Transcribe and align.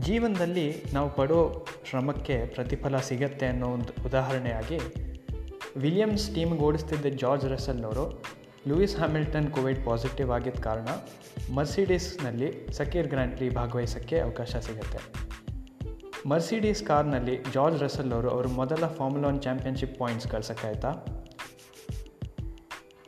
ಜೀವನದಲ್ಲಿ 0.00 0.84
ನಾವು 0.92 1.16
ಪಡೋ 1.16 1.66
ಶ್ರಮಕ್ಕೆ 1.90 2.46
ಪ್ರತಿಫಲ 2.46 2.96
ಸಿಗತ್ತೆ 2.96 3.46
ಅನ್ನೋ 3.46 3.66
ಒಂದು 3.66 4.06
ಉದಾಹರಣೆಯಾಗಿ 4.06 4.78
ವಿಲಿಯಮ್ಸ್ 5.76 6.34
ಟೀಮ್ಗೆ 6.34 6.62
ಓಡಿಸ್ತಿದ್ದ 6.62 7.06
ಜಾರ್ಜ್ 7.06 7.44
ರಸಲ್ನವರು 7.44 8.22
ಲೂಯಿಸ್ 8.68 8.96
ಹ್ಯಾಮಿಲ್ಟನ್ 8.96 9.50
ಕೋವಿಡ್ 9.50 9.84
ಪಾಸಿಟಿವ್ 9.84 10.30
ಆಗಿದ್ದ 10.30 10.60
ಕಾರಣ 10.60 10.88
ಮರ್ಸಿಡೀಸ್ನಲ್ಲಿ 11.54 12.72
ಸಕೀರ್ 12.72 13.08
ಗ್ರ್ಯಾಂಟ್ಲಿ 13.08 13.54
ಭಾಗವಹಿಸೋಕ್ಕೆ 13.54 14.20
ಅವಕಾಶ 14.20 14.56
ಸಿಗುತ್ತೆ. 14.56 14.98
ಮರ್ಸಿಡೀಸ್ 16.28 16.84
ಕಾರ್ನಲ್ಲಿ 16.84 17.44
ಜಾರ್ಜ್ 17.54 17.82
ರಸಲ್ 17.82 18.12
ಅವರು 18.12 18.48
ಮೊದಲ 18.48 18.86
ಫಾರ್ಮುಲಾ 18.86 19.28
ಒನ್ 19.28 19.42
ಚಾಂಪಿಯನ್ಶಿಪ್ 19.42 19.98
ಪಾಯಿಂಟ್ಸ್ 19.98 20.28
ಗಳಿಸೋಕ್ಕಾಯ್ತಾ 20.28 20.94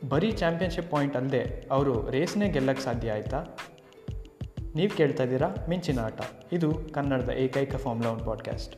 ಬರೀ 0.09 0.31
ಚಾಂಪಿಯನ್ಶಿಪ್ 0.31 0.91
ಪಾಯಿಂಟ್ 0.91 1.15
ಅಲ್ಲದೆ 1.15 1.67
ಅವರು 1.71 2.09
ರೇಸ್ನೇ 2.09 2.49
ಗೆಲ್ಲಕ್ಕೆ 2.49 2.83
ಸಾಧ್ಯ 2.83 3.11
ಆಯಿತಾ? 3.11 3.43
ನೀವು 4.74 4.96
ಕೇಳ್ತಾ 4.96 5.22
ಇದ್ದೀರಾ 5.22 5.48
ಮಿಂಚಿನ 5.68 6.00
ಆಟ 6.00 6.20
ಇದು 6.52 6.72
ಕನ್ನಡದ 6.94 7.30
ಏಕೈಕ 7.30 7.76
ಫಾರ್ಮುಲಾ 7.76 8.10
ಒನ್ 8.10 8.24
ಪಾಡ್ಕಾಸ್ಟ್ 8.24 8.74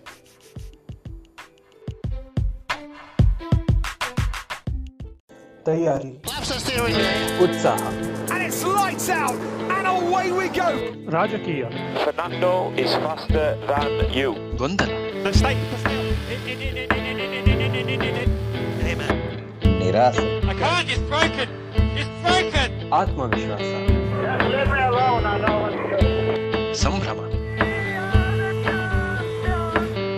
ತಯಾರಿ 5.65 6.25
ಉತ್ಸಾಹ 7.45 7.83
And 8.31 8.43
it's 8.47 8.63
lights 8.67 9.09
out, 9.11 9.39
and 9.77 9.87
away 9.95 10.27
we 10.41 10.47
go. 10.59 10.69
ರಾಜಕೀಯ 11.11 11.65
Fernando 12.05 12.53
is 12.81 12.93
faster 13.07 13.47
than 13.71 14.19
you. 14.19 14.57
ಗೊಂದಲ 14.57 14.93
ನಿರಾಸೆ 19.79 20.25
ಆತ್ಮವಿಶ್ವಾಸ 22.95 23.61
ಸಂಭ್ರಮ. 26.76 27.16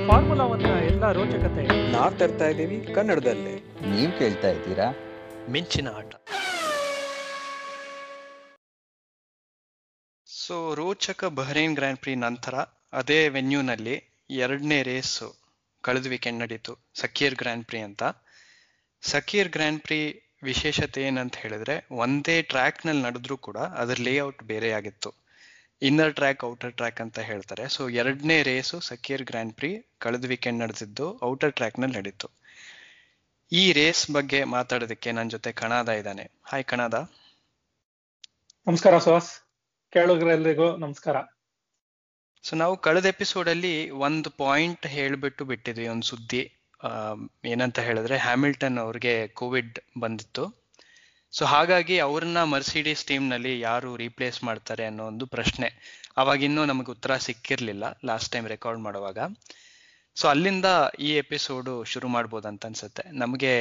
ಫಾರ್ಮುಲಾ 0.07 0.43
ಒನ್ನ 0.43 0.65
ಎಲ್ಲ 0.65 1.11
ರೋಚಕತೆ. 1.11 1.91
ನಾವ್ 1.91 2.19
ತರ್ತಾ 2.19 2.47
ಇದ್ದೀವಿ 2.47 2.95
ಕನ್ನಡದಲ್ಲಿ. 2.95 3.55
ನೀವು 3.95 4.19
ಕೇಳ್ತಾ 4.19 4.49
ಇದ್ದೀರಾ? 4.49 4.95
ಮಿಂಚಿನ 5.49 5.87
ಆಟ. 5.89 6.15
ಸೊ 10.25 10.75
ರೋಚಕ 10.75 11.25
ಬಹ್ರೇನ್ 11.25 11.73
ಗ್ರ್ಯಾಂಡ್ 11.73 11.99
ಪ್ರಿ 11.99 12.15
ನಂತರ 12.15 12.55
ಅದೇ 12.93 13.29
ವೆನ್ಯೂನಲ್ಲಿ 13.29 14.03
ಎರಡನೇ 14.29 14.83
ರೇಸು 14.83 15.35
ಕಳೆದ 15.81 16.07
ವೀಕೆಂಡ್ 16.07 16.39
ನಡೀತು 16.39 16.77
ಸಕೀರ್ 16.93 17.35
ಗ್ರ್ಯಾಂಡ್ 17.35 17.65
ಪ್ರಿ 17.65 17.79
ಅಂತ. 17.79 18.03
ಸಕೀರ್ 19.01 19.49
ಗ್ರ್ಯಾಂಡ್ 19.49 19.81
ಪ್ರಿ 19.81 20.21
ವಿಶೇಷತೆ 20.43 21.01
ಏನಂತ 21.01 21.35
ಹೇಳಿದ್ರೆ 21.35 21.87
ಒಂದೇ 21.91 22.41
ಟ್ರ್ಯಾಕ್ನಲ್ಲಿ 22.41 23.03
ನಡೆದ್ರೂ 23.03 23.37
ಕೂಡ 23.37 23.57
ಅದರ 23.57 23.95
ಲೇಔಟ್ 23.99 24.43
ಬೇರೆ 24.43 24.71
ಆಗಿತ್ತು 24.71 25.24
ಇನ್ನರ್ 25.81 26.15
ಟ್ರ್ಯಾಕ್ 26.15 26.43
ಔಟರ್ 26.43 26.73
ಟ್ರ್ಯಾಕ್ 26.73 27.01
ಅಂತ 27.01 27.19
ಹೇಳ್ತಾರೆ. 27.19 27.67
ಸೊ 27.67 27.89
ಎರಡನೇ 27.89 28.43
ರೇಸು 28.43 28.79
ಸಕೀರ್ 28.79 29.23
ಗ್ರ್ಯಾಂಡ್ 29.23 29.53
ಪ್ರಿ 29.53 29.95
ಕಳೆದ 29.97 30.25
ವೀಕೆಂಡ್ 30.25 30.59
ನಡೆದಿದ್ದು 30.59 31.19
ಔಟರ್ 31.23 31.53
ಟ್ರ್ಯಾಕ್ನಲ್ಲಿ 31.53 31.97
ನಡೀತು. 31.97 32.29
ಈ 33.51 33.71
ರೇಸ್ 33.71 34.11
ಬಗ್ಗೆ 34.11 34.43
ಮಾತಾಡೋದಕ್ಕೆ 34.43 35.11
ನನ್ನ 35.11 35.29
ಜೊತೆ 35.29 35.51
ಕಣಾದ 35.51 35.89
ಇದ್ದಾನೆ. 35.89 36.31
ಹಾಯ್ 36.43 36.63
ಕಣಾದ. 36.63 36.93
ನಮಸ್ಕಾರ 38.67 38.97
ಸುಹಾಸ್. 38.97 39.39
ಕೇಳುಗರೆಲ್ಲರಿಗೂ 39.91 40.77
ನಮಸ್ಕಾರ. 40.77 41.15
ಸೊ 42.43 42.55
ನಾವು 42.55 42.77
ಕಳೆದ 42.77 43.05
ಎಪಿಸೋಡ್ 43.05 43.49
ಅಲ್ಲಿ 43.49 43.89
ಒಂದು 43.89 44.29
ಪಾಯಿಂಟ್ 44.29 44.87
ಹೇಳ್ಬಿಟ್ಟು 44.87 45.45
ಬಿಟ್ಟಿದ್ವಿ 45.45 45.87
ಒಂದು 45.87 46.07
ಸುದ್ದಿ. 46.07 46.53
ಆ, 46.83 47.13
ಏನಂತ 47.45 47.79
ಹೇಳಿದ್ರೆ 47.79 48.17
ಹ್ಯಾಮಿಲ್ಟನ್ 48.17 48.77
ಅವ್ರಿಗೆ 48.77 49.27
ಕೋವಿಡ್ 49.27 49.79
ಬಂದಿತ್ತು. 49.99 50.64
ಸೊ 51.33 51.45
ಹಾಗಾಗಿ 51.45 51.99
ಅವ್ರನ್ನ 51.99 52.43
ಮರ್ಸಿಡೀಸ್ 52.43 53.05
ಟೀಮ್ನಲ್ಲಿ 53.05 53.59
ಯಾರು 53.59 53.95
ರೀಪ್ಲೇಸ್ 53.95 54.43
ಮಾಡ್ತಾರೆ 54.43 54.85
ಅನ್ನೋ 54.85 55.05
ಒಂದು 55.05 55.25
ಪ್ರಶ್ನೆ. 55.25 55.69
ಅವಾಗ 56.17 56.43
ಇನ್ನೂ 56.43 56.65
ನಮಗೆ 56.65 56.91
ಉತ್ತರ 56.91 57.17
ಸಿಕ್ಕಿರ್ಲಿಲ್ಲ 57.17 57.85
ಲಾಸ್ಟ್ 58.05 58.31
ಟೈಮ್ 58.31 58.47
ರೆಕಾರ್ಡ್ 58.47 58.81
ಮಾಡುವಾಗ. 58.81 59.19
ಸೊ 60.15 60.27
ಅಲ್ಲಿಂದ 60.27 60.67
ಈ 60.99 61.09
ಎಪಿಸೋಡು 61.15 61.83
ಶುರು 61.83 62.07
ಮಾಡ್ಬೋದು 62.07 62.47
ಅಂತ 62.47 62.65
ಅನ್ಸುತ್ತೆ. 62.65 63.03
ನಮಗೆ 63.17 63.53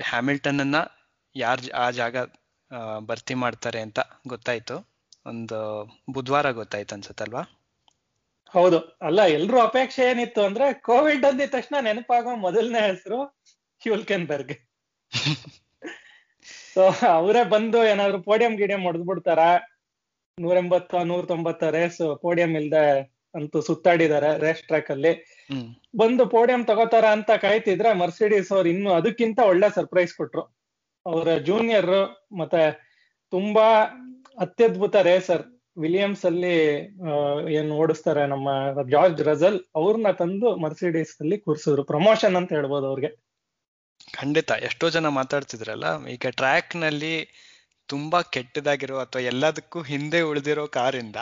ಹ್ಯಾಮಿಲ್ಟನ್ 0.00 0.60
ಅನ್ನ 0.60 0.76
ಯಾರ್ 1.36 1.62
ಆ 1.70 1.86
ಜಾಗ 1.90 2.16
ಭರ್ತಿ 2.98 3.34
ಮಾಡ್ತಾರೆ 3.34 3.80
ಅಂತ 3.80 4.00
ಗೊತ್ತಾಯ್ತು. 4.28 4.76
ಒಂದು 5.26 5.58
ಬುಧವಾರ 6.12 6.50
ಗೊತ್ತಾಯ್ತು 6.50 6.94
ಅನ್ಸುತ್ತಲ್ವಾ 6.94 7.42
ಹೌದು. 8.54 8.78
ಅಲ್ಲ 9.02 9.20
ಎಲ್ರು 9.22 9.60
ಅಪೇಕ್ಷೆ 9.60 10.02
ಏನಿತ್ತು 10.10 10.40
ಅಂದ್ರೆ 10.44 10.66
ಕೋವಿಡ್ 10.80 11.24
ಅಂದಿದ 11.24 11.50
ತಕ್ಷಣ 11.50 11.76
ನೆನಪಾಗೋ 11.80 12.32
ಮೊದಲನೇ 12.36 12.80
ಹೆಸರು 12.86 13.18
ಹ್ಯೂಲ್ಕೆನ್ಬರ್ಗ್ 13.82 14.54
ಸೊ 16.74 16.82
ಅವರೇ 17.06 17.44
ಬಂದು 17.44 17.84
ಏನಾದ್ರು 17.84 18.22
ಪೋಡಿಯಂ 18.22 18.56
ಗಿಡಿಯಂ 18.56 18.82
ಹೊಡೆದ್ಬಿಡ್ತಾರ 18.82 19.40
ನೂರ 20.38 20.56
ಎಂಬತ್ತ 20.56 20.94
ನೂರ 20.94 21.22
ತೊಂಬತ್ತ 21.24 21.64
ರೇಸ್ 21.64 22.18
ಪೋಡಿಯಂ 22.22 22.52
ಇಲ್ದೆ 22.56 22.84
ಅಂತೂ 23.34 23.60
ಸುತ್ತಾಡಿದಾರೆ 23.60 24.38
ರೇಸ್ 24.38 24.62
ಟ್ರ್ಯಾಕ್ 24.62 24.90
ಅಲ್ಲಿ. 24.90 25.12
ಬಂದು 25.96 26.26
ಪೋಡಿಯಂ 26.26 26.64
ತಗೋತಾರ 26.64 27.04
ಅಂತ 27.04 27.30
ಕಾಯ್ತಿದ್ರೆ 27.30 27.92
ಮರ್ಸಿಡೀಸ್ 27.92 28.52
ಅವ್ರು 28.52 28.68
ಇನ್ನು 28.68 28.92
ಅದಕ್ಕಿಂತ 28.92 29.38
ಒಳ್ಳೆ 29.38 29.68
ಸರ್ಪ್ರೈಸ್ 29.74 30.14
ಕೊಟ್ರು. 30.14 30.42
ಅವರ 31.06 31.36
ಜೂನಿಯರ್ 31.38 31.92
ಮತ್ತೆ 32.38 32.62
ತುಂಬಾ 33.30 33.66
ಅತ್ಯದ್ಭುತ 34.38 34.96
ರೇಸರ್ 34.96 35.44
ವಿಲಿಯಮ್ಸ್ 35.78 36.24
ಅಲ್ಲಿ 36.24 36.56
ಏನ್ 37.52 37.70
ಓಡಿಸ್ತಾರೆ 37.72 38.26
ನಮ್ಮ 38.26 38.48
ಜಾರ್ಜ್ 38.90 39.22
ರಜಲ್ 39.22 39.60
ಅವ್ರನ್ನ 39.76 40.10
ತಂದು 40.10 40.56
ಮರ್ಸಿಡೀಸ್ 40.56 41.14
ಅಲ್ಲಿ 41.20 41.38
ಕೂರ್ಸಿದ್ರು. 41.38 41.84
ಪ್ರಮೋಷನ್ 41.84 42.36
ಅಂತ 42.36 42.52
ಹೇಳ್ಬೋದು 42.52 42.86
ಅವ್ರಿಗೆ. 42.86 43.31
ಖಂಡಿತ. 44.20 44.50
ಎಷ್ಟೋ 44.50 44.90
ಜನ 44.90 45.08
ಮಾತಾಡ್ತಿದ್ರಲ್ಲ 45.08 46.06
ಈಗ 46.06 46.26
ಟ್ರ್ಯಾಕ್ನಲ್ಲಿ 46.30 47.28
ತುಂಬಾ 47.86 48.22
ಕೆಟ್ಟದಾಗಿರೋ 48.22 48.98
ಅಥವಾ 48.98 49.22
ಎಲ್ಲದಕ್ಕೂ 49.22 49.82
ಹಿಂದೆ 49.82 50.20
ಉಳಿದಿರೋ 50.20 50.66
ಕಾರಿಂದ 50.66 51.16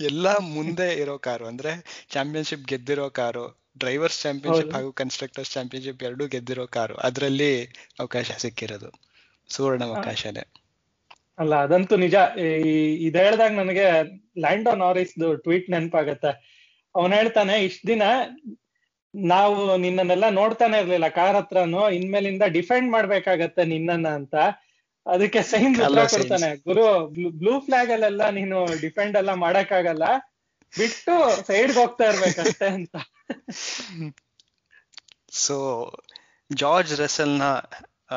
ಎಲ್ಲ 0.00 0.36
ಮುಂದೆ 0.38 1.00
ಇರೋ 1.00 1.18
ಕಾರು 1.18 1.46
ಅಂದ್ರೆ 1.46 2.04
ಚಾಂಪಿಯನ್ಶಿಪ್ 2.10 2.66
ಗೆದ್ದಿರೋ 2.66 3.10
ಕಾರು 3.10 3.62
ಡ್ರೈವರ್ಸ್ 3.78 4.22
ಚಾಂಪಿಯನ್ಶಿಪ್ 4.22 4.74
ಹಾಗೂ 4.74 4.92
ಕನ್ಸ್ಟ್ರಕ್ಟರ್ಸ್ 4.92 5.50
ಚಾಂಪಿಯನ್ಶಿಪ್ 5.50 6.02
ಎರಡೂ 6.02 6.26
ಗೆದ್ದಿರೋ 6.26 6.66
ಕಾರು 6.66 6.94
ಅದರಲ್ಲಿ 6.94 7.64
ಅವಕಾಶ 8.00 8.30
ಸಿಕ್ಕಿರೋದು. 8.38 9.00
ಸುವರ್ಣ 9.48 9.84
ಅವಕಾಶನೇ. 9.84 10.52
ಅಲ್ಲ 11.38 11.54
ಅದಂತೂ 11.54 11.96
ನಿಜ. 11.96 12.14
ಈ- 12.38 13.06
ಇದ್ 13.06 13.16
ಹೇಳ್ದಾಗ 13.16 13.50
ನನಗೆ 13.50 14.02
ಲ್ಯಾಂಡೋ 14.40 14.74
ನಾರಿಸ್ 14.74 15.40
ಟ್ವೀಟ್ 15.42 15.70
ನೆನಪಾಗತ್ತೆ. 15.70 16.52
ಅವನ್ 16.94 17.12
ಹೇಳ್ತಾನೆ 17.12 17.64
ಇಷ್ಟ 17.64 17.80
ದಿನ 17.86 18.02
ನಾವು 19.14 19.76
ನಿನ್ನನ್ನೆಲ್ಲ 19.76 20.28
ನೋಡ್ತಾನೆ 20.28 20.78
ಇರ್ಲಿಲ್ಲ 20.78 21.08
ಕಾರ್ 21.08 21.36
ಹತ್ರನು 21.36 21.90
ಇನ್ಮೇಲಿಂದ 21.90 22.42
ಡಿಫೆಂಡ್ 22.48 22.92
ಮಾಡ್ಬೇಕಾಗತ್ತೆ 22.92 23.64
ನಿನ್ನನ್ನ 23.64 24.08
ಅಂತ. 24.08 24.34
ಅದಕ್ಕೆ 25.06 25.42
ಸೈನ್ 25.42 25.82
ಉತ್ತರ 25.82 26.04
ಕೊಡ್ತಾನೆ. 26.06 26.56
ಗುರು 26.56 27.06
ಬ್ಲೂ 27.08 27.60
ಫ್ಲಾಗ್ 27.60 27.90
ಅಲ್ಲೆಲ್ಲ 27.90 28.30
ನೀನು 28.30 28.80
ಡಿಫೆಂಡ್ 28.80 29.16
ಎಲ್ಲ 29.16 29.32
ಮಾಡಕ್ಕಾಗಲ್ಲ. 29.32 30.02
ಬಿಟ್ಟು 30.78 31.46
ಸೈಡ್ಗೆ 31.46 31.78
ಹೋಗ್ತಾ 31.80 32.04
ಇರ್ಬೇಕಷ್ಟೇ 32.04 32.66
ಅಂತ. 32.66 32.96
ಸೊ 35.30 35.56
ಜಾರ್ಜ್ 36.52 37.00
ರಸಲ್ನ 37.00 37.42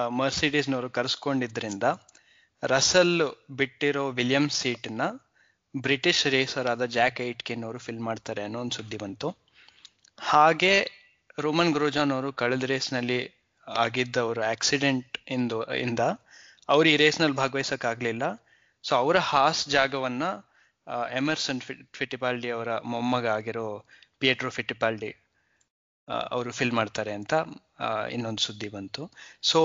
ಮರ್ಸಿಡೀಸ್ನವರು 0.07 0.89
ಕರೆಸ್ಕೊಂಡಿದ್ರಿಂದ 0.89 1.83
ರಸಲ್ 2.63 3.21
ಬಿಟ್ಟಿರೋ 3.51 4.09
ವಿಲಿಯಮ್ಸ್ 4.09 4.59
ಸೀಟ್ನ 4.59 5.01
ಬ್ರಿಟಿಷ್ 5.81 6.27
ರೇಸರ್ 6.27 6.67
ಆದ 6.67 6.85
ಜಾಕ್ 6.85 7.21
ಐಟ್ಕಿನ್ 7.21 7.63
ಅವರು 7.63 7.79
ಫಿಲ್ 7.79 7.99
ಮಾಡ್ತಾರೆ 7.99 8.43
ಅನ್ನೋ 8.43 8.59
ಒಂದು 8.59 8.75
ಸುದ್ದಿ 8.75 8.97
ಬಂತು. 8.97 9.44
ಹಾಗೆ 10.17 10.73
ರೋಮನ್ 11.43 11.73
ಗ್ರೋಜಾನ್ 11.75 12.11
ಅವರು 12.15 12.29
ಕಳೆದ 12.41 12.65
ರೇಸ್ನಲ್ಲಿ 12.71 13.19
ಆಗಿದ್ದವರು 13.67 14.41
ಆಕ್ಸಿಡೆಂಟ್ 14.53 15.13
ಇಂದು, 15.35 15.57
ಇಂದ 15.85 16.01
ಅವ್ರು 16.69 16.87
ಈ 16.93 16.95
ರೇಸ್ನಲ್ಲಿ 17.01 17.37
ಭಾಗವಹಿಸಕ್ಕಾಗ್ಲಿಲ್ಲ. 17.41 18.23
ಸೊ 18.83 18.91
ಅವರ 19.03 19.17
ಹಾಸ್ 19.31 19.61
ಜಾಗವನ್ನ 19.69 20.23
ಎಮರ್ಸನ್ 21.19 21.61
ಫಿಟ್ 21.67 21.83
ಫಿಟಿಪಾಲ್ಡಿ 21.99 22.49
ಅವರ 22.55 22.71
ಮೊಮ್ಮಗ 22.93 23.27
ಆಗಿರೋ 23.37 23.67
ಪಿಯೇಟ್ರೋ 24.19 24.49
ಫಿಟಿಪಾಲ್ಡಿ 24.49 25.11
ಅವರು 26.35 26.51
ಫಿಲ್ 26.57 26.75
ಮಾಡ್ತಾರೆ 26.79 27.13
ಅಂತ 27.19 27.33
ಇನ್ನೊಂದು 28.15 28.43
ಸುದ್ದಿ 28.47 28.69
ಬಂತು. 28.75 29.03
ಸೊ 29.51 29.59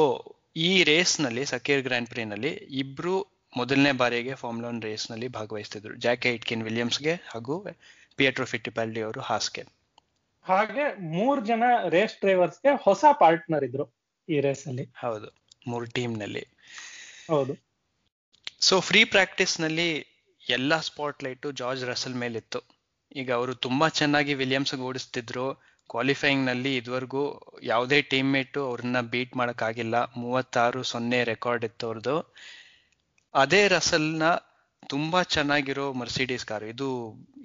ಈ 0.68 0.70
ರೇಸ್ನಲ್ಲಿ, 0.90 1.42
ಸಕೀರ್ 1.44 1.84
ಗ್ರ್ಯಾಂಡ್ 1.88 2.10
ಪ್ರಿನಲ್ಲಿ 2.14 2.52
ಇಬ್ರು 2.82 3.16
ಮೊದಲನೇ 3.52 3.92
ಬಾರಿಗೆ 4.02 4.34
ಫಾರ್ಮುಲಾ 4.42 4.68
ಒನ್ 4.68 4.80
ರೇಸ್ನಲ್ಲಿ 4.88 5.28
ಭಾಗವಹಿಸ್ತಿದ್ರು. 5.38 5.94
ಜಾಕ್ 6.06 6.26
ಐಟ್ಕಿನ್ 6.34 6.64
ವಿಲಿಯಮ್ಸ್ಗೆ 6.68 7.14
ಹಾಗೂ 7.32 7.56
ಪಿಯೆಟ್ರೋ 8.18 8.46
ಫಿಟಿಪಾಲ್ಡಿ 8.54 9.00
ಅವರು 9.08 9.20
ಹಾಸ್ಗೆ. 9.20 9.62
ಹಾಗೆ 10.42 10.84
ಮೂರ್ 11.00 11.46
ಜನ 11.46 11.62
ರೇಸ್ 11.88 12.14
ಡ್ರೈವರ್ಸ್ಗೆ 12.20 12.76
ಹೊಸ 12.82 13.04
ಪಾರ್ಟ್ನರ್ 13.18 13.64
ಇದ್ರು 13.64 13.84
ಈ 14.28 14.40
ರೇಸ್ 14.40 14.66
ಅಲ್ಲಿ. 14.66 14.84
ಹೌದು 14.96 15.28
ಮೂರು 15.66 15.86
ಟೀಮ್ನಲ್ಲಿ 15.86 16.46
ಹೌದು. 17.28 17.54
ಸೊ 18.60 18.80
ಫ್ರೀ 18.80 19.04
ಪ್ರಾಕ್ಟೀಸ್ನಲ್ಲಿ 19.04 20.06
ಎಲ್ಲಾ 20.48 20.80
ಸ್ಪಾಟ್ 20.80 21.24
ಲೈಟ್ 21.24 21.46
ಜಾರ್ಜ್ 21.56 21.84
ರಸಲ್ 21.84 22.14
ಮೇಲಿತ್ತು. 22.14 22.60
ಈಗ 23.16 23.32
ಅವರು 23.32 23.54
ತುಂಬಾ 23.54 23.88
ಚೆನ್ನಾಗಿ 23.88 24.34
ವಿಲಿಯಮ್ಸ್ 24.34 24.74
ಓಡಿಸ್ತಿದ್ರು. 24.74 25.46
ಕ್ವಾಲಿಫೈಯಿಂಗ್ನಲ್ಲಿ 25.88 26.76
ಇದುವರೆಗೂ 26.76 27.22
ಯಾವುದೇ 27.62 28.02
ಟೀಮ್ 28.02 28.32
ಮೇಟ್ 28.32 28.58
ಅವ್ರನ್ನ 28.58 29.00
ಬೀಟ್ 29.00 29.36
ಮಾಡಕ್ಕಾಗಿಲ್ಲ. 29.36 29.94
ಮೂವತ್ತಾರು 30.16 30.82
ಸೊನ್ನೆ 30.82 31.24
ರೆಕಾರ್ಡ್ 31.24 31.64
ಇತ್ತು 31.64 31.86
ಅವ್ರದ್ದು 31.86 32.34
ಅದೇ 33.34 33.68
ರಸಲ್ನ 33.68 34.22
ತುಂಬಾ 34.82 35.22
ಚೆನ್ನಾಗಿರೋ 35.22 35.92
ಮರ್ಸಿಡೀಸ್ 35.92 36.46
ಕಾರು. 36.46 36.66
ಇದು 36.66 36.88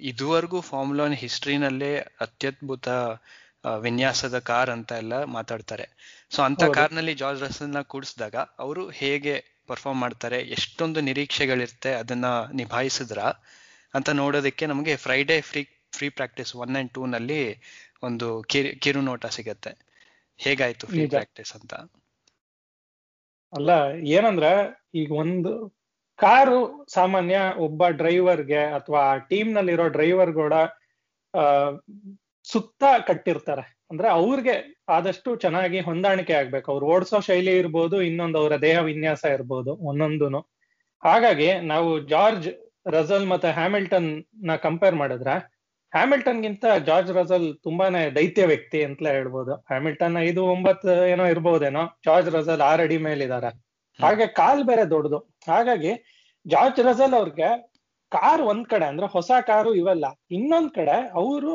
ಇದುವರೆಗೂ 0.00 0.60
ಫಾರ್ಮುಲಾ 0.60 1.04
ಒನ್ 1.04 1.14
ಹಿಸ್ಟ್ರಿನಲ್ಲೇ 1.14 1.98
ಅತ್ಯದ್ಭುತ 2.20 2.88
ವಿನ್ಯಾಸದ 3.80 4.38
ಕಾರ್ 4.38 4.70
ಅಂತ 4.70 4.92
ಎಲ್ಲ 4.92 5.24
ಮಾತಾಡ್ತಾರೆ. 5.24 5.86
ಸೊ 6.30 6.42
ಅಂತ 6.42 6.60
ಕಾರ್ 6.60 6.74
ಕಾರ್ನಲ್ಲಿ 6.74 7.14
ಜಾರ್ಜ್ನ 7.14 7.80
ಕೂಡಿಸಿದಾಗ 7.82 8.36
ಅವರು 8.58 8.88
ಹೇಗೆ 8.90 9.34
ಪರ್ಫಾರ್ಮ್ 9.66 10.00
ಮಾಡ್ತಾರೆ 10.00 10.40
ಎಷ್ಟೊಂದು 10.40 11.00
ನಿರೀಕ್ಷೆಗಳಿರುತ್ತೆ 11.00 11.94
ಅದನ್ನ 11.94 12.26
ನಿಭಾಯಿಸಿದ್ರ 12.52 13.20
ಅಂತ 13.94 14.08
ನೋಡೋದಕ್ಕೆ 14.10 14.66
ನಮಗೆ 14.66 14.96
Friday 14.96 15.40
free 15.40 15.62
free 15.92 16.08
practice 16.08 16.56
one 16.56 16.76
and 16.76 16.92
two 16.92 17.06
ನಲ್ಲಿ 17.06 17.40
ಒಂದು 18.02 18.42
ಕಿರು 18.80 19.00
ನೋಟ 19.00 19.26
ಸಿಗತ್ತೆ. 19.26 19.72
ಹೇಗಾಯ್ತು 20.38 20.86
ಫ್ರೀ. 20.86 21.06
ಪ್ರಾಕ್ಟೀಸ್ 21.06 21.56
ಅಂತ? 21.56 21.74
ಅಲ್ಲ 23.52 23.70
ಏನಂದ್ರ 24.08 24.46
ಈಗ 24.94 25.12
ಒಂದು 25.12 25.75
ಕಾರು 26.18 26.58
ಸಾಮಾನ್ಯ 26.94 27.38
ಒಬ್ಬ 27.66 27.88
ಡ್ರೈವರ್ಗೆ 28.00 28.62
ಅಥವಾ 28.78 29.02
ಟೀಮ್ 29.30 29.50
ನಲ್ಲಿರೋ 29.56 29.86
ಡ್ರೈವರ್ 29.96 30.32
ಕೂಡ 30.42 30.54
ಸುತ್ತ 32.44 32.84
ಕಟ್ಟಿರ್ತಾರೆ. 33.08 33.64
ಅಂದ್ರೆ 33.90 34.08
ಅವ್ರಿಗೆ 34.18 34.54
ಆದಷ್ಟು 34.96 35.30
ಚೆನ್ನಾಗಿ 35.36 35.80
ಹೊಂದಾಣಿಕೆ 35.80 36.34
ಆಗ್ಬೇಕು. 36.40 36.68
ಅವ್ರು 36.72 36.86
ಓಡಿಸೋ 36.94 37.18
ಶೈಲಿ 37.28 37.54
ಇರ್ಬೋದು, 37.62 37.96
ಇನ್ನೊಂದು 38.02 38.38
ಅವರ 38.42 38.54
ದೇಹ 38.68 38.78
ವಿನ್ಯಾಸ 38.90 39.24
ಇರ್ಬೋದು 39.36 39.72
ಒಂದೊಂದು 39.90 40.40
ಹಾಗಾಗಿ 41.02 41.48
ನಾವು 41.72 41.90
ಜಾರ್ಜ್ 42.14 42.48
ರಜಲ್ 42.94 43.26
ಮತ್ತೆ 43.32 43.48
ಹ್ಯಾಮಿಲ್ಟನ್ನ 43.58 44.54
ಕಂಪೇರ್ 44.66 44.96
ಮಾಡಿದ್ರೆ 45.02 45.34
ಹ್ಯಾಮಿಲ್ಟನ್ 45.92 46.40
ಗಿಂತ 46.44 46.64
ಜಾರ್ಜ್ 46.86 47.10
ರಜಲ್ 47.18 47.46
ತುಂಬಾನೇ 47.66 48.00
ದೈತ್ಯ 48.16 48.44
ವ್ಯಕ್ತಿ 48.52 48.78
ಅಂತಲೇ 48.86 49.10
ಹೇಳ್ಬೋದು. 49.18 49.52
ಹ್ಯಾಮಿಲ್ಟನ್ 49.70 50.16
ಐದು 50.28 50.42
ಒಂಬತ್ತು 50.54 50.88
ಏನೋ 51.12 51.24
ಇರ್ಬೋದೇನೋ, 51.34 51.82
ಜಾರ್ಜ್ 52.06 52.30
ರಜಲ್ 52.36 52.62
ಆರಡಿ 52.70 52.98
ಮೇಲಿದ್ದಾರೆ. 53.06 53.50
ಹಾಗೆ 53.98 54.26
ಕಾಲ್ 54.40 54.62
ಬೇರೆ 54.70 54.84
ದೊಡ್ಡದು. 54.94 55.18
ಹಾಗಾಗಿ 55.50 55.92
ಜಾರ್ಜ್ 56.46 56.80
ರಸಲ್ 56.88 57.16
ಅವ್ರಿಗೆ 57.20 57.48
ಕಾರ್ 58.12 58.42
ಒಂದ್ 58.50 58.66
ಕಡೆ 58.72 58.86
ಅಂದ್ರೆ 58.90 59.06
ಹೊಸ 59.14 59.30
ಕಾರು 59.48 59.70
ಇವೆಲ್ಲ, 59.80 60.06
ಇನ್ನೊಂದ್ 60.36 60.72
ಕಡೆ 60.78 60.96
ಅವರು 61.20 61.52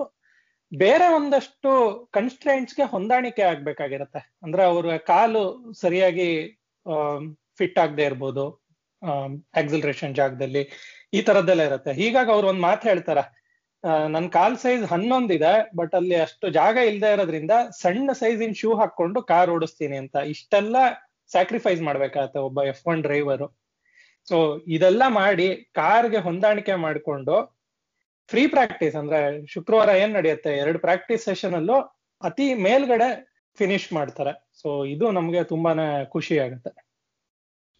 ಬೇರೆ 0.71 1.07
ಒಂದಷ್ಟು 1.17 1.69
ಕನ್ಸ್ಟ್ರೆಂಟ್ಸ್ಗೆ 2.17 2.85
ಹೊಂದಾಣಿಕೆ 2.93 3.43
ಆಗ್ಬೇಕಾಗಿರತ್ತೆ. 3.51 4.21
ಅಂದ್ರೆ 4.43 4.63
ಅವ್ರ 4.71 4.97
ಕಾಲು 5.11 5.43
ಸರಿಯಾಗಿ 5.81 6.27
ಫಿಟ್ 7.59 7.79
ಆಗದೆ 7.83 8.03
ಇರ್ಬೋದು 8.09 8.45
ಆಕ್ಸಿಲರೇಷನ್ 9.61 10.15
ಜಾಗದಲ್ಲಿ 10.19 10.63
ಈ 11.13 11.21
ತರದ್ದೆಲ್ಲ 11.27 11.63
ಇರುತ್ತೆ. 11.69 11.91
ಹೀಗಾಗಿ 12.01 12.31
ಅವ್ರು 12.35 12.47
ಒಂದ್ 12.51 12.63
ಮಾತು 12.67 12.83
ಹೇಳ್ತಾರ 12.89 13.19
ನನ್ 14.13 14.27
ಕಾಲ್ 14.37 14.57
ಸೈಜ್ 14.63 14.83
ಹನ್ನೊಂದಿದೆ 14.91 15.53
ಬಟ್ 15.79 15.93
ಅಲ್ಲಿ 15.99 16.15
ಅಷ್ಟು 16.25 16.47
ಜಾಗ 16.59 16.77
ಇಲ್ದೆ 16.89 17.09
ಇರೋದ್ರಿಂದ 17.15 17.53
ಸಣ್ಣ 17.81 18.11
ಸೈಜಿನ 18.21 18.53
ಶೂ 18.61 18.69
ಹಾಕೊಂಡು 18.79 19.19
ಕಾರ್ 19.31 19.51
ಓಡಿಸ್ತೀನಿ 19.55 19.97
ಅಂತ. 20.03 20.15
ಇಷ್ಟೆಲ್ಲ 20.33 20.75
ಸ್ಯಾಕ್ರಿಫೈಸ್ 21.31 21.81
ಮಾಡ್ಬೇಕಾಗತ್ತೆ 21.87 22.39
ಒಬ್ಬ 22.47 22.63
ಎಫ್ 22.73 22.85
ಒನ್ 22.91 23.01
ಡ್ರೈವರು 23.07 23.47
ಸೊ 24.29 24.59
ಇದೆಲ್ಲ 24.67 25.03
ಮಾಡಿ 25.07 25.55
ಕಾರ್ಗೆ 25.75 26.17
ಹೊಂದಾಣಿಕೆ 26.17 26.73
ಮಾಡಿಕೊಂಡು 26.73 27.61
ಫ್ರೀ 28.27 28.47
ಪ್ರಾಕ್ಟೀಸ್ 28.47 28.95
ಅಂದ್ರೆ 28.95 29.47
ಶುಕ್ರವಾರ 29.47 29.89
ಏನ್ 29.89 30.13
ನಡೆಯುತ್ತೆ? 30.13 30.57
ಎರಡು 30.57 30.79
ಪ್ರಾಕ್ಟೀಸ್ 30.79 31.23
ಸೆಷನ್ 31.23 31.53
ಅಲ್ಲೂ 31.53 31.79
ಅತಿ 32.23 32.53
ಮೇಲ್ಗಡೆ 32.53 33.09
ಫಿನಿಶ್ 33.57 33.93
ಮಾಡ್ತಾರೆ. 33.93 34.49
ಸೊ 34.61 34.85
ಇದು 34.85 35.11
ನಮ್ಗೆ 35.11 35.43
ತುಂಬಾನೇ 35.43 36.05
ಖುಷಿ 36.05 36.39
ಆಗುತ್ತೆ. 36.39 36.91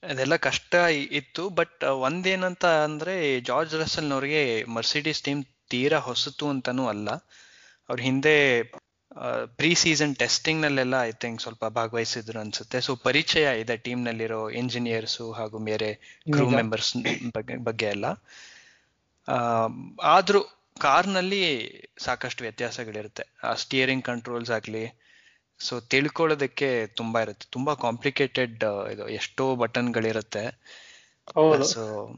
ಅದೆಲ್ಲ 0.04 0.36
ಕಷ್ಟ 0.36 0.76
ಇತ್ತು 1.12 1.50
ಬಟ್ 1.50 1.84
ಒಂದೇನಂತ 1.84 2.66
ಅಂದ್ರೆ 2.66 3.40
ಜಾರ್ಜ್ 3.40 3.76
ರಸಲ್ನವ್ರಿಗೆ 3.76 4.64
ಮರ್ಸಿಡೀಸ್ 4.64 5.24
ಟೀಮ್ 5.24 5.44
ತೀರಾ 5.70 5.98
ಹೊಸತು 5.98 6.50
ಅಂತಾನೂ 6.50 6.88
ಅಲ್ಲ. 6.88 7.10
ಅವ್ರ 7.90 8.00
ಹಿಂದೆ 8.02 8.64
ಪ್ರೀ 9.46 9.76
ಸೀಸನ್ 9.76 10.16
ಟೆಸ್ಟಿಂಗ್ 10.16 10.62
ನಲ್ಲೆಲ್ಲ 10.62 10.94
ಐ 11.04 11.12
ಥಿಂಕ್ 11.12 11.42
ಸ್ವಲ್ಪ 11.42 11.66
ಭಾಗವಹಿಸಿದ್ರು 11.66 12.40
ಅನ್ಸುತ್ತೆ. 12.40 12.82
ಸೊ 12.82 12.96
ಪರಿಚಯ 12.96 13.62
ಇದೆ 13.62 13.78
ಟೀಮ್ 13.78 14.06
ನಲ್ಲಿರೋ 14.06 14.50
ಇಂಜಿನಿಯರ್ಸ್ 14.50 15.34
ಹಾಗೂ 15.34 15.58
ಬೇರೆ 15.60 15.94
ಕ್ರೂ. 16.32 16.50
ಮೆಂಬರ್ಸ್ 16.50 16.98
ಬಗ್ಗೆ 17.36 17.56
ಬಗ್ಗೆ 17.56 17.86
ಎಲ್ಲ. 17.86 18.06
ಆ, 19.28 19.68
ಆದ್ರೂ 20.04 20.42
ಕಾರ್ನಲ್ಲಿ 20.80 21.74
ಸಾಕಷ್ಟು 21.98 22.44
ವ್ಯತ್ಯಾಸಗಳಿರುತ್ತೆ. 22.44 23.24
ಆ 23.44 23.54
ಸ್ಟಿಯರಿಂಗ್ 23.54 24.04
ಕಂಟ್ರೋಲ್ಸ್ 24.04 24.52
ಆಗ್ಲಿ 24.52 25.00
ಸೊ 25.60 25.80
ತಿಳ್ಕೊಳ್ಳೋದಕ್ಕೆ 25.80 26.88
ತುಂಬಾ 26.88 27.22
ಇರುತ್ತೆ. 27.22 27.48
ತುಂಬಾ 27.52 27.74
ಕಾಂಪ್ಲಿಕೇಟೆಡ್ 27.74 28.64
ಇದು 28.94 29.10
ಎಷ್ಟೋ 29.10 29.56
ಬಟನ್ಗಳಿರುತ್ತೆ. 29.56 30.46
ಹೌದು. 31.36 31.64
ಸೊ 31.64 32.10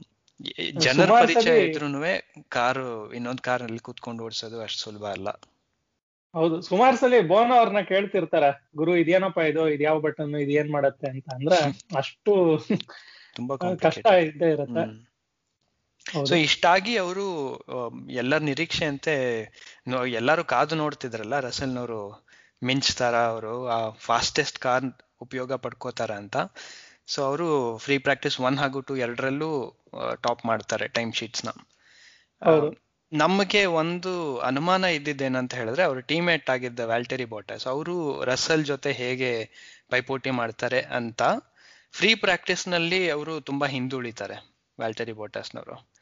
ಜನರ 0.77 1.09
ಪರಿಚಯ 1.09 1.69
ಇದ್ರು 1.69 1.85
ಕಾರು 1.85 2.49
ಕಾರು 2.49 3.13
ಇನ್ನೊಂದ್ನಲ್ಲಿ 3.13 3.79
ಕೂತ್ಕೊಂಡು 3.79 4.23
ಓಡಿಸೋದು 4.23 4.61
ಅಷ್ಟು 4.61 4.79
ಸುಲಭ 4.79 5.05
ಅಲ್ಲ. 5.05 5.27
ಹೌದು. 6.33 6.61
ಸುಮಾರು 6.61 6.97
ಸಲ 6.97 7.13
ಬೋನ್ 7.27 7.51
ಅವ್ರನ್ನ 7.51 7.81
ಕೇಳ್ತಿರ್ತಾರ 7.81 8.43
ಗುರು 8.75 8.95
ಇದೇನಪ್ಪ 8.95 9.37
ಇದು? 9.37 9.69
ಇದ್ಯಾವ 9.69 9.99
ಬಟನ್ 9.99 10.35
ಇದು 10.35 10.51
ಏನ್ 10.51 10.71
ಮಾಡತ್ತೆ? 10.71 11.07
ಅಂತ 11.07 11.33
ಅಂದ್ರೆ 11.33 11.55
ಅಷ್ಟು 11.97 12.33
ತುಂಬಾ 13.35 13.57
ಕಷ್ಟ 13.75 14.07
ಇದ್ದೇ 14.07 14.51
ಇರತ್ತೆ. 14.51 15.13
ಸೊ 16.25 16.35
ಇಷ್ಟಾಗಿ 16.35 16.97
ಅವರು 16.97 17.25
ಎಲ್ಲರ 18.09 18.37
ನಿರೀಕ್ಷೆಯಂತೆ 18.37 19.13
ನೋ- 19.87 20.09
ಎಲ್ಲರೂ 20.09 20.43
ಕಾದು 20.43 20.75
ನೋಡ್ತಿದ್ರಲ್ಲ 20.75 21.39
ರಸಲ್ನವರು 21.39 22.27
ಮಿಂಚ್ತಾರ 22.63 23.15
ಅವರು 23.15 23.67
ಆ 23.67 23.89
ಫಾಸ್ಟೆಸ್ಟ್ 23.89 24.59
ಕಾರ್ 24.59 24.85
ಉಪಯೋಗ 25.21 25.53
ಪಡ್ಕೋತಾರ 25.53 26.11
ಅಂತ. 26.11 26.37
ಸೊ 27.07 27.23
ಅವರು 27.23 27.77
ಫ್ರೀ 27.77 27.97
ಪ್ರಾಕ್ಟೀಸ್ 27.97 28.39
ಒನ್ 28.39 28.57
ಹಾಗೂ 28.57 28.81
ಟು 28.81 28.95
ಎರಡರಲ್ಲೂ 28.95 29.49
ಟಾಪ್ 30.21 30.45
ಮಾಡ್ತಾರೆ 30.45 30.87
ಟೈಮ್ 30.87 31.13
ಶೀಟ್ಸ್ನ 31.13 31.49
ಹೌದು. 32.41 32.82
ನಮಗೆ 33.13 33.65
ಒಂದು 33.65 34.39
ಅನುಮಾನ 34.39 34.83
ಇದ್ದಿದ್ದೇನಂತ 34.83 35.53
ಹೇಳಿದ್ರೆ 35.53 35.83
ಅವರು 35.83 36.01
ಟೀಮೇಟ್ 36.01 36.49
ಆಗಿದ್ದ 36.49 36.79
ವ್ಯಾಲ್ಟರಿ 36.79 37.25
ಬೋಟಸ್ 37.25 37.67
ಅವರು 37.67 38.23
ರಸಲ್ 38.23 38.65
ಜೊತೆ 38.65 38.91
ಹೇಗೆ 38.91 39.49
ಪೈಪೋಟಿ 39.89 40.29
ಮಾಡ್ತಾರೆ 40.29 40.81
ಅಂತ 40.81 41.21
ಫ್ರೀ 41.93 42.15
ಪ್ರಾಕ್ಟೀಸ್ನಲ್ಲಿ 42.15 43.09
ಅವರು 43.09 43.41
ತುಂಬಾ 43.41 43.67
ಹಿಂದುಳಿತಾರೆ 43.67 44.35
ವ್ಯಾಲ್ಟರಿ 44.79 45.11
ಬೋಟಸ್ನವರು 45.11 45.93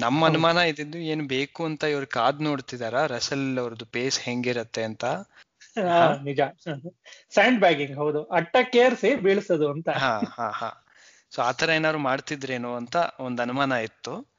ನಮ್ಮ 0.00 0.26
ಅನುಮಾನ 0.26 0.56
ಇದ್ದಿದ್ದು 0.56 0.98
ಏನು 0.98 1.26
ಬೇಕು 1.26 1.64
ಅಂತ 1.64 1.84
ಇವ್ರು 1.84 2.06
ಕಾದ್ 2.06 2.42
ನೋಡ್ತಿದಾರ? 2.42 3.06
ರಸಲ್ 3.06 3.58
ಅವ್ರದ್ದು 3.58 3.84
ಪೇಸ್ 3.84 4.20
ಹೆಂಗಿರತ್ತೆ 4.20 4.82
ಅಂತ? 4.82 5.04
ನಿಜ. 6.22 6.40
ಸ್ಯಾಂಡ್ 7.30 7.60
ಬ್ಯಾಗಿಂಗ್ 7.60 7.96
ಹೌದು. 7.96 8.24
ಅಟ್ಟಕ್ಕೇರ್ಸಿ 8.24 9.14
ಬೀಳಿಸೋದು 9.16 9.70
ಅಂತ. 9.70 9.88
ಹಾ 9.88 10.18
ಹಾ 10.36 10.48
ಹಾ. 10.50 10.70
ಸೊ 11.30 11.42
ಆತರ 11.42 11.70
ಏನಾದ್ರು 11.70 11.98
ಮಾಡ್ತಿದ್ರೇನೋ 11.98 12.74
ಅಂತ 12.76 12.96
ಒಂದ್ 13.20 13.40
ಅನುಮಾನ 13.40 13.72
ಇತ್ತು. 13.72 14.35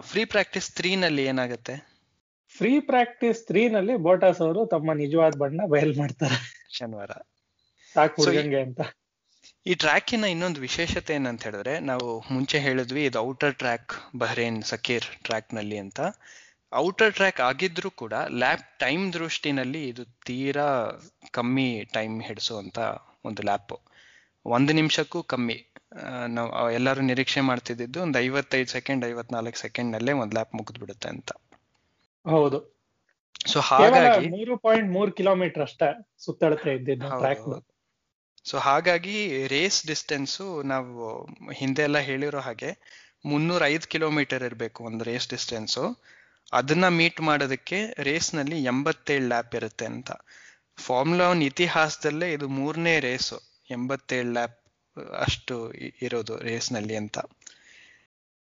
ಫ್ರೀ 0.00 0.24
ಪ್ರಾಕ್ಟೀಸ್ 0.24 0.70
ತ್ರೀ 0.70 0.96
ನಲ್ಲಿ 0.96 1.24
ಏನಾಗುತ್ತೆ? 1.24 1.88
ಫ್ರೀ 2.56 2.80
ಪ್ರಾಕ್ಟೀಸ್ 2.80 3.46
ತ್ರೀ 3.46 3.68
ನಲ್ಲಿ 3.68 3.96
ಬೋಟಾಸ್ 3.96 4.40
ಅವರು 4.40 4.66
ತಮ್ಮ 4.66 4.92
ನಿಜವಾದ 4.92 5.34
ಬಣ್ಣ 5.34 5.60
ಬಯಲ್ 5.66 5.96
ಮಾಡ್ತಾರೆ. 5.96 6.68
ಶನಿವಾರ. 6.78 7.10
ಅಂತ. 8.62 8.80
ಈ 9.66 9.74
ಟ್ರ್ಯಾಕಿನ 9.74 10.24
ಇನ್ನೊಂದು 10.24 10.60
ವಿಶೇಷತೆ 10.60 11.14
ಏನಂತ 11.14 11.44
ಹೇಳಿದ್ರೆ 11.44 11.80
ನಾವು 11.80 12.20
ಮುಂಚೆ 12.20 12.58
ಹೇಳಿದ್ವಿ 12.58 13.04
ಇದು 13.04 13.18
ಔಟರ್ 13.18 13.54
ಟ್ರ್ಯಾಕ್ 13.54 14.16
ಬಹ್ರೇನ್ 14.16 14.62
ಸಕೀರ್ 14.62 15.04
ಟ್ರ್ಯಾಕ್ನಲ್ಲಿ 15.04 15.78
ಅಂತ. 15.78 16.00
ಔಟರ್ 16.74 17.14
ಟ್ರ್ಯಾಕ್ 17.14 17.40
ಆಗಿದ್ರೂ 17.40 17.90
ಕೂಡ 17.90 18.12
ಲ್ಯಾಪ್ 18.12 18.78
ಟೈಮ್ 18.78 19.12
ದೃಷ್ಟಿನಲ್ಲಿ 19.12 19.88
ಇದು 19.88 20.04
ತೀರಾ 20.04 21.00
ಕಮ್ಮಿ 21.30 21.84
ಟೈಮ್ 21.92 22.22
ಹಿಡಿಸುವಂತ 22.22 22.78
ಒಂದು 23.24 23.42
ಲ್ಯಾಪ್ 23.42 23.72
ಒಂದು 24.46 24.72
ನಿಮಿಷಕ್ಕೂ 24.72 25.22
ಕಮ್ಮಿ. 25.22 25.66
ನಾವು 26.28 26.70
ಎಲ್ಲರೂ 26.70 27.00
ನಿರೀಕ್ಷೆ 27.00 27.40
ಮಾಡ್ತಿದ್ದಿದ್ದು 27.40 28.02
ಒಂದು 28.02 28.18
ಐವತ್ತೈದು 28.18 28.68
ಸೆಕೆಂಡ್ 28.68 29.06
ಐವತ್ನಾಲ್ಕು 29.06 29.58
ಸೆಕೆಂಡ್ 29.58 29.92
ನಲ್ಲೇ 29.92 30.12
ಒಂದು 30.12 30.34
ಲ್ಯಾಪ್ 30.34 30.54
ಮುಗಿದ್ 30.54 30.78
ಬಿಡುತ್ತೆ 30.78 31.08
ಅಂತ. 31.08 31.32
ಹೌದು. 32.26 32.76
ಸೊ 33.46 33.60
ಹಾಗಾಗಿ 33.60 34.28
ಮೂರು 34.28 34.58
ಪಾಯಿಂಟ್ 34.58 34.92
ಮೂರು 34.92 35.12
ಕಿಲೋಮೀಟರ್ 35.12 35.62
ಅಷ್ಟೇ 35.62 36.14
ಸುತ್ತಳತೆ 36.18 36.74
ಇದ್ದಿದ್ದು. 36.74 37.64
ಸೊ 38.44 38.58
ಹಾಗಾಗಿ 38.58 39.46
ರೇಸ್ 39.46 39.86
ಡಿಸ್ಟೆನ್ಸು 39.86 40.62
ನಾವು 40.62 41.24
ಹಿಂದೆ 41.50 41.82
ಎಲ್ಲ 41.82 41.98
ಹೇಳಿರೋ 41.98 42.40
ಹಾಗೆ 42.40 42.78
ಮುನ್ನೂರ 43.26 43.64
ಐದು 43.64 43.88
ಕಿಲೋಮೀಟರ್ 43.88 44.42
ಇರಬೇಕು 44.42 44.84
ಒಂದು 44.84 45.04
ರೇಸ್ 45.04 45.28
ಡಿಸ್ಟೆನ್ಸು 45.28 46.02
ಅದನ್ನ 46.52 46.88
ಮೀಟ್ 46.88 47.20
ಮಾಡೋದಕ್ಕೆ 47.20 47.94
ರೇಸ್ನಲ್ಲಿ 48.02 48.62
ಎಂಬತ್ತೇಳು 48.62 49.28
ಲ್ಯಾಪ್ 49.28 49.54
ಇರುತ್ತೆ 49.54 49.86
ಅಂತ. 49.86 50.10
ಫಾರ್ಮುಲಾ 50.78 51.30
ಒನ್ 51.30 51.42
ಇತಿಹಾಸದಲ್ಲೇ 51.42 52.32
ಇದು 52.32 52.48
ಮೂರನೇ 52.48 53.00
ರೇಸು 53.00 53.40
ಎಂಬತ್ತೇಳು 53.70 54.32
ಲ್ಯಾಪ್ 54.32 54.65
ಅಷ್ಟು 54.98 55.72
ಇರೋದು 56.02 56.36
ರೇಸ್ನಲ್ಲಿ 56.36 56.96
ಅಂತ. 56.96 57.18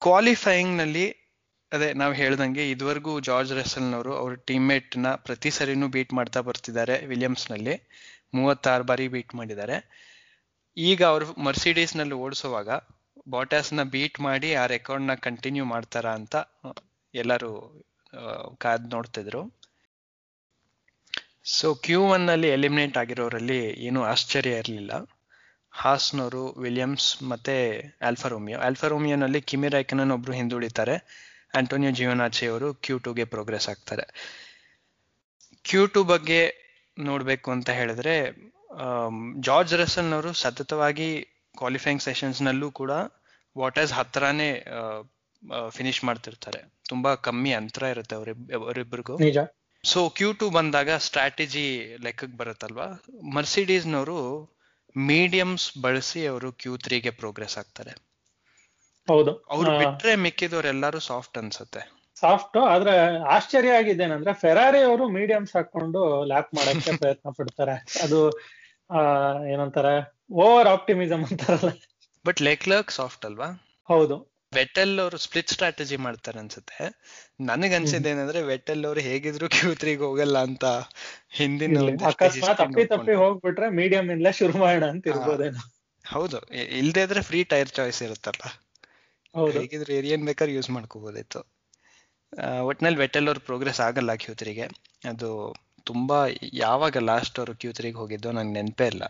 ಕ್ವಾಲಿಫೈಯಿಂಗ್ನಲ್ಲಿ 0.00 1.16
ಅದೇ 1.72 1.92
ನಾವು 1.92 2.12
ಹೇಳ್ದಂಗೆ 2.12 2.70
ಇದುವರೆಗೂ 2.70 3.20
ಜಾರ್ಜ್ 3.20 3.52
ರೆಸಲ್ನವರು 3.52 4.16
ಅವ್ರ 4.16 4.34
ಟೀಮ್ಮೇಟ್ನ 4.34 5.14
ಪ್ರತಿ 5.14 5.50
ಸರಿನೂ 5.50 5.88
ಬೀಟ್ 5.88 6.12
ಮಾಡ್ತಾ 6.12 6.40
ಬರ್ತಿದ್ದಾರೆ 6.40 7.06
ವಿಲಿಯಮ್ಸ್ನಲ್ಲಿ. 7.06 7.88
ಮೂವತ್ತಾರು 8.34 8.84
ಬಾರಿ 8.84 9.08
ಬೀಟ್ 9.08 9.34
ಮಾಡಿದ್ದಾರೆ. 9.34 9.76
ಈಗ 10.76 11.04
ಅವರು 11.04 11.40
ಮರ್ಸಿಡೀಸ್ನಲ್ಲಿ 11.40 12.14
ಓಡಿಸುವಾಗ 12.14 12.68
ಬಾಟಾಸ್ 13.28 13.72
ಬೀಟ್ 13.90 14.20
ಮಾಡಿ 14.20 14.54
ಆ 14.54 14.66
ರೆಕಾರ್ಡ್ 14.66 15.20
ಕಂಟಿನ್ಯೂ 15.20 15.64
ಮಾಡ್ತಾರ 15.64 16.08
ಅಂತ 16.10 16.36
ಎಲ್ಲರೂ 17.14 17.84
ಕಾದ್ 18.58 18.90
ನೋಡ್ತಿದ್ರು 18.90 19.58
ಸೊ 21.44 21.74
ಕ್ಯೂ 21.74 22.02
ಒನ್ನಲ್ಲಿ 22.02 22.48
ಎಲಿಮಿನೇಟ್ 22.48 22.96
ಆಗಿರೋರಲ್ಲಿ 22.96 23.70
ಏನು 23.70 24.02
ಆಶ್ಚರ್ಯ 24.04 24.50
ಇರಲಿಲ್ಲ. 24.50 25.17
ಹಾಸ್ನವರು 25.82 26.40
ವಿಲಿಯಮ್ಸ್ 26.64 27.22
ಮತ್ತೆ 27.22 27.54
ಆಲ್ಫರೋಮಿಯೋ 28.08 28.56
ಆಲ್ಫರೋಮಿಯೋನಲ್ಲಿ 28.58 28.66
ಆಲ್ಫಾ 28.66 28.86
ರೋಮಿಯೋನಲ್ಲಿ 28.88 29.40
ಕಿಮಿ 29.42 29.68
ರೈಕನನ್ 29.68 30.12
ಒಬ್ರು 30.12 30.32
ಹಿಂದುಳಿತಾರೆ. 30.32 30.96
ಆಂಟೋನಿಯೋ 31.58 31.92
ಜಿಯೋನಾಚಿ 31.92 32.46
ಅವರು 32.46 32.68
ಕ್ಯೂ 32.74 32.98
ಟೂಗೆ 32.98 33.24
ಪ್ರೋಗ್ರೆಸ್ 33.24 33.68
ಆಗ್ತಾರೆ. 33.68 34.04
ಕ್ಯೂ 35.64 35.82
ಟು 35.86 36.00
ಬಗ್ಗೆ 36.04 36.40
ನೋಡ್ಬೇಕು 36.98 37.48
ಅಂತ 37.50 37.70
ಹೇಳಿದ್ರೆ 37.70 38.14
ಜಾರ್ಜ್ 39.40 39.74
ರಸನ್ 39.74 40.10
ಅವರು 40.12 40.32
ಸತತವಾಗಿ 40.32 41.08
ಕ್ವಾಲಿಫೈಯಿಂಗ್ 41.56 42.02
ಸೆಷನ್ಸ್ 42.02 42.42
ನಲ್ಲೂ 42.42 42.70
ಕೂಡ 42.70 42.90
ವಾಟರ್ಸ್ 43.56 43.92
ಹತ್ರನೇ 43.92 44.50
ಫಿನಿಶ್ 45.70 46.02
ಮಾಡ್ತಿರ್ತಾರೆ. 46.04 46.60
ತುಂಬಾ 46.88 47.14
ಕಮ್ಮಿ 47.28 47.52
ಅಂತರ 47.52 47.82
ಇರುತ್ತೆ 47.94 48.14
ಅವ್ರಿಬ್ 48.16 48.44
ಅವರಿಬ್ಬರಿಗೂ 48.52 49.16
ಸೊ 49.84 49.98
ಕ್ಯೂ 50.10 50.32
ಟು 50.32 50.46
ಬಂದಾಗ 50.50 50.90
ಸ್ಟ್ರಾಟಜಿ 51.06 51.66
ಲೆಕ್ಕಕ್ಕೆ 52.02 52.36
ಬರುತ್ತಲ್ವಾ? 52.36 52.86
ಮರ್ಸಿಡೀಸ್ನವರು 53.34 54.20
ಮೀಡಿಯಮ್ಸ್ 54.96 55.78
ಬಳಸಿ 55.78 56.26
ಅವರು 56.26 56.52
ಕ್ಯೂ 56.52 56.76
ತ್ರೀಗೆ 56.76 57.10
ಪ್ರೋಗ್ರೆಸ್ 57.10 57.58
ಆಗ್ತಾರೆ. 57.58 57.90
ಹೌದು. 59.08 59.36
ಅವ್ರು 59.50 59.78
ಬಿಟ್ರೆ 59.78 60.16
ಮಿಕ್ಕಿದವರೆಲ್ಲರೂ 60.16 60.98
ಸಾಫ್ಟ್ 60.98 61.38
ಅನ್ಸುತ್ತೆ. 61.38 61.92
ಸಾಫ್ಟ್ 62.14 62.56
ಆದ್ರೆ 62.56 63.18
ಆಶ್ಚರ್ಯ 63.18 63.70
ಆಗಿದ್ದೇನಂದ್ರೆ 63.70 64.32
ಫೆರಾರಿ 64.32 64.78
ಅವರು 64.78 65.08
ಮೀಡಿಯಮ್ಸ್ 65.08 65.56
ಹಾಕೊಂಡು 65.56 66.24
ಲ್ಯಾಪ್ 66.24 66.54
ಮಾಡಕ್ಕೆ 66.54 66.96
ಪ್ರಯತ್ನ 66.98 67.30
ಪಡ್ತಾರೆ. 67.30 68.02
ಅದು 68.02 68.30
ಆ 68.90 69.00
ಏನಂತಾರೆ 69.42 70.18
ಓವರ್ 70.32 70.68
ಆಪ್ಟಿಮಿಸಮ್ 70.68 71.24
ಅಂತಾರಲ್ಲ. 71.24 71.68
ಬಟ್ 72.26 72.42
ಲೆಕ್ಲರ್ಕ್ 72.42 72.90
ಸಾಫ್ಟ್ 72.90 73.26
ಅಲ್ವಾ? 73.26 73.46
ಹೌದು. 73.88 74.37
ವೆಟೆಲ್ 74.58 75.00
ಅವರು 75.00 75.18
ಸ್ಪ್ಲಿಟ್ 75.18 75.50
ಸ್ಟ್ರಾಟಜಿ 75.50 75.96
ಮಾಡ್ತಾರೆ 75.96 76.38
ಅನ್ಸುತ್ತೆ. 76.38 76.78
ನನಗ್ 77.40 77.74
ಅನ್ಸಿದ್ದೇನಂದ್ರೆ 77.74 78.42
ವೆಟೆಲ್ 78.42 78.84
ಅವರು 78.84 79.00
ಹೇಗಿದ್ರು 79.00 79.48
ಕ್ಯೂ 79.48 79.74
ತ್ರೀಗ್ 79.74 80.00
ಹೋಗಲ್ಲ 80.00 80.38
ಅಂತ 80.38 80.64
ಹಿಂದಿನ 81.30 81.78
ಅಕಸ್ಮಾತ್ 82.06 82.58
ತಪ್ಪಿ 82.58 82.84
ತಪ್ಪಿ 82.84 83.14
ಹೋಗ್ಬಿಟ್ರೆ 83.14 83.68
ಮೀಡಿಯಂ 83.70 84.10
ಇಂದಲೇ 84.10 84.32
ಶುರು 84.32 84.58
ಮಾಡೋಣ 84.58 84.90
ಅಂತ 84.90 85.06
ಇರ್ಬೋದೇನೋ. 85.06 85.62
ಹೌದು. 86.06 86.38
ಇಲ್ದೇ 86.78 87.02
ಇದ್ರೆ 87.02 87.22
ಫ್ರೀ 87.22 87.44
ಟೈರ್ 87.44 87.68
ಚಾಯ್ಸ್ 87.68 88.02
ಇರುತ್ತಲ್ಲ. 88.02 88.44
ಹೇಗಿದ್ರು 89.52 89.92
ಏರಿಯನ್ 89.92 90.24
ಬೇಕಾದ್ರೆ 90.24 90.54
ಯೂಸ್ 90.54 90.70
ಮಾಡ್ಕೋಬಹುದಿತ್ತು 90.70 91.40
ಒಟ್ನಲ್ಲಿ 92.62 92.98
ವೆಟಲ್ 92.98 93.26
ಅವ್ರ 93.26 93.38
ಪ್ರೋಗ್ರೆಸ್ 93.38 93.80
ಆಗಲ್ಲ 93.80 94.14
ಕ್ಯೂ 94.14 94.34
ತ್ರೀಗೆ 94.34 94.62
ಅದು 95.08 95.28
ತುಂಬಾ 95.84 96.26
ಯಾವಾಗ 96.52 96.96
ಲಾಸ್ಟ್ 96.96 97.38
ಅವರು 97.38 97.54
ಕ್ಯೂ 97.54 97.72
ತ್ರೀಗೆ 97.72 97.96
ಹೋಗಿದ್ದು 97.96 98.32
ನಂಗೆ 98.32 98.52
ನೆನಪೇ 98.52 98.86
ಇಲ್ಲ. 98.86 99.04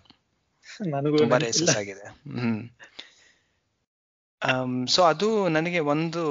ನನಗೂ 0.86 1.16
ತುಂಬಾ. 1.16 1.38
ರೇಸಸ್ 1.38 1.76
ಆಗಿದೆ. 1.76 2.06
ಹ್ಮ್. 2.30 2.70
ಸೊ 4.88 5.02
ಅದು 5.02 5.48
ನನಗೆ 5.48 5.78
ಒಂದು 5.78 6.24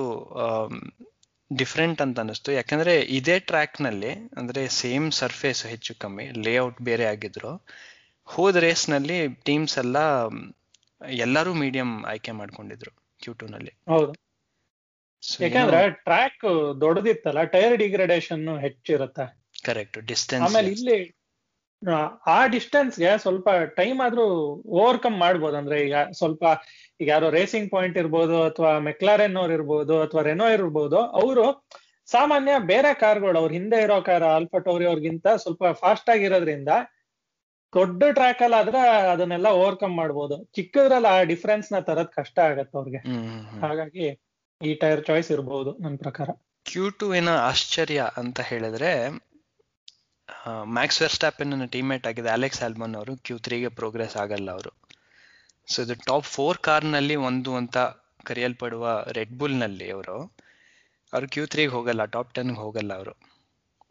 ಡಿಫ್ರೆಂಟ್ 1.55 2.01
ಅಂತ 2.01 2.19
ಅನಿಸ್ತು 2.19 2.51
ಯಾಕಂದ್ರೆ 2.51 2.99
ಇದೇ 2.99 3.39
ಟ್ರ್ಯಾಕ್ನಲ್ಲಿ 3.39 4.09
ಅಂದ್ರೆ 4.09 4.67
ಸೇಮ್ 4.67 5.11
ಸರ್ಫೇಸ್ 5.11 5.65
ಹೆಚ್ಚು 5.65 5.95
ಕಮ್ಮಿ 5.95 6.25
ಲೇಔಟ್ 6.25 6.81
ಬೇರೆ 6.81 7.05
ಆಗಿದ್ರು. 7.05 7.65
ಹೋದ 8.25 8.55
ರೇಸ್ನಲ್ಲಿ 8.55 9.27
ಟೀಮ್ಸ್ 9.27 9.77
ಎಲ್ಲ 9.77 9.97
ಎಲ್ಲರೂ 11.07 11.53
ಮೀಡಿಯಂ 11.53 12.05
ಆಯ್ಕೆ 12.05 12.31
ಮಾಡ್ಕೊಂಡಿದ್ರು 12.31 12.91
ಕ್ಯೂ 13.19 13.33
ಟೂ 13.33 13.47
ನಲ್ಲಿ. 13.47 13.71
ಹೌದು. 13.89 14.13
ಯಾಕಂದ್ರೆ 15.43 15.89
ಟ್ರ್ಯಾಕ್ 15.89 16.75
ದೊಡ್ಡದಿತ್ತಲ್ಲ 16.81 17.43
ಟೈರ್ 17.43 17.77
ಡಿಗ್ರೇಡೇಷನ್ 17.77 18.59
ಹೆಚ್ಚಿರುತ್ತೆ. 18.59 19.43
ಕರೆಕ್ಟ್ 19.65 19.97
ಡಿಸ್ಟೆನ್ಸ್ 20.01 20.55
ಆಮೇಲೆ 20.55 20.71
ಇಲ್ಲಿ 20.71 21.16
ಆ, 21.81 21.97
ಡಿಸ್ಟೆನ್ಸ್ಗೆ 21.97 22.53
ಡಿಸ್ಟೆನ್ಸ್ಗೆ 22.53 23.11
ಸ್ವಲ್ಪ 23.17 23.47
ಟೈಮ್ 23.75 23.99
ಆದ್ರೂ 24.01 24.23
ಓವರ್ಕಮ್ 24.77 25.17
ಮಾಡ್ಬೋದು. 25.17 25.55
ಅಂದ್ರೆ 25.57 25.77
ಈಗ 25.81 25.95
ಸ್ವಲ್ಪ 26.11 26.43
ಈಗ 26.99 27.07
ಯಾರೋ 27.09 27.27
ರೇಸಿಂಗ್ 27.29 27.71
ಪಾಯಿಂಟ್ 27.71 27.97
ಇರ್ಬೋದು 27.97 28.43
ಅಥವಾ 28.43 28.79
ಮೆಕ್ಲಾರೆನ್ 28.79 29.37
ಅವ್ರು 29.37 29.53
ಇರ್ಬೋದು 29.53 30.01
ಅಥವಾ 30.01 30.21
ರೆನೋ 30.21 30.47
ಇರ್ಬೋದು 30.49 30.97
ಅವರು 31.19 31.45
ಸಾಮಾನ್ಯ 32.07 32.53
ಬೇರೆ 32.65 32.93
ಕಾರ್ಗಳು 32.99 33.37
ಅವ್ರ 33.39 33.51
ಹಿಂದೆ 33.51 33.83
ಇರೋ 33.83 34.01
ಕಾರ್ 34.01 34.23
ಆಲ್ಫಟೋರಿ 34.29 34.85
ಅವ್ರಿಗಿಂತ 34.85 35.27
ಸ್ವಲ್ಪ 35.37 35.63
ಫಾಸ್ಟ್ 35.79 36.09
ಆಗಿರೋದ್ರಿಂದ 36.09 36.71
ದೊಡ್ಡ 37.73 38.03
ಟ್ರ್ಯಾಕ್ 38.13 38.41
ಅಲ್ಲಿ 38.41 38.57
ಆದ್ರೆ 38.57 38.81
ಅದನ್ನೆಲ್ಲ 39.11 39.47
ಓವರ್ಕಮ್ 39.53 39.95
ಮಾಡ್ಬೋದು. 39.95 40.35
ಚಿಕ್ಕದ್ರಲ್ಲಿ 40.53 41.09
ಆ 41.09 41.23
ಡಿಫ್ರೆನ್ಸ್ನ 41.23 41.79
ತರದ್ 41.79 42.11
ಕಷ್ಟ 42.15 42.39
ಆಗತ್ತೆ 42.45 42.77
ಅವ್ರಿಗೆ. 42.77 43.01
ಹಾಗಾಗಿ 43.61 44.05
ಈ 44.61 44.73
ಟೈರ್ 44.75 45.03
ಚಾಯ್ಸ್ 45.05 45.31
ಇರ್ಬೋದು 45.31 45.71
ನನ್ನ 45.79 45.97
ಪ್ರಕಾರ. 45.97 46.29
ಕ್ಯೂ 46.65 46.89
ಟು 46.91 47.13
ಏನೋ 47.13 47.33
ಆಶ್ಚರ್ಯ 47.43 47.99
ಅಂತ 48.17 48.39
ಹೇಳಿದ್ರೆ 48.41 48.91
ಮ್ಯಾಕ್ಸ್ 50.63 51.01
ವೆರ್ಸ್ಟಾಪನ್ 51.01 51.69
ಟೀಮ್ಮೇಟ್ 51.69 52.07
ಆಗಿದೆ 52.07 52.29
ಅಲೆಕ್ಸ್ 52.29 52.63
ಆಲ್ಮನ್ 52.63 52.95
ಅವರು. 52.95 53.15
ಕ್ಯೂ 53.15 53.37
ತ್ರೀಗೆ 53.37 53.67
ಪ್ರೋಗ್ರೆಸ್ 53.67 54.17
ಆಗಲ್ಲ 54.17 54.51
ಅವರು. 54.51 54.71
ಸೊ 55.67 55.81
ಇದು 55.81 55.93
ಟಾಪ್ 55.93 56.23
ಫೋರ್ 56.23 56.57
ಕಾರ್ನಲ್ಲಿ 56.57 57.15
ಒಂದು 57.15 57.55
ಅಂತ 57.55 57.77
ಕರೆಯಲ್ಪಡುವ 58.23 59.05
ರೆಡ್ 59.11 59.31
ಬುಲ್ನಲ್ಲಿ 59.31 59.91
ಅವರು. 59.91 60.35
ಅವ್ರು 61.13 61.27
ಕ್ಯೂ 61.27 61.45
ತ್ರೀಗೆ 61.45 61.69
ಹೋಗಲ್ಲ 61.69 62.05
ಟಾಪ್ 62.05 62.33
ಟೆನ್ 62.33 62.55
ಹೋಗಲ್ಲ 62.55 62.93
ಅವರು. 62.93 63.11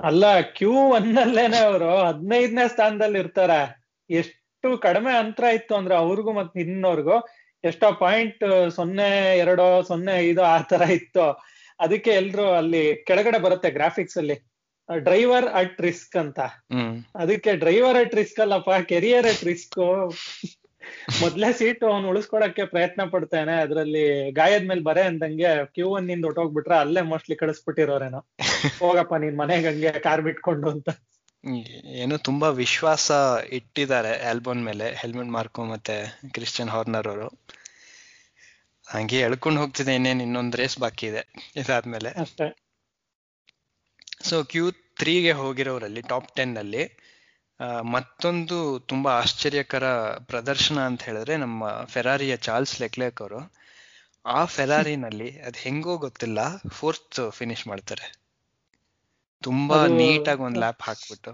ಅಲ್ಲ 0.05 0.41
ಕ್ಯೂ 0.41 0.73
ಒನ್ 0.73 1.55
ಅವರು. 1.63 1.99
ಹದಿನೈದನೇ 1.99 2.69
ಸ್ಥಾನದಲ್ಲಿ 2.69 3.19
ಇರ್ತಾರೆ. 3.19 3.87
ಎಷ್ಟು 4.11 4.79
ಕಡಿಮೆ 4.79 5.19
ಅಂತರ 5.19 5.45
ಇತ್ತು 5.45 5.75
ಅಂದ್ರೆ 5.75 5.95
ಅವ್ರಿಗೂ 5.95 6.33
ಮತ್ತೆ 6.33 6.61
ಇನ್ನೋರ್ಗು 6.61 7.29
ಎಷ್ಟೋ 7.65 7.93
ಪಾಯಿಂಟ್ 7.93 8.71
ಸೊನ್ನೆ, 8.71 9.39
ಎರಡೋ, 9.39 9.83
ಸೊನ್ನೆ, 9.83 10.19
ಐದೋ 10.19 10.43
ಆ 10.43 10.59
ತರ 10.61 10.81
ಇತ್ತು. 10.81 11.43
ಅದಕ್ಕೆ 11.81 12.11
ಎಲ್ರು 12.11 12.53
ಅಲ್ಲಿ 12.53 13.05
ಕೆಳಗಡೆ 13.07 13.39
ಬರುತ್ತೆ 13.39 13.71
ಗ್ರಾಫಿಕ್ಸ್ 13.71 14.19
ಅಲ್ಲಿ. 14.19 14.56
ಡ್ರೈವರ್ 14.89 15.45
ಅಟ್ 15.53 15.81
ರಿಸ್ಕ್ 15.81 16.17
ಅಂತ. 16.17 16.41
ಅದಕ್ಕೆ 17.15 17.57
ಡ್ರೈವರ್ 17.57 17.97
ಅಟ್ 17.97 18.15
ರಿಸ್ಕ್ 18.15 18.41
ಅಲ್ಲಪ್ಪ 18.41 18.71
ಕೆರಿಯರ್ 18.71 19.27
ಅಟ್ 19.27 19.45
ರಿಸ್ಕ್ 19.45 19.79
ಮೊದ್ಲೇ 21.23 21.53
ಸೀಟ್ 21.53 21.85
ಅವ್ನು 21.85 22.09
ಉಳಿಸ್ಕೊಡಕ್ಕೆ 22.09 22.65
ಪ್ರಯತ್ನ 22.65 23.05
ಪಡ್ತಾನೆ 23.05 23.61
ಅದ್ರಲ್ಲಿ 23.61 24.31
ಗಾಯದ 24.33 24.63
ಮೇಲೆ 24.63 24.81
ಬರೆ 24.81 25.03
ಅಂದಂಗೆ 25.03 25.65
ಕ್ಯೂ 25.67 25.89
ಒನ್ನಿಂದ 25.89 26.25
ಹೊಟ್ಟೋಗ್ಬಿಟ್ರೆ 26.25 26.77
ಅಲ್ಲೇ 26.77 27.03
ಮೋಸ್ಟ್ಲಿ 27.03 27.37
ಕಳಿಸ್ಬಿಟ್ಟಿರೋರೇನೋ. 27.37 28.21
ಹೋಗಪ್ಪ 28.79 29.15
ನೀನ್ 29.15 29.37
ಮನೆಗೆ 29.37 29.69
ಹಂಗೆ 29.69 30.01
ಕಾರ್ 30.01 30.23
ಬಿಟ್ಕೊಂಡು 30.23 30.71
ಅಂತ. 30.71 30.89
ಏನೋ 31.95 32.17
ತುಂಬಾ 32.17 32.49
ವಿಶ್ವಾಸ 32.49 33.11
ಇಟ್ಟಿದ್ದಾರೆ 33.53 34.29
ಆಲ್ಬಮ್ 34.29 34.65
ಮೇಲೆ 34.65 34.95
ಹೆಲ್ಮೆಟ್ 34.95 35.29
ಮಾರ್ಕೋ 35.29 35.65
ಮತ್ತೆ 35.65 35.97
ಕ್ರಿಶ್ಚಿಯನ್ 36.33 36.71
ಹಾರ್ನರ್ 36.71 37.09
ಅವರು. 37.09 37.29
ಹಂಗೆ 38.87 39.19
ಎಳ್ಕೊಂಡು 39.19 39.61
ಹೋಗ್ತಿದೆ 39.61 39.95
ಇನ್ನೇನ್ 39.95 40.23
ಇನ್ನೊಂದ್ 40.23 40.57
ರೇಸ್ 40.57 40.79
ಬಾಕಿ 40.79 41.07
ಇದೆ 41.07 41.23
ಇದಾದ್ಮೇಲೆ. 41.57 42.11
ಅಷ್ಟೇ. 42.21 42.66
ಸೊ 44.21 44.45
ಕ್ಯೂ 44.45 44.71
ತ್ರೀಗೆ 44.97 45.33
ಹೋಗಿರೋರಲ್ಲಿ 45.33 46.03
ಟಾಪ್ 46.03 46.37
ಟೆನ್ 46.37 46.57
ಅಲ್ಲಿ 46.57 46.85
ಮತ್ತೊಂದು 47.91 48.57
ತುಂಬಾ 48.81 49.11
ಆಶ್ಚರ್ಯಕರ 49.13 49.87
ಪ್ರದರ್ಶನ 50.19 50.79
ಅಂತ 50.81 51.03
ಹೇಳಿದ್ರೆ 51.03 51.37
ನಮ್ಮ 51.37 51.85
ಫೆರಾರಿಯ 51.85 52.37
ಚಾರ್ಲ್ಸ್ 52.37 52.81
ಲೆಕ್ಲೆಕ್ 52.81 53.21
ಅವರು. 53.21 53.41
ಆ 54.25 54.45
ಫೆರಾರಿನಲ್ಲಿ 54.45 55.41
ಅದ್ 55.41 55.57
ಹೆಂಗೋ 55.57 55.97
ಗೊತ್ತಿಲ್ಲ 55.97 56.39
ಫೋರ್ತ್ 56.69 57.31
ಫಿನಿಶ್ 57.31 57.67
ಮಾಡ್ತಾರೆ. 57.67 58.07
ತುಂಬಾ 59.43 59.87
ನೀಟಾಗಿ 59.87 60.43
ಒಂದ್ 60.43 60.59
ಲ್ಯಾಪ್ 60.59 60.83
ಹಾಕ್ಬಿಟ್ಟು. 60.83 61.33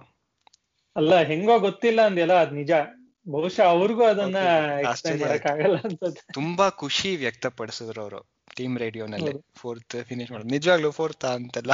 ಅಲ್ಲ 0.97 1.23
ಹೆಂಗೋ 1.23 1.59
ಗೊತ್ತಿಲ್ಲ 1.59 2.07
ಅಂದೆಲ್ಲ 2.07 2.33
ಅದ್ 2.41 2.53
ನಿಜ. 2.53 2.73
ಬಹುಶಃ 3.27 3.65
ಅವ್ರಿಗೂ 3.65 4.05
ಅದನ್ನ 4.05 4.37
ಆಗಲ್ಲ 5.47 5.77
ತುಂಬಾ 6.33 6.71
ಖುಷಿ 6.71 7.17
ವ್ಯಕ್ತಪಡಿಸಿದ್ರು 7.17 8.03
ಅವರು 8.03 8.21
ಟೀಮ್ 8.57 8.79
ರೇಡಿಯೋನಲ್ಲಿ 8.79 9.33
ಫೋರ್ತ್ 9.55 9.97
ಫಿನಿಶ್ 10.05 10.33
ಮಾಡೋದು 10.33 10.49
ನಿಜವಾಗ್ಲೂ 10.49 10.91
ಫೋರ್ತ್ 10.91 11.25
ಅಂತೆಲ್ಲ. 11.25 11.73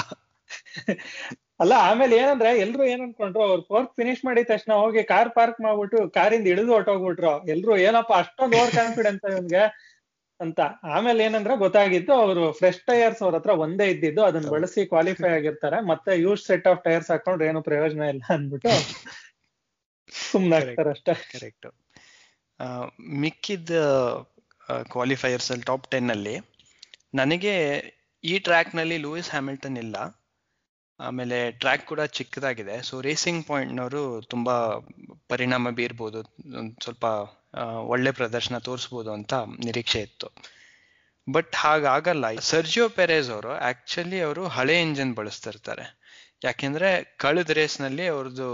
ಅಲ್ಲ 1.62 1.74
ಆಮೇಲೆ 1.86 2.14
ಏನಂದ್ರೆ 2.16 2.50
ಎಲ್ರು 2.64 2.82
ಏನ್ 2.84 3.00
ಅನ್ಕೊಂಡ್ರು 3.04 3.40
ಅವ್ರು 3.46 3.62
ಪೋರ್ಕ್ 3.70 3.92
ಫಿನಿಶ್ 3.98 4.20
ಮಾಡಿದ 4.26 4.46
ತಕ್ಷಣ 4.50 4.72
ಹೋಗಿ 4.82 5.00
ಕಾರ್ 5.04 5.30
ಪಾರ್ಕ್ 5.36 5.58
ಮಾಡ್ಬಿಟ್ಟು 5.64 6.00
ಕಾರಿಂದ 6.16 6.46
ಇಳಿದು 6.52 6.72
ಹೊಟ್ಟೋಗ್ಬಿಟ್ರು 6.76 7.32
ಎಲ್ರು 7.54 7.74
ಏನಪ್ಪಾ 7.86 8.16
ಅಷ್ಟೊಂದು 8.22 8.56
ಓವರ್ 8.58 8.74
ಕಾನ್ಫಿಡೆನ್ಸ್ 8.76 9.24
ಇವನ್ಗೆ 9.30 9.62
ಅಂತ. 10.40 10.60
ಆಮೇಲೆ 10.94 11.20
ಏನಂದ್ರೆ 11.28 11.54
ಗೊತ್ತಾಗಿದ್ದು 11.62 12.12
ಅವರು 12.24 12.44
ಫ್ರೆಶ್ 12.58 12.80
ಟೈರ್ಸ್ 12.90 13.22
ಅವ್ರ 13.24 13.34
ಹತ್ರ 13.38 13.54
ಒಂದೇ 13.64 13.86
ಇದ್ದಿದ್ದು 13.94 14.22
ಅದನ್ನ 14.28 14.50
ಬಳಸಿ 14.54 14.82
ಕ್ವಾಲಿಫೈ 14.92 15.30
ಆಗಿರ್ತಾರೆ. 15.38 15.78
ಮತ್ತೆ 15.90 16.12
ಯೂಸ್ 16.24 16.44
ಸೆಟ್ 16.50 16.68
ಆಫ್ 16.72 16.82
ಟೈರ್ಸ್ 16.84 17.10
ಹಾಕೊಂಡ್ರೆ 17.14 17.48
ಏನು 17.50 17.62
ಪ್ರಯೋಜನ 17.68 18.06
ಇಲ್ಲ 18.14 18.24
ಅಂದ್ಬಿಟ್ಟು 18.36 18.74
ಸುಮ್ಮನೆ 20.28 20.56
ಆಗ್ತಾರೆ 20.60 20.92
ಅಷ್ಟೇ. 20.96 21.14
ಕರೆಕ್ಟ್ 21.34 21.68
ಮಿಕ್ಕಿದ 23.24 23.72
ಕ್ವಾಲಿಫೈಯರ್ಸ್ 24.94 25.50
ಅಲ್ಲಿ 25.52 25.66
ಟಾಪ್ 25.72 25.90
ಟೆನ್ 25.90 26.10
ಅಲ್ಲಿ 26.16 26.36
ನನಗೆ 27.14 27.56
ಈ 28.24 28.32
ಟ್ರ್ಯಾಕ್ನಲ್ಲಿ 28.46 28.96
ಲೂಯಿಸ್ 29.04 29.32
ಹ್ಯಾಮಿಲ್ಟನ್ 29.34 29.76
ಇಲ್ಲ. 29.84 29.96
ಆಮೇಲೆ 31.00 31.50
ಟ್ರ್ಯಾಕ್ 31.50 31.84
ಕೂಡ 31.86 32.00
ಚಿಕ್ಕದಾಗಿದೆ. 32.18 32.82
ಸೊ 32.82 33.00
ರೇಸಿಂಗ್ 33.00 33.46
ಪಾಯಿಂಟ್ನವರು 33.46 34.02
ತುಂಬಾ 34.22 34.54
ಪರಿಣಾಮ 35.28 35.70
ಬೀರ್ಬೋದು. 35.70 36.20
ಒಂದ್ 36.58 36.74
ಸ್ವಲ್ಪ 36.84 37.04
ಒಳ್ಳೆ 37.92 38.10
ಪ್ರದರ್ಶನ 38.10 38.58
ತೋರಿಸ್ಬೋದು 38.58 39.10
ಅಂತ 39.12 39.34
ನಿರೀಕ್ಷೆ 39.66 40.00
ಇತ್ತು. 40.00 40.28
ಬಟ್ 41.26 41.54
ಹಾಗಾಗಲ್ಲ. 41.54 42.26
ಸರ್ಜಿಯೋ 42.52 42.88
ಪೆರೇಸ್ 42.88 43.30
ಅವರು 43.30 43.50
ಆಕ್ಚುಲಿ 43.70 44.20
ಅವರು 44.20 44.42
ಹಳೆ 44.48 44.76
ಇಂಜಿನ್ 44.82 45.14
ಬಳಸ್ತಿರ್ತಾರೆ 45.14 45.84
ಯಾಕೆಂದ್ರೆ 46.44 46.88
ಕಳೆದ 47.16 47.50
ರೇಸ್ನಲ್ಲಿ 47.50 48.06
ಅವ್ರದ್ದು 48.06 48.48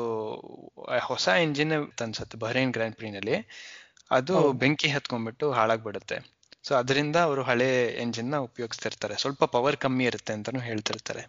ಹೊಸ 1.02 1.28
ಇಂಜಿನ್ 1.42 1.72
ಅನ್ಸುತ್ತೆ 2.00 2.38
ಬಹರೇನ್ 2.38 2.72
ಗ್ರ್ಯಾಂಡ್ 2.72 2.96
ಪ್ರೀನಲ್ಲಿ 2.96 3.36
ಅದು 4.10 4.52
ಬೆಂಕಿ 4.52 4.88
ಹತ್ಕೊಂಡ್ಬಿಟ್ಟು 4.88 5.46
ಹಾಳಾಗ್ಬಿಡುತ್ತೆ. 5.52 6.16
ಸೊ 6.62 6.72
ಅದರಿಂದ 6.74 7.16
ಅವರು 7.16 7.42
ಹಳೆ 7.42 7.68
ಎಂಜಿನ್ನ 8.02 8.36
ಉಪಯೋಗಿಸ್ತಿರ್ತಾರೆ 8.48 9.14
ಸ್ವಲ್ಪ 9.16 9.44
ಪವರ್ 9.44 9.76
ಕಮ್ಮಿ 9.76 10.04
ಇರುತ್ತೆ 10.04 10.32
ಅಂತಾನು 10.32 10.60
ಹೇಳ್ತಿರ್ತಾರೆ. 10.60 11.22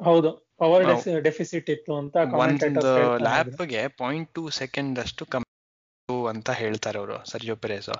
ಹೌದು. 0.00 0.30
ಪವರ್ 0.58 0.84
ಡೆಫಿಸಿಟ್ 1.24 1.68
ಇತ್ತು 1.70 1.92
ಅಂತ 1.96 2.16
ಒಂದು. 2.38 2.90
ಲ್ಯಾಪ್ಗೆ 3.26 3.82
ಪಾಯಿಂಟ್ 4.00 4.30
ಟೂ 4.34 4.42
ಸೆಕೆಂಡ್ 4.60 4.98
ಅಷ್ಟು 4.98 5.24
ಕಮ್ಮಿ 5.26 5.48
ಅಂತ 6.30 6.50
ಹೇಳ್ತಾರೆ 6.60 6.98
ಅವರು 6.98 7.16
ಸರ್ಜೋ 7.24 7.56
ಪೆರೇಸ್ 7.56 7.90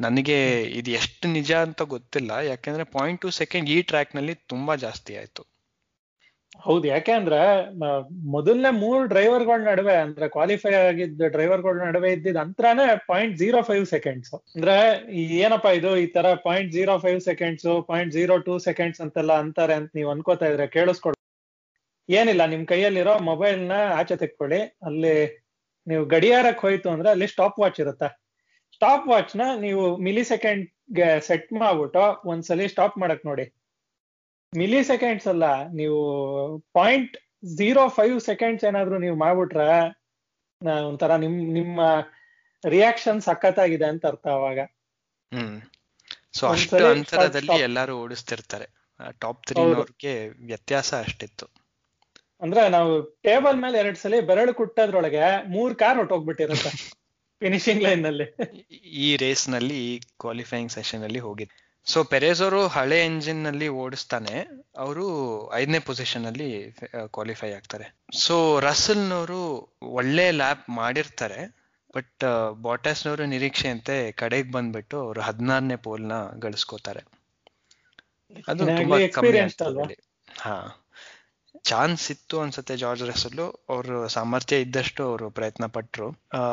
ನನಗೆ 0.00 0.36
ಇದು 0.78 0.90
ಎಷ್ಟು 0.90 1.26
ನಿಜ 1.28 1.50
ಅಂತ 1.66 1.82
ಗೊತ್ತಿಲ್ಲ. 1.94 2.32
ಯಾಕೆಂದ್ರೆ 2.50 2.84
ಪಾಯಿಂಟ್ 2.96 3.20
ಟೂ 3.22 3.30
ಸೆಕೆಂಡ್ 3.40 3.66
ಈ 3.68 3.78
ಟ್ರ್ಯಾಕ್ನಲ್ಲಿ 3.82 4.34
ತುಂಬಾ 4.52 4.74
ಜಾಸ್ತಿ 4.84 5.12
ಆಯ್ತು. 5.16 5.42
ಹೌದು. 6.60 6.84
ಯಾಕೆಂದ್ರೆ 6.88 7.38
ಮೊದಲನೇ 8.34 8.70
ಮೂರ್ 8.80 9.08
ಡ್ರೈವರ್ಗಳ 9.08 9.60
ನಡುವೆ 9.70 9.94
ಅಂದ್ರೆ 9.96 10.26
ಕ್ವಾಲಿಫೈ 10.28 10.72
ಆಗಿದ್ದ 10.80 11.28
ಡ್ರೈವರ್ಗಳ 11.28 11.76
ನಡುವೆ 11.86 12.10
ಇದ್ದಿದ್ 12.12 12.36
ಅಂತರಾನೇ 12.36 12.86
ಪಾಯಿಂಟ್ 13.06 13.34
ಜೀರೋ 13.38 13.62
ಫೈವ್ 13.62 13.86
ಸೆಕೆಂಡ್ಸ್ 13.86 14.32
ಅಂದ್ರೆ 14.54 14.76
ಏನಪ್ಪಾ 15.40 15.70
ಇದು? 15.70 15.90
ಈ 15.96 16.06
ತರ 16.16 16.34
point 16.44 16.70
zero 16.72 16.98
five 16.98 17.20
seconds 17.20 17.66
point 17.88 18.12
zero 18.12 18.36
two 18.48 18.56
seconds 18.68 19.00
ಅಂತೆಲ್ಲ 19.00 19.34
ಅಂತಾರೆ 19.44 19.74
ಅಂತ 19.74 19.90
ನೀವು 19.94 20.10
ಅನ್ಕೋತಾ 20.10 20.46
ಇದ್ರೆ 20.46 20.66
ಕೇಳಿಸ್ಕೊಳ್ 20.68 21.16
ಏನಿಲ್ಲ 22.08 22.46
ನಿಮ್ 22.46 22.66
ಕೈಯಲ್ಲಿರೋ 22.66 23.18
ಮೊಬೈಲ್ನ 23.18 23.72
ಆಚೆ 23.72 24.16
ತೆಕ್ಕೊಳ್ಳಿ. 24.16 24.78
ಅಲ್ಲಿ 24.82 25.42
ನೀವು 25.86 26.04
ಗಡಿಯಾರಕ್ಕೆ 26.04 26.60
ಹೋಯ್ತು 26.60 26.90
ಅಂದ್ರೆ 26.90 27.10
ಅಲ್ಲಿ 27.10 27.26
ಸ್ಟಾಪ್ 27.26 27.60
ವಾಚ್ 27.60 27.80
ಇರುತ್ತೆ? 27.80 28.08
ಸ್ಟಾಪ್ 28.74 29.08
ವಾಚ್ನ 29.08 29.40
ನೀವು 29.60 29.96
ಮಿಲಿ 29.96 30.24
ಸೆಕೆಂಡ್ಗೆ 30.24 31.20
ಸೆಟ್ 31.20 31.52
ಮಾಡ್ಬಿಟ್ಟು 31.52 32.28
ಒಂದ್ಸಲಿ 32.28 32.68
ಸ್ಟಾಪ್ 32.68 32.98
ಮಾಡಕ್ 32.98 33.26
ನೋಡಿ. 33.26 33.54
ಮಿಲಿ 34.56 34.84
ಸೆಕೆಂಡ್ಸ್ 34.84 35.26
ಅಲ್ಲ 35.26 35.68
ನೀವು 35.70 36.00
ಪಾಯಿಂಟ್ 36.72 37.16
ಝೀರೋ 37.44 37.88
ಫೈವ್ 37.88 38.20
ಸೆಕೆಂಡ್ಸ್ 38.20 38.64
ಏನಾದ್ರು 38.64 38.98
ನೀವು 38.98 39.16
ಮಾಡ್ಬಿಟ್ರೆ 39.16 39.68
ಒಂಥರ 40.86 41.16
ನಿಮ್ 41.16 41.54
ನಿಮ್ಮ 41.54 41.80
ರಿಯಾಕ್ಷನ್ 42.68 43.20
ಸಖತ್ತಾಗಿದೆ 43.20 43.84
ಅಂತ 43.84 44.06
ಅರ್ಥ 44.06 44.26
ಅವಾಗ. 44.26 44.58
ಹ್ಮ್. 45.32 45.60
ಸೊ 46.32 46.46
ಅಷ್ಟು 46.46 46.86
ಅಂತರದಲ್ಲಿ 46.86 47.60
ಎಲ್ಲರೂ 47.60 47.98
ಓಡಿಸ್ತಿರ್ತಾರೆ. 47.98 48.66
ಟಾಪ್ 49.20 49.46
ತ್ರೀ 49.46 49.62
ವ್ಯತ್ಯಾಸ 50.46 50.94
ಅಷ್ಟಿತ್ತು. 50.94 51.61
ಅಂದ್ರೆ 52.42 52.68
ನಾವು 52.68 53.02
ಟೇಬಲ್ 53.02 53.56
ಮೇಲೆ 53.56 53.78
ಎರಡ್ 53.78 53.98
ಸಲ 53.98 54.14
ಬೆರಳು 54.20 54.54
ಕುಟ್ಟದ್ರೊಳಗೆ 54.54 55.48
ಮೂರ್ 55.48 55.74
ಕಾರ್ 55.74 55.98
ಹೊಟ್ಟೋಗ್ಬಿಟ್ಟಿರುತ್ತೆ 55.98 56.70
ಫಿನಿಶಿಂಗ್ 57.40 57.82
ಲೈನ್ನಲ್ಲಿ 57.82 58.36
ಈ 58.84 59.16
ರೇಸ್ನಲ್ಲಿ 59.16 59.94
ಈ 59.94 60.00
ಕ್ವಾಲಿಫೈಯಿಂಗ್ 60.18 60.72
ಸೆಷನ್ 60.72 61.02
ಅಲ್ಲಿ 61.02 61.18
ಹೋಗಿದೆ 61.18 61.72
ಸೊ 61.86 62.04
ಪೆರೇಸ್ 62.04 62.42
ಅವರು 62.42 62.66
ಹಳೆ 62.66 63.04
ಎಂಜಿನ್ನಲ್ಲಿ 63.04 63.68
ಓಡಿಸ್ತಾನೆ. 63.68 64.48
ಅವರು 64.78 65.06
ಐದನೇ 65.54 65.78
ಪೊಸಿಷನ್ 65.78 66.26
ಅಲ್ಲಿ 66.26 66.76
ಕ್ವಾಲಿಫೈ 67.06 67.52
ಆಗ್ತಾರೆ. 67.52 67.96
ಸೊ 68.18 68.60
ರಸಲ್ನವರು 68.60 69.74
ಒಳ್ಳೆ 69.82 70.30
ಲ್ಯಾಪ್ 70.30 70.70
ಮಾಡಿರ್ತಾರೆ. 70.70 71.54
ಬಟ್ 71.94 72.52
ಬಾಟಾಸ್ನವರು 72.62 73.26
ನಿರೀಕ್ಷೆಯಂತೆ 73.26 74.12
ಕಡೆಗೆ 74.12 74.52
ಬಂದ್ಬಿಟ್ಟು 74.52 75.00
ಅವರು 75.00 75.20
ಹದಿನಾರನೇ 75.20 75.76
ಪೋಲ್ನ 75.76 76.12
ಗಳಿಸ್ಕೋತಾರೆ. 76.38 77.00
ಅದು 78.48 78.66
ತುಂಬಾ 78.66 78.98
ಕಮ್ಮಿ. 79.14 79.94
ಹಾ. 80.38 80.81
ಚಾನ್ಸ್ 81.60 82.10
ಇತ್ತು 82.10 82.40
ಅನ್ಸುತ್ತೆ 82.40 82.76
ಜಾರ್ಜ್ 82.76 83.02
ರಸಲ್ಲು 83.02 83.66
ಅವರು 83.68 84.08
ಸಾಮರ್ಥ್ಯ 84.08 84.60
ಇದ್ದಷ್ಟು 84.60 85.04
ಅವರು 85.04 85.30
ಪ್ರಯತ್ನ 85.30 85.66
ಪಟ್ರು. 85.66 86.08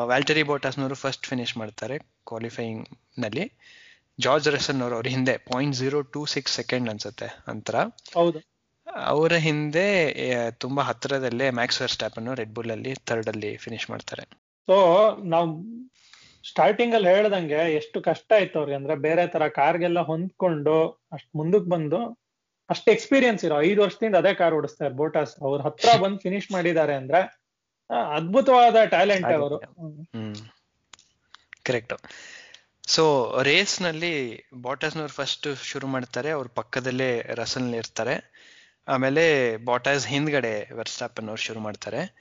ವ್ಯಾಲ್ಟರಿ 0.05 0.43
ಬೋಟಾಸ್ನವರು 0.43 0.95
ಫಸ್ಟ್ 0.95 1.27
ಫಿನಿಶ್ 1.27 1.57
ಮಾಡ್ತಾರೆ 1.57 1.97
ಕ್ವಾಲಿಫೈಯಿಂಗ್ನಲ್ಲಿ. 1.99 3.51
ಜಾರ್ಜ್ 4.19 4.47
ರಸಲ್ನವರು 4.47 4.95
ಅವ್ರ 4.95 5.07
ಹಿಂದೆ 5.07 5.37
point 5.37 5.75
zero 5.75 6.01
two 6.01 6.25
six 6.25 6.55
second 6.55 6.89
ಅನ್ಸುತ್ತೆ 6.89 7.43
ಅಂತರ. 7.47 7.75
ಹೌದು. 8.13 8.39
ಅವರ 8.95 9.33
ಹಿಂದೆ 9.33 10.13
ತುಂಬಾ 10.51 10.83
ಹತ್ತಿರದಲ್ಲೇ 10.83 11.49
ಮ್ಯಾಕ್ಸ್ 11.49 11.87
ಸ್ಟಾಪನ್ನು 11.87 12.33
ರೆಡ್ 12.33 12.53
ಬುಲ್ 12.53 12.71
ಅಲ್ಲಿ 12.71 12.95
ಥರ್ಡ್ 12.95 13.27
ಅಲ್ಲಿ 13.27 13.57
ಫಿನಿಶ್ 13.57 13.89
ಮಾಡ್ತಾರೆ. 13.89 14.23
ಸೊ 14.65 14.75
ನಾವು 15.23 15.63
ಸ್ಟಾರ್ಟಿಂಗ್ 16.49 16.95
ಅಲ್ಲಿ 16.95 17.09
ಹೇಳ್ದಂಗೆ 17.09 17.75
ಎಷ್ಟು 17.75 18.01
ಕಷ್ಟ 18.01 18.33
ಆಯ್ತು 18.33 18.59
ಅವ್ರಿಗೆ 18.59 18.75
ಅಂದ್ರೆ 18.75 18.95
ಬೇರೆ 18.95 19.27
ತರ 19.27 19.47
ಕಾರ್ಗೆಲ್ಲ 19.47 19.99
ಹೊಂದ್ಕೊಂಡು 19.99 20.89
ಅಷ್ಟ್ 21.11 21.35
ಮುಂದಕ್ 21.35 21.69
ಬಂದು 21.69 22.18
ಅಷ್ಟ್ 22.69 22.89
ಎಕ್ಸ್ಪೀರಿಯನ್ಸ್ 22.89 23.45
ಇರೋ. 23.45 23.61
ಐದು 23.61 23.81
ವರ್ಷದಿಂದ 23.81 24.15
ಅದೇ 24.15 24.33
ಕಾರ್ 24.33 24.53
ಓಡಿಸ್ತಾರೆ 24.53 24.93
ಬೋಟಾಸ್ 24.93 25.35
ಅವ್ರ 25.41 25.61
ಹತ್ರ 25.61 25.97
ಬಂದ್ 26.01 26.19
ಫಿನಿಶ್ 26.19 26.51
ಮಾಡಿದ್ದಾರೆ 26.51 26.95
ಅಂದ್ರೆ 26.95 27.39
ಅದ್ಭುತವಾದ 28.15 28.75
ಟ್ಯಾಲೆಂಟ್ 28.85 29.25
ಅವರು. 29.25 29.57
ಹ್ಮ್. 30.01 30.35
ಕರೆಕ್ಟ್ 31.63 31.93
ಸೊ 32.87 33.35
ರೇಸ್ನಲ್ಲಿ 33.43 34.43
ಬಾಟಾಸ್ನವ್ರು 34.61 35.13
ಫಸ್ಟ್ 35.13 35.57
ಶುರು 35.63 35.87
ಮಾಡ್ತಾರೆ 35.87 36.29
ಅವ್ರ 36.29 36.47
ಪಕ್ಕದಲ್ಲೇ 36.55 37.21
ರಸಲ್ 37.21 37.75
ಇರ್ತಾರೆ. 37.75 38.33
ಆಮೇಲೆ 38.87 39.57
ಬಾಟಾಸ್ 39.57 40.07
ಹಿಂದ್ಗಡೆ 40.07 40.73
ವೆರ್ಸ್ಟಾಪನ್ 40.73 41.27
ಅವ್ರು 41.27 41.43
ಶುರು 41.43 41.59
ಮಾಡ್ತಾರೆ. 41.59 42.13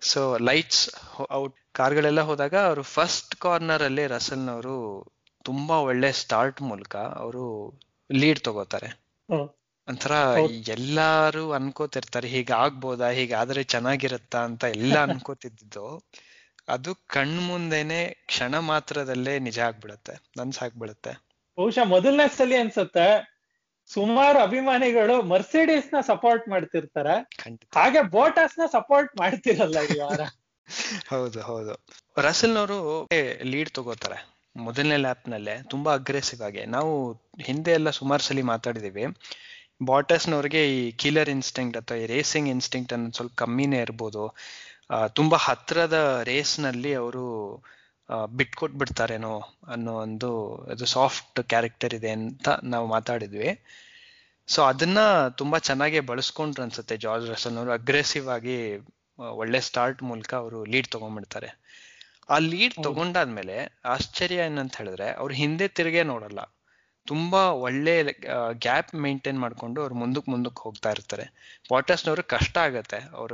ಸೊ 0.00 0.38
ಲೈಟ್ಸ್ 0.38 0.90
ಔಟ್ 1.32 1.56
ಕಾರ್ಗಳೆಲ್ಲ 1.72 2.20
ಹೋದಾಗ 2.20 2.54
ಅವರು 2.54 2.82
ಫಸ್ಟ್ 2.82 3.34
ಕಾರ್ನರ್ 3.34 3.82
ಅಲ್ಲಿ 3.82 4.06
ರಸಲ್ನವರು 4.06 5.06
ತುಂಬಾ 5.44 5.76
ಒಳ್ಳೆ 5.76 6.12
ಸ್ಟಾರ್ಟ್ 6.12 6.62
ಮೂಲಕ 6.62 6.96
ಅವರು 6.96 7.74
ಲೀಡ್ 8.12 8.40
ತಗೋತಾರೆ. 8.40 8.86
ಹ್ಮ್. 8.86 9.57
ಒಂಥರ. 9.88 10.14
ಎಲ್ಲಾರು 10.74 11.44
ಅನ್ಕೋತಿರ್ತಾರೆ 11.52 12.28
ಹೀಗಾಗ್ಬೋದಾ 12.28 13.08
ಹೀಗಾದ್ರೆ 13.10 13.62
ಚೆನ್ನಾಗಿರುತ್ತಾ 13.72 14.40
ಅಂತ 14.48 14.64
ಎಲ್ಲ 14.76 14.94
ಅನ್ಕೋತಿದ್ದು 15.06 15.86
ಅದು 16.68 16.90
ಕಣ್ 17.12 17.36
ಮುಂದೆನೆ 17.46 18.00
ಕ್ಷಣ 18.26 18.54
ಮಾತ್ರದಲ್ಲೇ 18.66 19.34
ನಿಜ 19.46 19.58
ಆಗ್ಬಿಡತ್ತೆ 19.66 20.14
ನನ್ಸಾಗ್ಬಿಡತ್ತೆ 20.38 21.12
ಬಹುಶಃ 21.58 21.86
ಮೊದಲನೇ 21.94 22.26
ಸಲ 22.34 22.52
ಅನ್ಸುತ್ತೆ 22.60 23.06
ಸುಮಾರು 23.90 24.38
ಅಭಿಮಾನಿಗಳು 24.38 25.14
ಮರ್ಸಿಡೀಸ್ನ 25.30 25.98
ಸಪೋರ್ಟ್ 26.08 26.46
ಮಾಡ್ತಿರ್ತಾರೆ. 26.48 27.14
ಹಾಗೆ 27.76 28.00
ಬೋಟಾಸ್ನ 28.14 28.64
ಸಪೋರ್ಟ್ 28.72 29.12
ಮಾಡ್ತಿರಲ್ಲ 29.20 29.78
ಈ 29.86 29.96
ವಾರ. 30.00 30.20
ಹೌದು 31.12 31.40
ಹೌದು. 31.42 31.74
ರಸಲ್ನವರು 32.18 32.78
ಲೀಡ್ 33.50 33.70
ತಗೋತಾರೆ 33.70 34.18
ಮೊದಲನೇ 34.56 34.96
ಲ್ಯಾಪ್ 34.96 35.26
ನಲ್ಲೇ 35.28 35.54
ತುಂಬಾ 35.70 35.90
ಅಗ್ರೆಸಿವ್ 35.94 36.42
ಆಗಿ. 36.42 36.62
ನಾವು 36.66 36.92
ಹಿಂದೆ 37.42 37.72
ಎಲ್ಲ 37.72 37.90
ಸುಮಾರು 37.98 38.22
ಸಲಿ 38.22 38.44
ಮಾತಾಡಿದೀವಿ. 38.52 39.04
ಬಾಟಸ್ನವ್ರಿಗೆ 39.80 40.62
ಈ 40.78 40.90
ಕಿಲರ್ 40.92 41.28
ಇನ್ಸ್ಟಿಂಕ್ಟ್ 41.28 41.76
ಅಥವಾ 41.76 41.98
ಈ 41.98 42.06
ರೇಸಿಂಗ್ 42.06 42.48
ಇನ್ಸ್ಟಿಂಕ್ಟ್ 42.48 42.92
ಅನ್ನೋದು 42.92 43.12
ಸ್ವಲ್ಪ 43.12 43.34
ಕಮ್ಮಿನೇ 43.34 43.80
ಇರ್ಬೋದು. 43.80 44.22
ತುಂಬಾ 45.08 45.36
ಹತ್ರದ 45.36 46.22
ರೇಸ್ನಲ್ಲಿ 46.24 46.94
ಅವರು 46.94 47.24
ಬಿಟ್ಕೊಟ್ಬಿಡ್ತಾರೇನೋ 48.36 49.34
ಅನ್ನೋ 49.68 49.92
ಒಂದು 49.92 50.30
ಅದು 50.54 50.84
ಸಾಫ್ಟ್ 50.86 51.40
ಕ್ಯಾರೆಕ್ಟರ್ 51.48 51.94
ಇದೆ 51.94 52.10
ಅಂತ 52.10 52.48
ನಾವು 52.64 52.86
ಮಾತಾಡಿದ್ವಿ. 52.86 53.50
ಸೊ 54.48 54.62
ಅದನ್ನ 54.62 54.98
ತುಂಬಾ 55.28 55.58
ಚೆನ್ನಾಗಿ 55.58 56.00
ಬಳಸ್ಕೊಂಡ್ರು 56.00 56.62
ಅನ್ಸುತ್ತೆ 56.62 56.96
ಜಾರ್ಜ್ 56.96 57.26
ರಸನ್ 57.30 57.58
ಅವರು 57.58 57.72
ಅಗ್ರೆಸಿವ್ 57.72 58.28
ಆಗಿ 58.28 58.76
ಒಳ್ಳೆ 59.18 59.60
ಸ್ಟಾರ್ಟ್ 59.60 60.02
ಮೂಲಕ 60.02 60.34
ಅವರು 60.34 60.64
ಲೀಡ್ 60.64 60.88
ತಗೊಂಡ್ಬಿಡ್ತಾರೆ. 60.88 61.48
ಆ 62.30 62.38
ಲೀಡ್. 62.38 62.74
ತಗೊಂಡಾದ್ಮೇಲೆ 62.82 63.56
ಆಶ್ಚರ್ಯ 63.84 64.34
ಏನಂತ 64.34 64.76
ಹೇಳಿದ್ರೆ 64.76 65.10
ಅವ್ರು 65.10 65.34
ಹಿಂದೆ 65.34 65.68
ತಿರುಗೇ 65.68 66.02
ನೋಡಲ್ಲ. 66.02 66.40
ತುಂಬಾ 67.08 67.42
ಒಳ್ಳೆ 67.66 67.94
ಗ್ಯಾಪ್ 68.64 68.90
ಮೇಂಟೈನ್ 68.94 69.38
ಮಾಡ್ಕೊಂಡು 69.40 69.78
ಅವ್ರು 69.80 69.94
ಮುಂದಕ್ಕೆ 69.94 70.30
ಮುಂದಕ್ಕೆ 70.30 70.60
ಹೋಗ್ತಾ 70.62 70.90
ಇರ್ತಾರೆ. 70.90 71.24
ಬಾಟಸ್ನವ್ರು 71.70 72.22
ಕಷ್ಟ 72.22 72.58
ಆಗತ್ತೆ 72.58 72.98
ಅವರ 73.16 73.32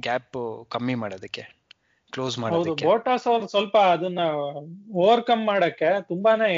ಗ್ಯಾಪ್ 0.00 0.38
ಕಮ್ಮಿ 0.70 0.94
ಮಾಡೋದಕ್ಕೆ 0.94 1.44
ಕ್ಲೋಸ್ 2.12 2.36
ಮಾಡೋದಕ್ಕೆ. 2.38 2.84
ಬೋಟಾಸ್ 2.86 3.26
ಅವ್ರು 3.26 3.46
ಸ್ವಲ್ಪ 3.48 3.76
ಅದನ್ನ 3.94 4.20
ಓವರ್ಕಮ್ 4.94 5.44
ಮಾಡಕ್ಕೆ 5.46 5.90
ತುಂಬಾನೇ 6.02 6.50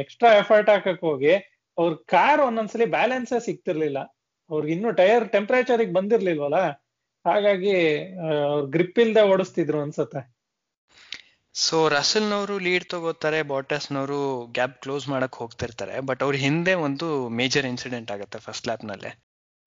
ಎಕ್ಸ್ಟ್ರಾ 0.00 0.30
ಎಫರ್ಟ್ 0.32 0.70
ಹಾಕಕ್ 0.70 1.00
ಹೋಗಿ 1.00 1.34
ಅವ್ರ 1.78 1.92
ಕಾರ್ 2.06 2.40
ಒಂದೊಂದ್ಸಲಿ 2.40 2.86
ಬ್ಯಾಲೆನ್ಸ್ 2.90 3.32
ಸಿಗ್ತಿರ್ಲಿಲ್ಲ. 3.44 3.98
ಅವ್ರಿಗೆ 4.50 4.72
ಇನ್ನು 4.74 4.90
ಟೈರ್ 4.92 5.24
ಟೆಂಪರೇಚರ್ 5.32 5.82
ಬಂದಿರ್ಲಿಲ್ವಲ್ಲ? 5.92 6.60
ಹಾಗಾಗಿ 7.24 7.74
ಅವ್ರ 8.50 8.64
ಗ್ರಿಪ್ 8.66 8.98
ಇಲ್ದೆ 8.98 9.22
ಓಡಿಸ್ತಿದ್ರು 9.32 9.78
ಅನ್ಸತ್ತೆ. 9.82 10.20
ಸೊ 11.54 11.88
ರಸಲ್ನವರು 11.88 12.58
ಲೀಡ್ 12.58 12.84
ತಗೋತಾರೆ 12.84 13.42
ಬಾಟಸ್ನವರು 13.42 14.18
ಗ್ಯಾಪ್ 14.52 14.76
ಕ್ಲೋಸ್ 14.82 15.06
ಮಾಡಕ್ 15.08 15.36
ಹೋಗ್ತಿರ್ತಾರೆ 15.36 15.94
ಬಟ್ 16.00 16.22
ಅವ್ರ 16.22 16.36
ಹಿಂದೆ 16.36 16.74
ಒಂದು 16.86 17.06
ಮೇಜರ್ 17.30 17.66
ಇನ್ಸಿಡೆಂಟ್ 17.66 18.10
ಆಗುತ್ತೆ 18.10 18.38
ಫಸ್ಟ್ 18.38 18.66
ಲ್ಯಾಪ್ 18.66 18.84
ನಲ್ಲೇ. 18.84 19.10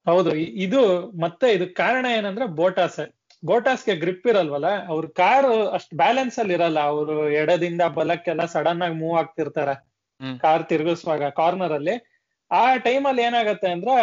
ಹೌದು 0.07 0.31
ಇದು 0.65 0.81
ಮತ್ತೆ 1.21 1.47
ಇದು 1.53 1.65
ಕಾರಣ 1.73 2.05
ಏನಂದ್ರೆ 2.17 2.45
ಬೋಟಾಸ್ 2.59 3.01
ಬೋಟಾಸ್ಗೆ 3.43 3.95
ಗ್ರಿಪ್ 3.95 4.27
ಇರಲ್ವಲ್ಲ 4.27 4.69
ಅವ್ರ 4.87 5.05
ಕಾರ್ 5.15 5.47
ಅಷ್ಟ್ 5.73 5.93
ಬ್ಯಾಲೆನ್ಸ್ 5.95 6.37
ಅಲ್ಲಿ 6.39 6.53
ಇರಲ್ಲ 6.53 6.79
ಅವರು 6.91 7.15
ಎಡದಿಂದ 7.41 7.83
ಬಲಕ್ಕೆಲ್ಲ 7.97 8.45
ಸಡನ್ 8.45 8.81
ಆಗಿ 8.81 8.95
ಮೂವ್ 8.95 9.15
ಆಗ್ತಿರ್ತಾರೆ. 9.19 9.75
ಕಾರ್ 10.39 10.63
ತಿರುಗಿಸುವಾಗ 10.69 11.29
ಕಾರ್ನರ್ 11.39 11.73
ಅಲ್ಲಿ. 11.73 11.95
ಆ 12.51 12.63
ಟೈಮ್ 12.87 13.05
ಅಲ್ಲಿ 13.07 13.23
ಏನಾಗತ್ತೆ 13.23 13.69
ಅಂದ್ರೆ 13.71 13.95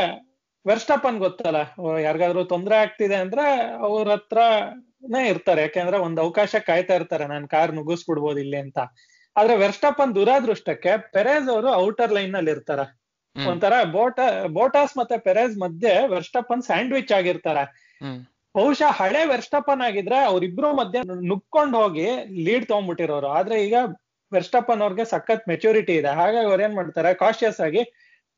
ವೆರ್ಸ್ಟಪ್ಪನ್ 0.67 1.19
ಗೊತ್ತಲ್ಲ 1.19 1.59
ಯಾರಿಗಾದ್ರೂ 2.05 2.43
ತೊಂದರೆ 2.45 2.77
ಆಗ್ತಿದೆ 2.77 3.17
ಅಂದ್ರೆ 3.25 3.45
ಅವ್ರ 3.87 4.09
ಹತ್ರನೇ 4.13 4.49
ಇರ್ತಾರೆ 5.33 5.61
ಯಾಕೆಂದ್ರೆ 5.63 5.99
ಒಂದ್ 5.99 6.21
ಅವಕಾಶ 6.21 6.55
ಕಾಯ್ತಾ 6.69 6.95
ಇರ್ತಾರೆ 6.95 7.27
ನಾನ್ 7.27 7.49
ಕಾರ್ 7.49 7.73
ನುಗ್ಗಿಸ್ಬಿಡ್ಬೋದು 7.79 8.41
ಇಲ್ಲಿ 8.45 8.59
ಅಂತ. 8.65 8.79
ಆದ್ರೆ 9.37 9.57
ವೆರ್ಸ್ಟಪ್ಪನ್ 9.57 10.15
ದುರಾದೃಷ್ಟಕ್ಕೆ 10.15 10.93
ಪೆರೇಜ್ 11.15 11.49
ಅವರು 11.49 11.69
ಔಟರ್ 11.85 12.13
ಲೈನ್ನಲ್ಲಿ 12.13 12.51
ಇರ್ತಾರೆ. 12.51 12.85
ಒಂಥರ 13.37 13.75
ಬೋಟ 13.97 14.19
ಬೋಟಾಸ್ 14.57 14.95
ಮತ್ತೆ 14.99 15.17
ಪೆರೇಜ್ 15.19 15.59
ಮಧ್ಯೆ 15.59 15.93
ವೆರ್ಸ್ಟಪ್ಪನ್ 16.15 16.63
ಸ್ಯಾಂಡ್ವಿಚ್ 16.69 17.13
ಆಗಿರ್ತಾರೆ. 17.19 17.65
ಬಹುಶಃ 18.55 18.91
ಹಳೆ 19.01 19.21
ವೆರ್ಸ್ಟಪ್ಪನ್ 19.33 19.83
ಆಗಿದ್ರೆ 19.89 20.19
ಅವ್ರಿಬ್ರು 20.31 20.69
ಮಧ್ಯೆ 20.81 21.01
ನುಕ್ಕೊಂಡ್ 21.33 21.77
ಹೋಗಿ 21.77 22.07
ಲೀಡ್ 22.47 22.67
ತಗೊಂಡ್ಬಿಟ್ಟಿರೋರು. 22.71 23.29
ಆದ್ರೆ 23.39 23.57
ಈಗ 23.67 23.77
ವೆರ್ಸ್ಟಪ್ಪನ್ 24.33 24.83
ಅವ್ರಿಗೆ 24.87 25.05
ಸಖತ್ 25.05 25.47
ಮೆಚುರಿಟಿ 25.49 25.95
ಇದೆ. 26.01 26.11
ಹಾಗಾಗಿ 26.21 26.49
ಅವ್ರ 26.51 26.61
ಏನ್ 26.67 26.75
ಮಾಡ್ತಾರೆ 26.75 27.15
ಕಾಶಿಯಸ್ 27.15 27.61
ಆಗಿ 27.67 27.83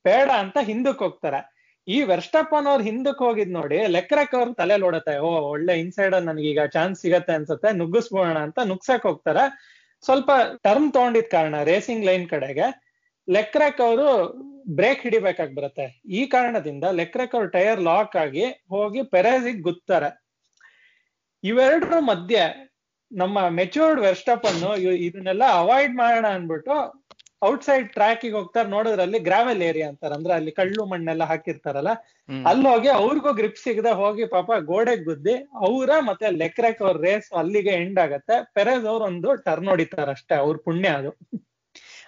ಬೇಡ 0.04 0.28
ಅಂತ 0.42 0.58
ಹಿಂದಕ್ಕೆ 0.70 1.04
ಹೋಗ್ತಾರೆ. 1.04 1.40
ಈ 1.88 2.02
ವೆರ್ಸ್ಟಪ್ಪನ್ 2.02 2.66
ಅವ್ರು 2.66 2.84
ಹಿಂದಕ್ಕೆ 2.84 3.24
ಹೋಗಿದ್ 3.24 3.52
ನೋಡಿ 3.52 3.86
ಲೆಕ್ರಕ್ 3.86 4.34
ಅವ್ರ 4.34 4.52
ತಲೆ 4.52 4.76
ನೋಡತ್ತೆ, 4.76 5.18
ಓ, 5.18 5.30
ಒಳ್ಳೆ 5.50 5.78
ಇನ್ಸೈಡ್ 5.80 6.40
ಈಗ 6.40 6.64
ಚಾನ್ಸ್ 6.64 7.00
ಸಿಗತ್ತೆ 7.00 7.32
ಅನ್ಸುತ್ತೆ 7.32 7.76
ನುಗ್ಗಿಸ್ಬೋಣ 7.76 8.38
ಅಂತ 8.38 8.58
ನುಗ್ಸಕ್ 8.64 9.02
ಹೋಗ್ತಾರೆ. 9.02 9.44
ಸ್ವಲ್ಪ 10.04 10.30
ಟರ್ಮ್ 10.62 10.92
ತಗೊಂಡಿದ್ 10.92 11.30
ಕಾರಣ 11.30 11.62
ರೇಸಿಂಗ್ 11.62 12.06
ಲೈನ್ 12.06 12.28
ಕಡೆಗೆ 12.28 12.66
ಲೆಕ್ರಕ್ 13.28 13.80
ಅವರು 13.80 14.06
ಬ್ರೇಕ್ 14.68 15.02
ಹಿಡಿಬೇಕಾಗಿ 15.02 15.54
ಬರುತ್ತೆ. 15.54 16.02
ಈ 16.10 16.26
ಕಾರಣದಿಂದ 16.26 16.84
ಲೆಕ್ರಕ್ 16.90 17.34
ಅವ್ರ 17.34 17.46
ಟೈರ್ 17.46 17.80
ಲಾಕ್ 17.80 18.16
ಆಗಿ 18.16 18.44
ಹೋಗಿ 18.68 19.02
ಪೆರೇಸಿಗ್ 19.02 19.62
ಗುತ್ತಾರೆ. 19.62 20.10
ಇವೆರಡರ 21.44 21.98
ಮಧ್ಯೆ 21.98 22.72
ನಮ್ಮ 23.12 23.48
ಮೆಚೂರ್ಡ್ 23.48 24.00
ವೆರ್ಸ್ಟಪ್ 24.00 24.46
ಅನ್ನು 24.46 24.76
ಇದನ್ನೆಲ್ಲ 24.76 25.44
ಅವಾಯ್ಡ್ 25.44 25.96
ಮಾಡೋಣ 25.96 26.26
ಅನ್ಬಿಟ್ಟು 26.28 26.76
ಔಟ್ಸೈಡ್ 27.42 27.86
ಟ್ರ್ಯಾಕಿಗೆ 27.92 28.34
ಹೋಗ್ತಾರೆ 28.34 28.68
ಅಲ್ಲಿ 29.02 29.18
ಗ್ರಾವೆಲ್ 29.20 29.62
ಏರಿಯಾ 29.62 29.86
ಅಂತಾರೆ. 29.88 30.14
ಅಂದ್ರೆ 30.14 30.34
ಅಲ್ಲಿ 30.34 30.52
ಕಳ್ಳು 30.52 30.84
ಮಣ್ಣೆಲ್ಲ 30.84 31.24
ಹಾಕಿರ್ತಾರಲ್ಲ 31.24 31.92
ಅಲ್ಲೋಗಿ 31.92 32.48
ಅಲ್ಲಿ 32.50 32.68
ಹೋಗಿ 32.68 32.88
ಅವ್ರಿಗೂ 32.98 33.30
ಗ್ರಿಪ್ 33.32 33.60
ಸಿಗದೆ 33.64 33.92
ಹೋಗಿ 33.92 34.24
ಪಾಪ 34.26 34.50
ಗೋಡೆಗ್ 34.64 35.04
ಗುದ್ದಿ 35.04 35.34
ಅವರ 35.62 35.90
ಮತ್ತೆ 36.00 36.26
ಲೆಕ್ರೆಕ್ 36.38 36.82
ಅವ್ರ 36.82 36.96
ರೇಸ್ 37.00 37.28
ಅಲ್ಲಿಗೆ 37.32 37.74
ಎಂಡ್ 37.82 38.00
ಆಗತ್ತೆ. 38.00 38.36
ಪೆರೇಸ್ 38.54 38.86
ಅವ್ರ 38.86 39.02
ಒಂದು 39.02 39.30
ಟರ್ನ್ 39.44 39.68
ಹೊಡಿತಾರ 39.68 40.08
ಅಷ್ಟೇ 40.10 40.34
ಅವ್ರ 40.36 40.56
ಪುಣ್ಯ 40.64 40.88
ಅದು. 40.92 41.12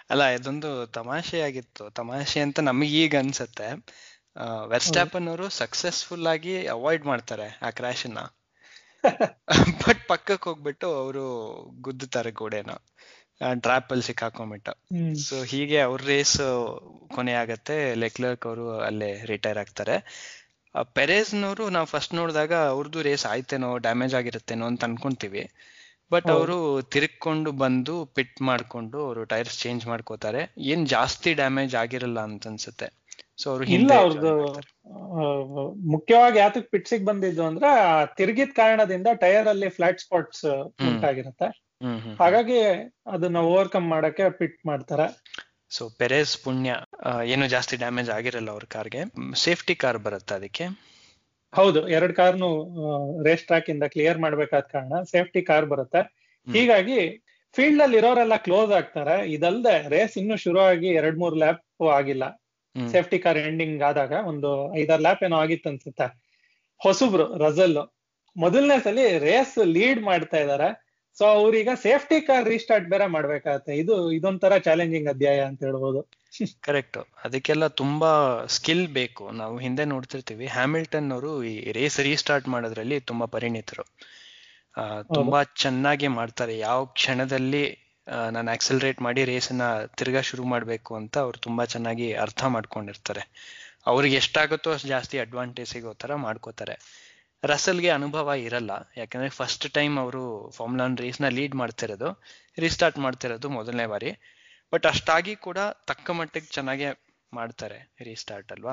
ಅಲ್ಲ 0.09 0.23
ಇದೊಂದು 0.35 0.69
ತಮಾಷೆ 0.87 1.39
ಆಗಿತ್ತು 1.41 1.83
ತಮಾಷೆ 1.89 2.39
ಅಂತ 2.39 2.59
ನಮಗೆ 2.61 2.95
ಈಗ 3.03 3.15
ಅನ್ಸತ್ತೆ. 3.17 3.69
ವೆಸ್ಟಾಪನ್ 4.67 5.27
ಅವರು 5.27 5.45
ಸಕ್ಸಸ್ಫುಲ್ 5.57 6.27
ಆಗಿ 6.27 6.53
ಅವಾಯ್ಡ್ 6.67 7.05
ಮಾಡ್ತಾರೆ 7.05 7.47
ಆ 7.61 7.69
ಕ್ರಾಶ್ 7.69 8.05
ಬಟ್ 9.81 10.01
ಪಕ್ಕಕ್ಕೆ 10.07 10.49
ಹೋಗ್ಬಿಟ್ಟು 10.49 10.87
ಅವರು 10.95 11.23
ಗುದ್ದುತ್ತಾರೆ 11.81 12.31
ಗೋಡೆನ. 12.31 12.71
ಟ್ರಾಪ್ 13.61 13.91
ಅಲ್ಲಿ 13.91 14.03
ಸಿಕ್ಕಾಕೊಂಡ್ಬಿಟ್ಟ. 14.03 14.69
ಸೊ 15.27 15.43
ಹೀಗೆ 15.43 15.81
ಅವ್ರ 15.81 16.01
ರೇಸ್ 16.07 16.37
ಕೊನೆ 17.15 17.33
ಆಗತ್ತೆ. 17.33 17.95
ಲೆಕ್ಲರ್ಕ್ 17.95 18.45
ಅವರು 18.45 18.65
ಅಲ್ಲೇ 18.79 19.21
ರಿಟೈರ್ 19.25 19.57
ಆಗ್ತಾರೆ. 19.57 19.95
ಪೆರೇಸ್ನವರು 20.95 21.69
ನಾವು 21.69 21.85
ಫಸ್ಟ್ 21.85 22.13
ನೋಡಿದಾಗ 22.15 22.53
ಅವ್ರದ್ದು 22.73 23.01
ರೇಸ್ 23.01 23.25
ಆಯ್ತೇನೋ 23.25 23.77
ಡ್ಯಾಮೇಜ್ 23.77 24.15
ಆಗಿರುತ್ತೇನೋ 24.15 24.65
ಅಂತ 24.65 24.83
ಅನ್ಕೊಂತೀವಿ. 24.83 25.43
ಬಟ್. 26.11 26.29
ಅವರು 26.31 26.57
ತಿರುಗ್ಕೊಂಡು 26.93 27.51
ಬಂದು 27.51 28.05
ಪಿಟ್ 28.05 28.41
ಮಾಡ್ಕೊಂಡು 28.41 28.97
ಅವರು 29.05 29.23
ಟೈರ್ಸ್ 29.25 29.59
ಚೇಂಜ್ 29.59 29.87
ಮಾಡ್ಕೋತಾರೆ. 29.87 30.41
ಏನ್ 30.71 30.87
ಜಾಸ್ತಿ 30.87 31.33
ಡ್ಯಾಮೇಜ್ 31.33 31.75
ಆಗಿರಲ್ಲ 31.75 32.19
ಅಂತ 32.19 32.47
ಅನ್ಸುತ್ತೆ. 32.47 32.87
ಸೊ 33.37 33.45
ಅವರು 33.51 33.63
ಇಲ್ಲ 33.63 33.91
ಅವ್ರದ್ದು 33.93 34.33
ಮುಖ್ಯವಾಗಿ 35.93 36.37
ಯಾತಕ್ 36.37 36.69
ಪಿಟ್ಸಿಗೆ 36.71 37.05
ಬಂದಿದ್ದು 37.05 37.43
ಅಂದ್ರೆ 37.45 37.69
ತಿರುಗಿದ 38.17 38.53
ಕಾರಣದಿಂದ 38.55 39.07
ಟೈರ್ 39.21 39.47
ಅಲ್ಲಿ 39.47 39.69
ಫ್ಲಾಟ್ 39.69 39.99
ಸ್ಪಾಟ್ಸ್ 39.99 40.45
ಉಂಟಾಗಿರುತ್ತೆ. 40.89 41.47
ಹಾಗಾಗಿ 42.19 42.59
ಅದನ್ನ 43.07 43.37
ಓವರ್ಕಮ್ 43.37 43.89
ಮಾಡಕ್ಕೆ 43.89 44.29
ಪಿಟ್ 44.29 44.59
ಮಾಡ್ತಾರೆ. 44.65 45.07
ಸೊ 45.69 45.89
ಪೆರೇಸ್ 45.89 46.43
ಪುಣ್ಯ 46.43 46.75
ಏನು 47.25 47.47
ಜಾಸ್ತಿ 47.47 47.75
ಡ್ಯಾಮೇಜ್ 47.77 48.09
ಆಗಿರಲ್ಲ 48.09 48.49
ಅವ್ರ 48.51 48.63
ಕಾರ್ಗೆ. 48.63 49.01
ಸೇಫ್ಟಿ 49.35 49.75
ಕಾರ್ 49.75 49.97
ಬರುತ್ತೆ 49.97 50.35
ಅದಕ್ಕೆ? 50.35 50.65
ಹೌದು 51.53 51.87
ಎರಡ್ 51.87 52.13
ಕಾರ್ನು 52.13 52.49
ರೇಸ್ 53.23 53.43
ಟ್ರ್ಯಾಕ್ 53.43 53.69
ಇಂದ 53.69 53.83
ಕ್ಲಿಯರ್ 53.83 54.19
ಮಾಡ್ಬೇಕಾದ 54.19 54.61
ಕಾರಣ 54.61 55.03
ಸೇಫ್ಟಿ 55.03 55.41
ಕಾರ್ 55.41 55.65
ಬರುತ್ತೆ. 55.65 56.01
ಹೀಗಾಗಿ 56.53 56.99
ಫೀಲ್ಡ್ 57.55 57.81
ಅಲ್ಲಿ 57.81 57.97
ಇರೋರೆಲ್ಲ 57.97 58.35
ಕ್ಲೋಸ್ 58.35 58.71
ಆಗ್ತಾರೆ. 58.71 59.31
ಇದಲ್ದೆ 59.31 59.75
ರೇಸ್ 59.89 60.17
ಇನ್ನು 60.17 60.37
ಶುರು 60.37 60.59
ಆಗಿ 60.59 60.87
ಎರಡ್ 60.87 61.19
ಮೂರ್ 61.19 61.37
ಲ್ಯಾಪ್ 61.37 61.83
ಆಗಿಲ್ಲ. 61.99 62.23
ಸೇಫ್ಟಿ 62.91 63.19
ಕಾರ್ 63.19 63.37
ಎಂಡಿಂಗ್ 63.37 63.81
ಆದಾಗ 63.81 64.13
ಒಂದು 64.25 64.49
ಐದಾರು 64.79 65.01
ಲ್ಯಾಪ್ 65.01 65.23
ಏನೋ 65.23 65.37
ಆಗಿತ್ತು 65.37 65.69
ಅನ್ಸುತ್ತೆ. 65.69 66.07
ಹೊಸಬ್ರು 66.81 67.37
ರಜಲ್ 67.37 67.77
ಮೊದಲನೇ 68.37 68.79
ಸಲಿ 68.83 69.05
ರೇಸ್ 69.17 69.57
ಲೀಡ್ 69.65 70.01
ಮಾಡ್ತಾ 70.01 70.37
ಇದಾರೆ. 70.37 70.84
ಸೊ 71.17 71.25
ಅವ್ರೀಗ 71.25 71.69
ಸೇಫ್ಟಿ 71.81 72.21
ಕಾರ್ 72.21 72.45
ರೀಸ್ಟಾರ್ಟ್ 72.45 72.89
ಬೇರೆ 72.89 73.05
ಮಾಡ್ಬೇಕಾಗತ್ತೆ. 73.05 73.75
ಇದು 73.75 74.11
ಇದೊಂಥರ 74.11 74.57
ಚಾಲೆಂಜಿಂಗ್ 74.57 75.09
ಅಧ್ಯಾಯ 75.09 75.41
ಅಂತ 75.41 75.63
ಹೇಳ್ಬೋದು. 75.63 76.11
ಕರೆಕ್ಟ್ 76.61 76.97
ಅದಕ್ಕೆಲ್ಲ 77.23 77.67
ತುಂಬಾ 77.67 78.43
ಸ್ಕಿಲ್ 78.45 78.87
ಬೇಕು. 78.87 79.31
ನಾವು 79.31 79.57
ಹಿಂದೆ 79.57 79.85
ನೋಡ್ತಿರ್ತೀವಿ. 79.85 80.47
ಹ್ಯಾಮಿಲ್ಟನ್ 80.47 81.11
ಅವರು 81.11 81.43
ಈ 81.43 81.71
ರೇಸ್ 81.71 81.99
ರೀಸ್ಟಾರ್ಟ್ 81.99 82.47
ಮಾಡೋದ್ರಲ್ಲಿ 82.47 82.99
ತುಂಬಾ 82.99 83.25
ಪರಿಣಿತರು. 83.25 83.83
ಆ, 84.77 85.01
ತುಂಬಾ 85.01 85.43
ಚೆನ್ನಾಗಿ 85.43 86.07
ಮಾಡ್ತಾರೆ. 86.07 86.57
ಯಾವ 86.57 86.85
ಕ್ಷಣದಲ್ಲಿ 86.85 87.77
ನಾನು 88.31 88.51
ಆಕ್ಸಲರೇಟ್ 88.51 89.01
ಮಾಡಿ 89.01 89.23
ರೇಸನ್ನ 89.23 89.85
ತಿರ್ಗಾ 89.85 90.21
ಶುರು 90.21 90.43
ಮಾಡ್ಬೇಕು 90.43 90.95
ಅಂತ 90.95 91.17
ಅವ್ರು 91.17 91.37
ತುಂಬಾ 91.37 91.65
ಚೆನ್ನಾಗಿ 91.65 92.13
ಅರ್ಥ 92.13 92.43
ಮಾಡ್ಕೊಂಡಿರ್ತಾರೆ. 92.43 93.29
ಅವ್ರಿಗೆ 93.85 94.15
ಎಷ್ಟಾಗುತ್ತೋ 94.15 94.71
ಅಷ್ಟು 94.71 94.87
ಜಾಸ್ತಿ 94.87 95.19
ಅಡ್ವಾಂಟೇಜ್ 95.19 95.69
ಸಿಗೋ 95.69 95.93
ತರ 95.93 96.15
ಮಾಡ್ಕೋತಾರೆ. 96.15 97.04
ರಸಲ್ಗೆ 97.45 97.89
ಅನುಭವ 97.89 98.33
ಇರಲ್ಲ. 98.33 98.71
ಯಾಕಂದ್ರೆ 98.97 99.29
ಫಸ್ಟ್ 99.29 99.73
ಟೈಮ್ 99.73 99.99
ಅವರು 99.99 100.51
ಫಾರ್ಮುಲಾ 100.55 100.83
ಒನ್ 100.83 100.97
ರೇಸ್ನ 100.97 101.27
ಲೀಡ್ 101.27 101.55
ಮಾಡ್ತಿರೋದು 101.55 102.23
ರೀಸ್ಟಾರ್ಟ್ 102.57 102.97
ಮಾಡ್ತಿರೋದು 102.97 103.49
ಮೊದಲನೇ 103.49 103.85
ಬಾರಿ. 103.85 104.11
ಬಟ್ 104.73 104.85
ಅಷ್ಟಾಗಿ 104.85 105.35
ಕೂಡ 105.35 105.57
ತಕ್ಕ 105.87 106.11
ಮಟ್ಟಿಗೆ 106.11 106.45
ಚೆನ್ನಾಗೆ 106.45 107.05
ಮಾಡ್ತಾರೆ 107.33 107.93
ರೀಸ್ಟಾರ್ಟ್ 108.03 108.51
ಅಲ್ವಾ? 108.51 108.71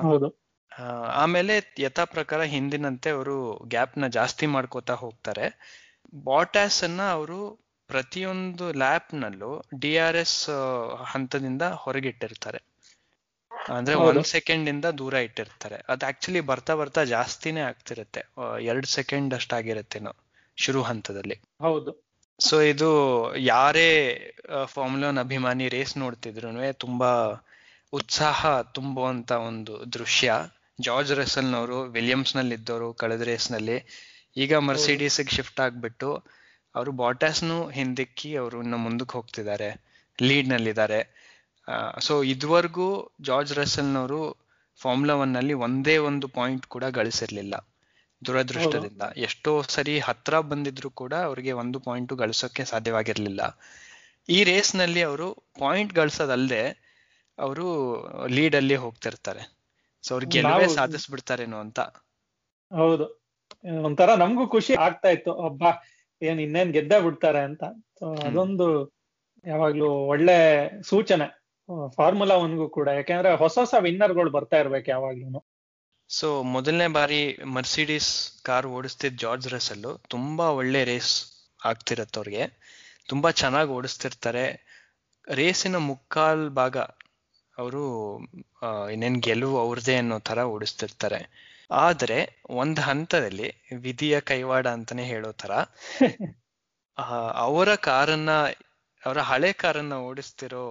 ಆಮೇಲೆ 1.13 1.75
ಯಥಾ 1.79 2.03
ಪ್ರಕಾರ 2.03 2.41
ಹಿಂದಿನಂತೆ 2.41 3.09
ಅವರು 3.09 3.63
ಗ್ಯಾಪ್ನ 3.65 4.07
ಜಾಸ್ತಿ 4.07 4.45
ಮಾಡ್ಕೋತಾ 4.45 4.93
ಹೋಗ್ತಾರೆ. 4.93 5.47
ಬಾಟಾಸ್ 6.23 6.83
ಅನ್ನ 6.83 7.01
ಅವರು 7.11 7.39
ಪ್ರತಿಯೊಂದು 7.87 8.71
ಲ್ಯಾಪ್ 8.73 9.13
ನಲ್ಲೂ 9.13 9.63
ಡಿ 9.79 9.97
ಆರ್ 9.97 10.15
ಎಸ್ 10.15 10.49
ಹಂತದಿಂದ 11.05 11.61
ಹೊರಗಿಟ್ಟಿರ್ತಾರೆ. 11.61 12.72
ಅಂದ್ರೆ. 13.69 13.95
ಒಂದ್ 13.95 14.23
ಸೆಕೆಂಡ್ 14.23 14.69
ಇಂದ 14.69 14.85
ದೂರ 14.85 15.13
ಇಟ್ಟಿರ್ತಾರೆ. 15.13 15.75
ಅದು 15.89 16.05
ಆಕ್ಚುಲಿ 16.05 16.39
ಬರ್ತಾ 16.39 16.75
ಬರ್ತಾ 16.75 17.03
ಜಾಸ್ತಿನೇ 17.03 17.59
ಆಗ್ತಿರುತ್ತೆ. 17.59 18.21
ಎರಡ್ 18.63 18.85
ಸೆಕೆಂಡ್ 18.85 19.33
ಅಷ್ಟಾಗಿರುತ್ತೇನೋ 19.33 20.15
ಶುರು 20.55 20.81
ಹಂತದಲ್ಲಿ. 20.81 21.41
ಹೌದು. 21.59 22.03
ಸೊ 22.39 22.61
ಇದು 22.61 22.89
ಯಾರೇ 23.37 24.19
ಫಾರ್ಮುಲಾ 24.65 25.07
ಒನ್ 25.07 25.17
ಅಭಿಮಾನಿ 25.17 25.69
ರೇಸ್ 25.69 25.97
ನೋಡ್ತಿದ್ರು 25.97 26.73
ತುಂಬಾ 26.73 27.33
ಉತ್ಸಾಹ 27.93 28.61
ತುಂಬುವಂತ 28.61 29.31
ಒಂದು 29.31 29.93
ದೃಶ್ಯ. 29.93 30.33
ಜಾರ್ಜ್ 30.81 31.11
ರಸಲ್ನವರು 31.11 31.81
ವಿಲಿಯಮ್ಸ್ನಲ್ಲಿ 31.81 32.55
ಇದ್ದವರು 32.55 32.93
ಕಳೆದ 32.93 33.21
ರೇಸ್ನಲ್ಲಿ 33.21 33.85
ಈಗ 34.37 34.55
ಮರ್ಸಿಡೀಸ್ 34.55 35.29
ಶಿಫ್ಟ್ 35.29 35.59
ಆಗ್ಬಿಟ್ಟು 35.59 36.23
ಅವರು 36.75 36.91
ಬಾಟಾಸ್ನು 36.91 37.69
ಹಿಂದಿಕ್ಕಿ 37.69 38.35
ಅವರು 38.35 38.61
ಇನ್ನು 38.61 38.77
ಮುಂದಕ್ಕೆ 38.77 39.13
ಹೋಗ್ತಿದ್ದಾರೆ. 39.13 39.81
ಲೀಡ್ 40.21 40.49
ನಲ್ಲಿದ್ದಾರೆ 40.49 41.22
ಸೊ 41.99 42.23
ಇದುವರೆಗೂ 42.23 43.11
ಜಾರ್ಜ್ 43.21 43.53
ರಸಲ್ನವರು 43.53 44.43
ಫಾರ್ಮುಲಾ 44.81 45.13
ಒನ್ನಲ್ಲಿ 45.13 45.53
ಒಂದೇ 45.53 45.97
ಒಂದು 45.97 46.27
ಪಾಯಿಂಟ್ 46.27 46.65
ಕೂಡ 46.65 46.83
ಗಳಿಸಿರ್ಲಿಲ್ಲ. 46.83 47.67
ದುರದೃಷ್ಟದಿಂದ. 48.25 49.01
ಎಷ್ಟೋ 49.17 49.61
ಸರಿ 49.61 49.99
ಹತ್ರ 49.99 50.39
ಬಂದಿದ್ರು 50.39 50.89
ಕೂಡ 50.89 51.13
ಅವರಿಗೆ 51.13 51.51
ಒಂದು 51.51 51.79
ಪಾಯಿಂಟ್ 51.79 52.13
ಗಳಿಸೋಕೆ 52.13 52.65
ಸಾಧ್ಯವಾಗಿರ್ಲಿಲ್ಲ. 52.65 53.59
ಈ 54.29 54.43
ರೇಸ್ನಲ್ಲಿ 54.43 55.01
ಅವರು 55.01 55.33
ಪಾಯಿಂಟ್ 55.33 55.93
ಗಳಿಸೋದಲ್ಲದೆ 55.93 56.83
ಅವರು 57.39 57.97
ಲೀಡ್ 58.27 58.55
ಅಲ್ಲಿ 58.55 58.75
ಹೋಗ್ತಿರ್ತಾರೆ. 58.75 59.55
ಸೊ 60.03 60.15
ಅವ್ರು 60.15 60.29
ಗೆಲುವೇ 60.29 60.67
ಸಾಧಿಸ್ಬಿಡ್ತಾರೇನೋ 60.67 61.57
ಅಂತ. 61.57 61.79
ಹೌದು. 62.73 63.23
ಒಂಥರ 63.83 64.15
ನಮಗೂ 64.15 64.47
ಖುಷಿ 64.47 64.73
ಆಗ್ತಾ 64.73 65.09
ಇತ್ತು. 65.09 65.33
ಒಬ್ಬ 65.33 65.63
ಏನ್ 66.21 66.39
ಇನ್ನೇನ್ 66.39 66.73
ಗೆದ್ದೇ 66.73 67.01
ಬಿಡ್ತಾರೆ 67.01 67.39
ಅಂತ. 67.39 67.63
ಅದೊಂದು 68.25 68.95
ಯಾವಾಗ್ಲೂ 69.45 69.85
ಒಳ್ಳೆ 69.85 70.69
ಸೂಚನೆ. 70.81 71.42
ಫಾರ್ಮುಲಾ 71.95 72.35
ಒನ್ಗೂ 72.35 72.69
ಕೂಡ. 72.69 72.87
ಯಾಕೆಂದ್ರೆ 72.89 73.35
ಹೊಸ 73.35 73.55
ಹೊಸ 73.57 73.75
ವಿನ್ನರ್ಗಳು 73.79 74.31
ಬರ್ತಾ 74.31 74.57
ಇರ್ಬೇಕು 74.57 74.91
ಯಾವಾಗ್ಲೂ 74.91 75.41
ಸೊ 76.09 76.43
ಮೊದಲನೇ 76.43 76.87
ಬಾರಿ 76.87 77.19
ಮರ್ಸಿಡೀಸ್ 77.47 78.09
ಕಾರ್ 78.43 78.67
ಓಡಿಸ್ತಿದ್ದ 78.67 79.17
ಜಾರ್ಜ್ 79.17 79.47
ರಸಲ್ಲು 79.47 79.97
ತುಂಬಾ 80.09 80.49
ಒಳ್ಳೆ 80.51 80.83
ರೇಸ್ 80.83 81.13
ಆಗ್ತಿರತ್ತೆ 81.65 82.19
ಅವ್ರಿಗೆ. 82.19 82.43
ತುಂಬಾ 83.09 83.31
ಚೆನ್ನಾಗಿ 83.31 83.71
ಓಡಿಸ್ತಿರ್ತಾರೆ. 83.71 84.45
ರೇಸಿನ 85.27 85.75
ಮುಕ್ಕಾಲ್ 85.75 86.49
ಭಾಗ 86.49 86.77
ಅವರು 87.57 87.83
ಇನ್ನೇನ್ 88.91 89.17
ಗೆಲುವು 89.21 89.57
ಅವ್ರದೇ 89.59 89.95
ಅನ್ನೋ 89.95 90.19
ತರ 90.19 90.39
ಓಡಿಸ್ತಿರ್ತಾರೆ. 90.45 91.19
ಆದ್ರೆ 91.71 92.17
ಒಂದ್ 92.53 92.79
ಹಂತದಲ್ಲಿ 92.79 93.49
ವಿಧಿಯ 93.77 94.19
ಕೈವಾಡ 94.21 94.67
ಅಂತಾನೆ 94.67 95.03
ಹೇಳೋ 95.03 95.31
ತರ 95.31 95.51
ಅವರ 97.45 97.75
ಕಾರನ್ನ 97.75 98.31
ಅವರ 99.03 99.19
ಹಳೆ 99.29 99.51
ಕಾರನ್ನ 99.61 99.95
ಓಡಿಸ್ತಿರೋ 100.09 100.63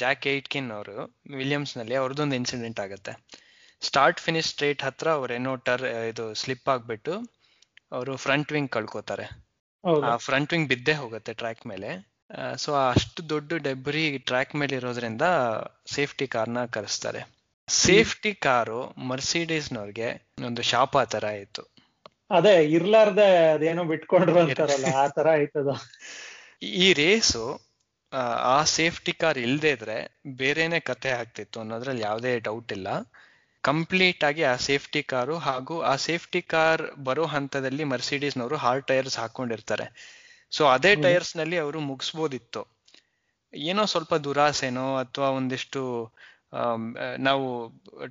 ಜಾಕ್ 0.00 0.24
ಏಟ್ಕಿನ್ 0.32 0.70
ಅವರು 0.76 0.96
ವಿಲಿಯಮ್ಸ್ನಲ್ಲಿ 1.40 1.96
ಅವ್ರದ್ದೊಂದು 2.00 2.36
ಇನ್ಸಿಡೆಂಟ್ 2.40 2.80
ಆಗುತ್ತೆ. 2.84 3.12
ಸ್ಟಾರ್ಟ್ 3.82 4.20
ಫಿನಿಶ್ 4.26 4.50
ಸ್ಟ್ರೇಟ್ 4.52 4.82
ಹತ್ರ 4.86 5.08
ಅವ್ರೇನೋ 5.18 5.52
ಟರ್ 5.66 5.84
ಇದು 6.10 6.26
ಸ್ಲಿಪ್ 6.42 6.68
ಆಗ್ಬಿಟ್ಟು 6.74 7.14
ಅವರು 7.92 8.12
ಫ್ರಂಟ್ 8.24 8.52
ವಿಂಗ್ 8.54 8.70
ಕಳ್ಕೊತಾರೆ. 8.76 9.26
ಆ 10.08 10.12
ಫ್ರಂಟ್ 10.26 10.52
ವಿಂಗ್ 10.52 10.68
ಬಿದ್ದೇ 10.68 10.94
ಹೋಗುತ್ತೆ 11.02 11.32
ಟ್ರ್ಯಾಕ್ 11.40 11.62
ಮೇಲೆ. 11.72 11.90
ಸೊ 12.56 12.70
ಅಷ್ಟು 12.92 13.20
ದೊಡ್ಡ 13.32 13.58
ಡೆಬ್ರಿ 13.66 14.04
ಟ್ರ್ಯಾಕ್ 14.28 14.54
ಮೇಲೆ 14.60 14.74
ಇರೋದ್ರಿಂದ 14.76 15.26
ಸೇಫ್ಟಿ 15.96 16.26
ಕಾರ್ನ 16.26 16.64
ಕರೆಸ್ತಾರೆ. 16.76 17.20
ಸೇಫ್ಟಿ 17.68 18.32
ಕಾರು 18.46 18.80
ಮರ್ಸಿಡೀಸ್ನವ್ರಿಗೆ 19.10 20.08
ಒಂದು 20.48 20.62
ಶಾಪ 20.70 20.96
ತರ 21.14 21.24
ಆಯ್ತು. 21.36 21.62
ಅದೇ 22.30 22.54
ಇರ್ಲಾರ್ದೆ 22.76 23.28
ಅದೇನೋ 23.54 23.84
ಬಿಟ್ಕೊಂಡ್ರು 23.84 24.38
ಅಂತಾರಲ್ಲ 24.40 24.86
ಆ 25.02 25.06
ತರ 25.08 25.28
ಆಯ್ತದ. 25.38 25.68
ಈ 26.84 26.86
ರೇಸು 27.00 27.44
ಆ 28.50 28.58
ಸೇಫ್ಟಿ 28.74 29.12
ಕಾರ್ 29.12 29.38
ಇಲ್ಲದೆ 29.38 29.70
ಇದ್ರೆ 29.70 29.96
ಬೇರೆನೆ 30.36 30.80
ಕತೆ 30.80 31.10
ಆಗ್ತಿತ್ತು 31.12 31.60
ಅನ್ನೋದ್ರಲ್ಲಿ 31.60 32.02
ಯಾವುದೇ 32.02 32.32
ಡೌಟ್ 32.40 32.72
ಇಲ್ಲ. 32.72 32.88
ಕಂಪ್ಲೀಟ್ 33.64 34.24
ಆಗಿ 34.24 34.42
ಆ 34.44 34.56
ಸೇಫ್ಟಿ 34.66 35.02
ಕಾರು 35.02 35.36
ಹಾಗೂ 35.38 35.76
ಆ 35.82 35.96
ಸೇಫ್ಟಿ 36.02 36.40
ಕಾರ್ 36.46 36.82
ಬರೋ 37.04 37.24
ಹಂತದಲ್ಲಿ 37.26 37.84
ಮರ್ಸಿಡೀಸ್ನವರು 37.84 38.56
ಹಾರ್ಡ್ 38.56 38.86
ಟೈರ್ಸ್ 38.86 39.16
ಹಾಕೊಂಡಿರ್ತಾರೆ. 39.18 39.86
ಸೊ 40.52 40.64
ಅದೇ 40.66 40.92
ಟೈರ್ಸ್ನಲ್ಲಿ 41.02 41.58
ಅವರು 41.58 41.80
ಮುಗಿಸ್ಬೋದಿತ್ತು. 41.82 42.62
ಏನೋ 43.54 43.82
ಸ್ವಲ್ಪ 43.86 44.14
ದುರಾಸೆನೋ 44.24 44.86
ಅಥವಾ 44.96 45.30
ಒಂದಿಷ್ಟು 45.30 45.82
ಆ, 46.52 46.62
ನಾವು 47.20 47.46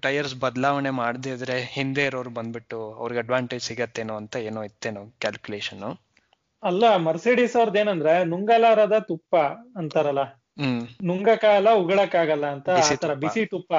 ಟೈರ್ಸ್ 0.02 0.34
ಬದಲಾವಣೆ 0.36 0.90
ಮಾಡದೇ 0.96 1.32
ಇದ್ರೆ 1.32 1.56
ಹಿಂದೆ 1.72 2.04
ಇರೋರು 2.06 2.30
ಬಂದ್ಬಿಟ್ಟು 2.30 2.80
ಅವ್ರಿಗೆ 2.98 3.20
ಅಡ್ವಾಂಟೇಜ್ 3.20 3.64
ಸಿಗತ್ತೇನೋ 3.64 4.16
ಅಂತ 4.16 4.36
ಏನೋ 4.48 4.62
ಇತ್ತೇನೋ 4.64 5.04
ಕ್ಯಾಲ್ಕುಲೇಷನ್ 5.20 5.84
ಅಲ್ಲ 6.66 6.86
ಮರ್ಸಿಡೀಸ್ 7.06 7.56
ಅವ್ರದ್ದು 7.56 7.80
ಏನಂದ್ರೆ 7.80 8.14
ನುಂಗಲಾರದ 8.32 8.96
ತುಪ್ಪ 9.10 9.34
ಅಂತಾರಲ್ಲ 9.80 10.24
ನುಂಗಕ್ಕಾಗಲ್ಲ 11.08 11.70
ಉಗಳಕ್ಕಾಗಲ್ಲ 11.82 12.46
ಅಂತ 12.56 12.68
ಬಿಸಿ 12.78 12.94
ಆತರ 12.94 13.12
ತುಪ್ಪ. 13.12 13.22
ಬಿಸಿ 13.24 13.42
ತುಪ್ಪ. 13.46 13.74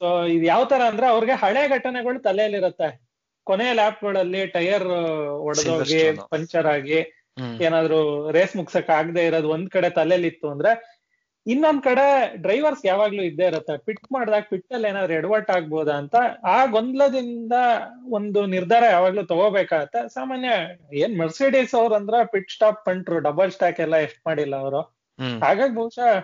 ಸೊ 0.00 0.06
ಇದು 0.34 0.44
ಯಾವ 0.46 0.62
ತರ 0.64 0.82
ಅಂದ್ರೆ 0.90 1.06
ಅವ್ರಿಗೆ 1.06 1.34
ಹಳೆ 1.42 1.62
ಘಟನೆಗಳು 1.68 2.18
ತಲೆಯಲ್ಲಿರುತ್ತೆ 2.20 2.88
ಕೊನೆಯ 3.46 3.72
ಲ್ಯಾಪ್ಗಳಲ್ಲಿ 3.72 4.40
ಟೈರ್ 4.54 4.86
ಒಡೆದೋಗಿ. 5.48 6.00
ಪಂಚರ್ 6.32 6.68
ಆಗಿ 6.74 7.00
ಏನಾದ್ರು 7.60 7.98
ರೇಸ್ 8.32 8.54
ಮುಗ್ಸಕ್ 8.56 8.90
ಆಗದೆ 8.90 9.22
ಇರೋದು 9.26 9.48
ಒಂದ್ 9.48 9.68
ಕಡೆ 9.70 9.88
ತಲೆಯಲ್ಲಿತ್ತು 9.90 10.46
ಅಂದ್ರೆ 10.50 10.72
ಇನ್ನೊಂದ್ 11.46 11.82
ಕಡೆ 11.82 12.36
ಡ್ರೈವರ್ಸ್ 12.36 12.86
ಯಾವಾಗ್ಲೂ 12.86 13.22
ಇದ್ದೇ 13.22 13.46
ಇರುತ್ತೆ. 13.46 13.78
ಪಿಟ್ 13.78 14.12
ಮಾಡಿದಾಗ 14.12 14.42
ಪಿಟ್ 14.50 14.72
ಅಲ್ಲಿ 14.72 14.88
ಏನಾದ್ರು 14.88 15.12
ಎಡವಟ್ 15.12 15.50
ಆಗ್ಬೋದಾ 15.50 15.92
ಅಂತ 15.92 16.16
ಆ 16.44 16.66
ಗೊಂದಲದಿಂದ 16.66 17.52
ಒಂದು 18.08 18.46
ನಿರ್ಧಾರ 18.46 18.84
ಯಾವಾಗ್ಲೂ 18.90 19.22
ತಗೋಬೇಕಾಗತ್ತೆ. 19.22 20.08
ಸಾಮಾನ್ಯ 20.08 20.48
ಏನ್ 20.98 21.18
ಮರ್ಸಿಡೀಸ್ 21.18 21.74
ಅವ್ರ 21.74 21.92
ಅಂದ್ರ 21.92 22.14
ಪಿಟ್ 22.24 22.50
ಸ್ಟಾಪ್ 22.50 22.84
ಪಂಟ್ರು 22.84 23.18
ಡಬಲ್ 23.18 23.52
ಸ್ಟಾಕ್ 23.52 23.80
ಎಲ್ಲ 23.80 23.96
ಎಷ್ಟ್ 23.96 24.20
ಮಾಡಿಲ್ಲ 24.26 24.56
ಅವರು. 24.56 24.80
ಹಾಗಾಗಿ 25.40 25.74
ಬಹುಶಃ 25.74 26.20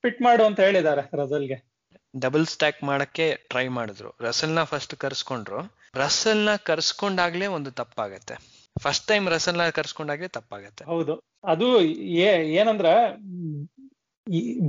ಪಿಟ್ 0.00 0.22
ಮಾಡು 0.22 0.44
ಅಂತ 0.44 0.60
ಹೇಳಿದ್ದಾರೆ 0.60 1.16
ರಸಲ್ಗೆ 1.16 1.72
ಡಬಲ್ 2.20 2.46
ಸ್ಟ್ಯಾಕ್ 2.46 2.84
ಮಾಡಕ್ಕೆ 2.84 3.34
ಟ್ರೈ 3.34 3.68
ಮಾಡಿದ್ರು. 3.68 4.16
ರಸಲ್ನ 4.20 4.62
ಫಸ್ಟ್ 4.62 4.94
ಕರ್ಸ್ಕೊಂಡ್ರು. 4.94 5.72
ರಸಲ್ನ 5.94 6.48
ಕರ್ಸ್ಕೊಂಡಾಗ್ಲೇ 6.56 7.46
ಒಂದು 7.46 7.70
ತಪ್ಪಾಗತ್ತೆ. 7.70 8.34
First 8.82 9.06
time 9.06 9.28
ರಸಲ್ನ 9.28 9.68
ಕರ್ಸ್ಕೊಂಡಾಗ್ಲೇ 9.68 10.28
ತಪ್ಪಾಗತ್ತೆ. 10.28 10.84
ಹೌದು. 10.84 11.32
ಅದು 11.44 11.80
ಏ- 11.80 12.54
ಏನಂದ್ರ 12.54 12.86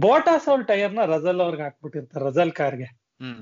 ಬೋಟಾಸ್ 0.04 0.48
ಅವ್ರ 0.48 0.62
ಟೈರ್ನ 0.64 1.02
ರಜಲ್ 1.06 1.42
ಅವ್ರಿಗೆ 1.42 1.64
ಹಾಕ್ಬಿಟ್ಟಿರ್ತಾರೆ 1.64 2.24
ರಜಲ್ 2.26 2.52
ಕಾರ್ಗೆ 2.52 2.88
ಹ್ಮ್. 3.22 3.42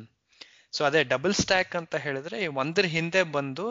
ಸೊ 0.74 0.82
ಅದೇ 0.86 1.02
ಡಬಲ್ 1.04 1.34
ಸ್ಟ್ಯಾಕ್ 1.34 1.74
ಅಂತ 1.76 1.95
ಹೇಳಿದ್ರೆ 1.95 2.39
ಒಂದ್ರ 2.56 2.86
ಹಿಂದೆ 2.88 3.21
ಬಂದು 3.38 3.65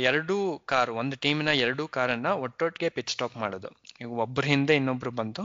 ಎರಡೂ 0.00 0.36
ಕಾರ್ 0.64 0.90
ಒಂದು 0.90 1.16
ಟೀಮಿನ 1.16 1.50
ಎರಡೂ 1.64 1.84
ಕಾರನ್ನ 1.88 2.28
ಒಟ್ಟೊಟ್ಟಿಗೆ 2.44 2.88
ಪಿಚ್ 2.88 3.10
ಸ್ಟಾಪ್ 3.10 3.36
ಮಾಡೋದು. 3.36 3.70
ಈಗ 4.00 4.08
ಒಬ್ಬರ 4.24 4.44
ಹಿಂದೆ 4.44 4.74
ಇನ್ನೊಬ್ರು 4.76 5.10
ಬಂದು 5.10 5.42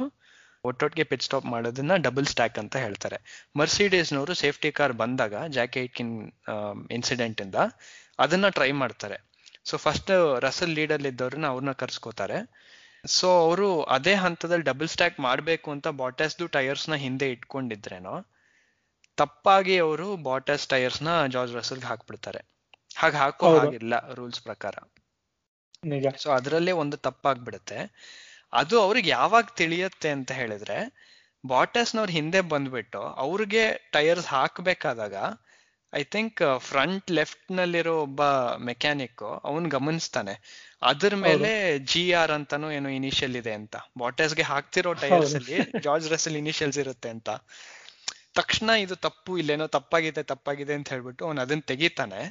ಒಟ್ಟೊಟ್ಟಿಗೆ 0.64 1.04
ಪಿಚ್ 1.04 1.24
ಸ್ಟಾಪ್ 1.24 1.46
ಮಾಡೋದನ್ನ 1.46 1.94
ಡಬಲ್ 1.98 2.26
ಸ್ಟ್ಯಾಕ್ 2.26 2.58
ಅಂತ 2.60 2.76
ಹೇಳ್ತಾರೆ. 2.76 3.18
ಮರ್ಸಿಡೀಸ್ನವರು 3.58 4.34
ಸೇಫ್ಟಿ 4.34 4.72
ಕಾರ್ 4.72 4.94
ಬಂದಾಗ 4.94 5.36
ಜಾಕೆಟ್ಕಿನ್ 5.50 6.14
ಇನ್ಸಿಡೆಂಟ್ 6.92 7.42
ಇಂದ 7.42 7.58
ಅದನ್ನ 8.20 8.50
ಟ್ರೈ 8.50 8.72
ಮಾಡ್ತಾರೆ. 8.82 9.18
ಸೊ 9.66 9.78
ಫಸ್ಟ್ 9.78 10.12
ರಸಲ್ 10.40 10.74
ಲೀಡಲ್ಲಿ 10.76 11.10
ಇದ್ದವ್ರನ್ನ 11.10 11.48
ಅವ್ರನ್ನ 11.48 11.74
ಕರ್ಸ್ಕೋತಾರೆ. 11.82 12.40
ಸೊ 13.06 13.42
ಅವರು 13.42 13.84
ಅದೇ 13.84 14.14
ಹಂತದಲ್ಲಿ 14.14 14.64
ಡಬಲ್ 14.64 14.88
ಸ್ಟ್ಯಾಕ್ 14.88 15.20
ಮಾಡಬೇಕು 15.20 15.72
ಅಂತ 15.72 15.88
ಬಾಟಸ್ದು 15.88 16.46
ನ 16.90 16.96
ಹಿಂದೆ 16.96 17.32
ಇಟ್ಕೊಂಡಿದ್ರೇನೋ 17.32 18.26
ತಪ್ಪಾಗಿ 19.18 19.78
ಅವರು 19.78 20.18
ಬಾಟಸ್ 20.18 20.68
ಟೈರ್ಸ್ನ 20.68 21.26
ಜಾರ್ಜ್ 21.26 21.54
ರಸಲ್ಗೆ 21.54 21.86
ಹಾಕ್ಬಿಡ್ತಾರೆ. 21.86 22.42
ಹಾಗೆ 22.98 23.16
ಹಾಕೋ. 23.16 23.60
ಹಾಗಿಲ್ಲ 23.60 24.14
ರೂಲ್ಸ್ 24.14 24.42
ಪ್ರಕಾರ. 24.42 24.76
ನಿಜ. 25.86 26.06
ಸೊ 26.18 26.32
ಅದರಲ್ಲೇ 26.32 26.72
ಒಂದು 26.72 26.98
ತಪ್ಪಾಗ್ಬಿಡುತ್ತೆ. 26.98 27.78
ಅದು 28.54 28.82
ಅವ್ರಿಗೆ 28.82 29.10
ಯಾವಾಗ 29.10 29.44
ತಿಳಿಯತ್ತೆ 29.56 30.10
ಅಂತ 30.10 30.32
ಹೇಳಿದ್ರೆ 30.32 30.78
ಬಾಟಸ್ನವ್ರ 31.46 32.10
ಹಿಂದೆ 32.10 32.42
ಬಂದ್ಬಿಟ್ಟು 32.42 33.02
ಅವ್ರಿಗೆ 33.02 33.90
ಟೈರ್ಸ್ 33.92 34.28
ಹಾಕ್ಬೇಕಾದಾಗ 34.28 35.16
ಐ 35.94 36.04
ಥಿಂಕ್ 36.04 36.60
ಫ್ರಂಟ್ 36.60 37.12
ಲೆಫ್ಟ್ 37.12 37.52
ನಲ್ಲಿರೋ 37.52 38.02
ಒಬ್ಬ 38.02 38.22
ಮೆಕ್ಯಾನಿಕ್ 38.66 39.42
ಅವನ್ 39.44 39.68
ಗಮನಿಸ್ತಾನೆ. 39.68 40.34
ಅದ್ರ 40.82 41.16
ಮೇಲೆ 41.16 41.80
ಜಿ 41.80 42.14
ಆರ್ 42.14 42.32
ಅಂತಾನು 42.32 42.72
ಏನೋ 42.72 42.90
ಇನಿಷಿಯಲ್ 42.90 43.36
ಇದೆ 43.36 43.54
ಅಂತ. 43.54 43.76
ಬಾಟಸ್ಗೆ 43.98 44.42
ಹಾಕ್ತಿರೋ 44.42 44.94
ಟೈರ್ಸ್ 44.94 45.36
ಅಲ್ಲಿ 45.36 45.58
ಜಾರ್ಜ್ 45.82 46.10
ರಸಲ್ 46.10 46.36
ಇನಿಷಿಯಲ್ಸ್ 46.36 46.78
ಇರುತ್ತೆ 46.78 47.10
ಅಂತ. 47.10 47.30
ತಕ್ಷಣ 48.36 48.70
ಇದು 48.70 48.96
ತಪ್ಪು 48.96 49.38
ಇಲ್ಲೇನೋ 49.38 49.68
ತಪ್ಪಾಗಿದೆ 49.68 50.24
ತಪ್ಪಾಗಿದೆ 50.24 50.74
ಅಂತ 50.74 50.90
ಹೇಳ್ಬಿಟ್ಟು 50.90 51.26
ಅವ್ನು 51.26 51.42
ಅದನ್ನ 51.42 51.60
ತೆಗಿತಾನೆ. 51.66 52.22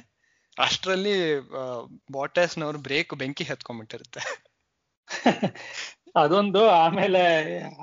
ಅಷ್ಟರಲ್ಲಿ 0.59 1.39
ಬಾಟಸ್ನವ್ರು 2.11 2.79
ಬ್ರೇಕ್ 2.79 3.13
ಬೆಂಕಿ 3.13 3.43
ಹತ್ಕೊಂಡ್ಬಿಟ್ಟಿರುತ್ತೆ. 3.43 4.21
ಅದೊಂದು 6.15 6.69
ಆಮೇಲೆ 6.69 7.21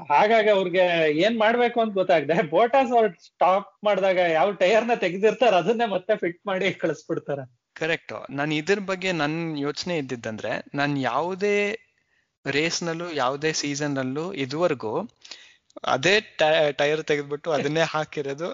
ಹಾಗಾಗಿ 0.08 0.50
ಅವ್ರಿಗೆ 0.50 0.84
ಏನ್ 1.20 1.38
ಮಾಡ್ಬೇಕು 1.38 1.80
ಅಂತ 1.80 1.92
ಗೊತ್ತಾಗ್ದೆ. 1.92 2.50
ಬೋಟಾಸ್ 2.50 2.92
ಅವ್ರು 2.92 3.24
ಸ್ಟಾಪ್ 3.24 3.78
ಮಾಡಿದಾಗ 3.84 4.16
ಯಾವ 4.16 4.50
ಟೈರ್ನ 4.52 4.94
ತೆಗೆದಿರ್ತಾರ 4.94 5.54
ಅದನ್ನೇ 5.54 5.86
ಮತ್ತೆ 5.86 6.16
ಫಿಟ್ 6.16 6.46
ಮಾಡಿ 6.46 6.74
ಕಳಿಸ್ಬಿಡ್ತಾರೆ. 6.74 7.44
ಕರೆಕ್ಟ್ 7.76 8.14
ನಾನು 8.30 8.54
ಇದ್ರ 8.54 8.78
ಬಗ್ಗೆ 8.78 9.12
ನನ್ 9.12 9.58
ಯೋಚನೆ 9.58 9.96
ಇದ್ದಿದ್ದಂದ್ರೆ 9.96 10.52
ನಾನು 10.74 11.00
ಯಾವುದೇ 11.00 11.56
ರೇಸ್ 12.46 12.82
ನಲ್ಲೂ 12.82 13.12
ಯಾವುದೇ 13.12 13.52
ಸೀಸನ್ 13.52 13.94
ನಲ್ಲೂ 13.94 14.32
ಇದುವರೆಗೂ 14.34 14.94
ಅದೇ 15.84 16.14
ಟೈರ್ 16.72 17.02
ತೆಗೆದ್ಬಿಟ್ಟು 17.04 17.50
ಅದನ್ನೇ 17.50 17.80
ಹಾಕಿರೋದು 17.80 18.48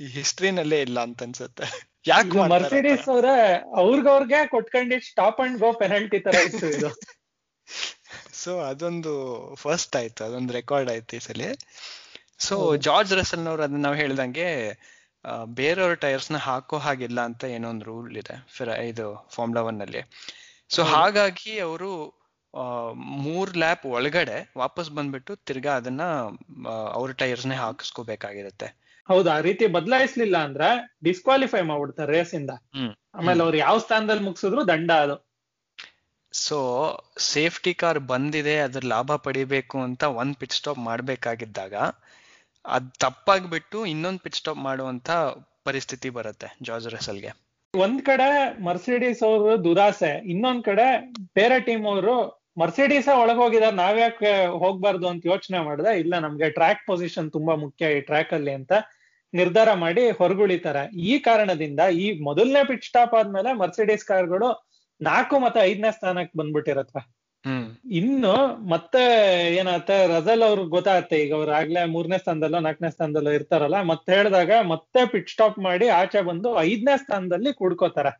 ಈ 0.00 0.06
ಹಿಸ್ಟ್ರಿನಲ್ಲೇ 0.06 0.80
ಇಲ್ಲ 0.80 1.00
ಅಂತ 1.00 1.22
ಅನ್ಸುತ್ತೆ. 1.22 1.66
ಯಾಕೆ 2.06 2.48
ಮರ್ಸಿಡೀಸ್ 2.48 3.08
ಅವ್ರ 3.08 3.28
ಅವ್ರಿಗವ್ರಿಗೆ 3.76 4.46
ಕೊಟ್ಕೊಂಡಿ 4.46 5.00
ಸ್ಟಾಪ್ 5.00 5.40
ಅಂಡ್ 5.40 5.58
ಗೋ 5.58 5.72
ಪೆನಲ್ಟಿ 5.72 6.20
ತರ 6.20 6.34
ಇತ್ತು 6.46 6.66
ಇದು. 6.68 6.90
ಸೊ 8.42 8.60
ಅದೊಂದು 8.60 9.12
ಫಸ್ಟ್ 9.54 9.96
ಆಯ್ತು 9.96 10.24
ಅದೊಂದು 10.24 10.52
ರೆಕಾರ್ಡ್ 10.52 10.90
ಆಯ್ತು 10.90 11.16
ಈ 11.16 11.18
ಸಲ. 11.18 11.42
ಸೊ 12.38 12.76
ಜಾರ್ಜ್ 12.76 13.12
ರಸಲ್ನವ್ರು 13.12 13.62
ಅದನ್ನ 13.62 13.82
ನಾವು 13.82 13.94
ಹೇಳ್ದಂಗೆ 13.94 14.48
ಬೇರೆಯವ್ರ 15.44 15.94
ಟೈರ್ಸ್ನ 15.94 16.36
ಹಾಕೋ 16.36 16.78
ಹಾಗಿಲ್ಲ 16.78 17.20
ಅಂತ 17.20 17.44
ಏನೋ 17.44 17.68
ಒಂದು 17.70 17.84
ರೂಲ್ 17.84 18.16
ಇದೆ 18.16 18.46
ಫಿರ 18.56 18.68
ಇದು 18.68 19.28
ಫಾರ್ಮುಲಾ 19.30 19.62
ಒನ್ನಲ್ಲಿ 19.62 20.02
ಸೊ 20.70 20.82
ಹಾಗಾಗಿ 20.82 21.58
ಅವರು 21.58 21.90
ಮೂರ್ 22.94 23.56
ಲ್ಯಾಪ್ 23.56 23.86
ಒಳಗಡೆ 23.86 24.52
ವಾಪಸ್ 24.58 24.90
ಬಂದ್ಬಿಟ್ಟು 24.90 25.36
ತಿರ್ಗಾ 25.36 25.76
ಅದನ್ನ 25.76 26.02
ಅವ್ರ 26.92 27.10
ಟೈರ್ಸ್ 27.12 27.46
ನೇ 27.46 27.54
ಹಾಕಿಸ್ಕೋಬೇಕಾಗಿರುತ್ತೆ. 27.54 28.68
ಹೌದು 29.08 29.30
ಆ 29.30 29.40
ರೀತಿ 29.40 29.66
ಬದಲಾಯಿಸ್ಲಿಲ್ಲ 29.66 30.36
ಅಂದ್ರ 30.38 30.62
ಡಿಸ್ಕ್ವಾಲಿಫೈ 31.04 31.60
ಮಾಡ್ಬಿಡ್ತಾರೆ 31.60 32.12
ರೇಸ್ 32.12 32.34
ಇಂದ. 32.34 32.52
ಆಮೇಲೆ 33.14 33.42
ಅವ್ರು 33.42 33.56
ಯಾವ 33.56 33.78
ಸ್ಥಾನದಲ್ಲಿ 33.78 34.24
ಮುಗಿಸಿದ್ರು 34.24 34.68
ದಂಡ 34.68 34.90
ಅದು. 34.90 35.27
ಸೊ 36.32 36.56
ಸೇಫ್ಟಿ 37.18 37.74
ಕಾರ್ 37.74 37.98
ಬಂದಿದೆ, 37.98 38.58
ಅದ್ರ 38.60 38.80
ಲಾಭ 38.84 39.14
ಪಡಿಬೇಕು 39.16 39.78
ಅಂತ 39.78 40.02
ಒಂದ್ 40.02 40.36
ಪಿಟ್ 40.36 40.52
ಸ್ಟಾಪ್ 40.52 40.78
ಮಾಡ್ಬೇಕಾಗಿದ್ದಾಗ, 40.78 41.74
ಅದ್ 42.64 42.94
ತಪ್ಪಾಗ್ಬಿಟ್ಟು 42.98 43.86
ಇನ್ನೊಂದ್ 43.86 44.20
ಪಿಟ್ 44.20 44.34
ಸ್ಟಾಪ್ 44.34 44.58
ಮಾಡುವಂತ 44.58 45.10
ಪರಿಸ್ಥಿತಿ 45.64 46.10
ಬರುತ್ತೆ 46.10 46.56
ಜಾರ್ಜ್ 46.62 46.88
ರಸಲ್ಗೆ 46.88 47.30
ಒಂದ್ 47.74 48.02
ಕಡೆ 48.02 48.58
ಮರ್ಸಿಡೀಸ್ 48.62 49.22
ಅವರು 49.22 49.64
ದುರಾಸೆ, 49.64 50.22
ಇನ್ನೊಂದ್ 50.24 50.64
ಕಡೆ 50.64 51.12
ಬೇರೆ 51.34 51.60
ಟೀಮ್ 51.60 51.86
ಅವರು 51.86 52.44
ಮರ್ಸಿಡೀಸ್ 52.58 53.08
ಒಳಗ್ 53.08 53.38
ಹೋಗಿದಾರೆ 53.38 53.76
ನಾವ್ಯಾಕೆ 53.76 54.46
ಹೋಗ್ಬಾರ್ದು 54.46 55.08
ಅಂತ 55.08 55.26
ಯೋಚನೆ 55.26 55.58
ಮಾಡಿದೆ, 55.58 56.00
ಇಲ್ಲ 56.00 56.18
ನಮ್ಗೆ 56.18 56.50
ಟ್ರ್ಯಾಕ್ 56.50 56.86
ಪೊಸಿಷನ್ 56.86 57.32
ತುಂಬಾ 57.32 57.54
ಮುಖ್ಯ 57.54 57.96
ಈ 57.96 58.00
ಟ್ರ್ಯಾಕ್ 58.00 58.32
ಅಲ್ಲಿ 58.32 58.52
ಅಂತ 58.52 58.72
ನಿರ್ಧಾರ 59.34 59.72
ಮಾಡಿ 59.74 60.10
ಹೊರಗುಳಿತಾರೆ. 60.10 60.96
ಈ 60.96 61.18
ಕಾರಣದಿಂದ 61.18 61.80
ಈ 61.92 62.20
ಮೊದಲನೇ 62.20 62.66
ಪಿಟ್ 62.66 62.84
ಸ್ಟಾಪ್ 62.84 63.14
ಆದ್ಮೇಲೆ 63.14 63.52
ಮರ್ಸಿಡೀಸ್ 63.52 64.04
ಕಾರ್ಗಳು 64.04 64.67
ನಾಲ್ಕು 65.00 65.36
ಮತ್ತೆ 65.40 65.60
ಐದನೇ 65.68 65.90
ಸ್ಥಾನಕ್ಕೆ 65.92 66.34
ಬಂದ್ಬಿಟ್ಟಿರತ್ವ 66.38 66.98
ಇನ್ನು 67.98 68.32
ಮತ್ತೆ 68.70 69.02
ಏನಾಗುತ್ತೆ 69.58 69.96
ರಜಲ್ 70.08 70.42
ಅವ್ರ 70.46 70.60
ಗೊತ್ತಾಗತ್ತೆ 70.72 71.16
ಈಗ 71.24 71.32
ಅವ್ರು 71.36 71.52
ಆಗ್ಲೇ 71.58 71.82
ಮೂರನೇ 71.92 72.18
ಸ್ಥಾನದಲ್ಲೋ 72.18 72.60
ನಾಲ್ಕನೇ 72.60 72.90
ಸ್ಥಾನದಲ್ಲೋ 72.90 73.32
ಇರ್ತಾರಲ್ಲ 73.38 73.78
ಮತ್ತೆ 73.90 74.10
ಹೇಳಿದಾಗ 74.16 74.52
ಮತ್ತೆ 74.72 75.02
ಪಿಟ್ 75.12 75.30
ಸ್ಟಾಪ್ 75.30 75.58
ಮಾಡಿ 75.66 75.86
ಆಚೆ 75.98 76.22
ಬಂದು 76.22 76.50
ಐದನೇ 76.64 76.96
ಸ್ಥಾನದಲ್ಲಿ 76.96 77.52
ಕುಡ್ಕೋತಾರ 77.60 78.10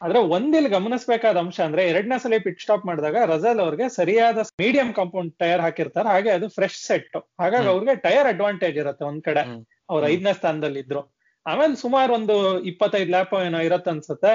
ಆದ್ರೆ 0.00 0.20
ಒಂದಿಲ್ 0.34 0.68
ಗಮನಿಸಬೇಕಾದ 0.74 1.38
ಅಂಶ 1.42 1.58
ಅಂದ್ರೆ 1.66 1.84
ಎರಡನೇ 1.90 2.16
ಸಲ 2.18 2.34
ಪಿಟ್ 2.42 2.60
ಸ್ಟಾಪ್ 2.60 2.84
ಮಾಡಿದಾಗ 2.86 3.22
ರಜಲ್ 3.30 3.60
ಅವ್ರಿಗೆ 3.64 3.86
ಸರಿಯಾದ 3.96 4.42
ಮೀಡಿಯಂ 4.60 4.90
ಕಾಂಪೌಂಡ್ 4.92 5.32
ಟೈರ್ 5.40 5.62
ಹಾಕಿರ್ತಾರೆ 5.64 6.08
ಹಾಗೆ 6.08 6.30
ಅದು 6.30 6.48
ಫ್ರೆಶ್ 6.56 6.76
ಸೆಟ್ 6.84 7.08
ಹಾಗಾಗಿ. 7.40 7.68
ಅವ್ರಿಗೆ 7.68 7.94
ಟೈರ್ 8.04 8.28
ಅಡ್ವಾಂಟೇಜ್ 8.28 8.78
ಇರುತ್ತೆ 8.82 9.04
ಒಂದ್ 9.04 9.22
ಕಡೆ. 9.24 9.42
ಅವ್ರ. 9.90 10.00
ಐದನೇ 10.08 10.32
ಸ್ಥಾನದಲ್ಲಿ 10.32 10.80
ಇದ್ರು 10.84 11.02
ಆಮೇಲೆ 11.46 11.74
ಸುಮಾರು 11.82 12.12
ಒಂದು 12.14 12.34
ಇಪ್ಪತ್ತೈದು 12.70 13.10
ಲ್ಯಾಪ್ 13.10 13.34
ಏನೋ 13.40 13.60
ಇರತ್ತ 13.60 13.88
ಅನ್ಸುತ್ತೆ 13.88 14.32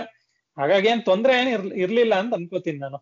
ಹಾಗಾಗಿ 0.58 0.88
ಏನ್ 0.88 1.06
ತೊಂದ್ರೆ 1.06 1.40
ಏನ್ 1.40 1.50
ಇರ್ಲಿ- 1.50 1.78
ಇರ್ಲಿಲ್ಲ 1.78 2.16
ಅಂತ 2.16 2.34
ಅನ್ಕೋತೀನಿ 2.34 2.80
ನಾನು. 2.80 2.98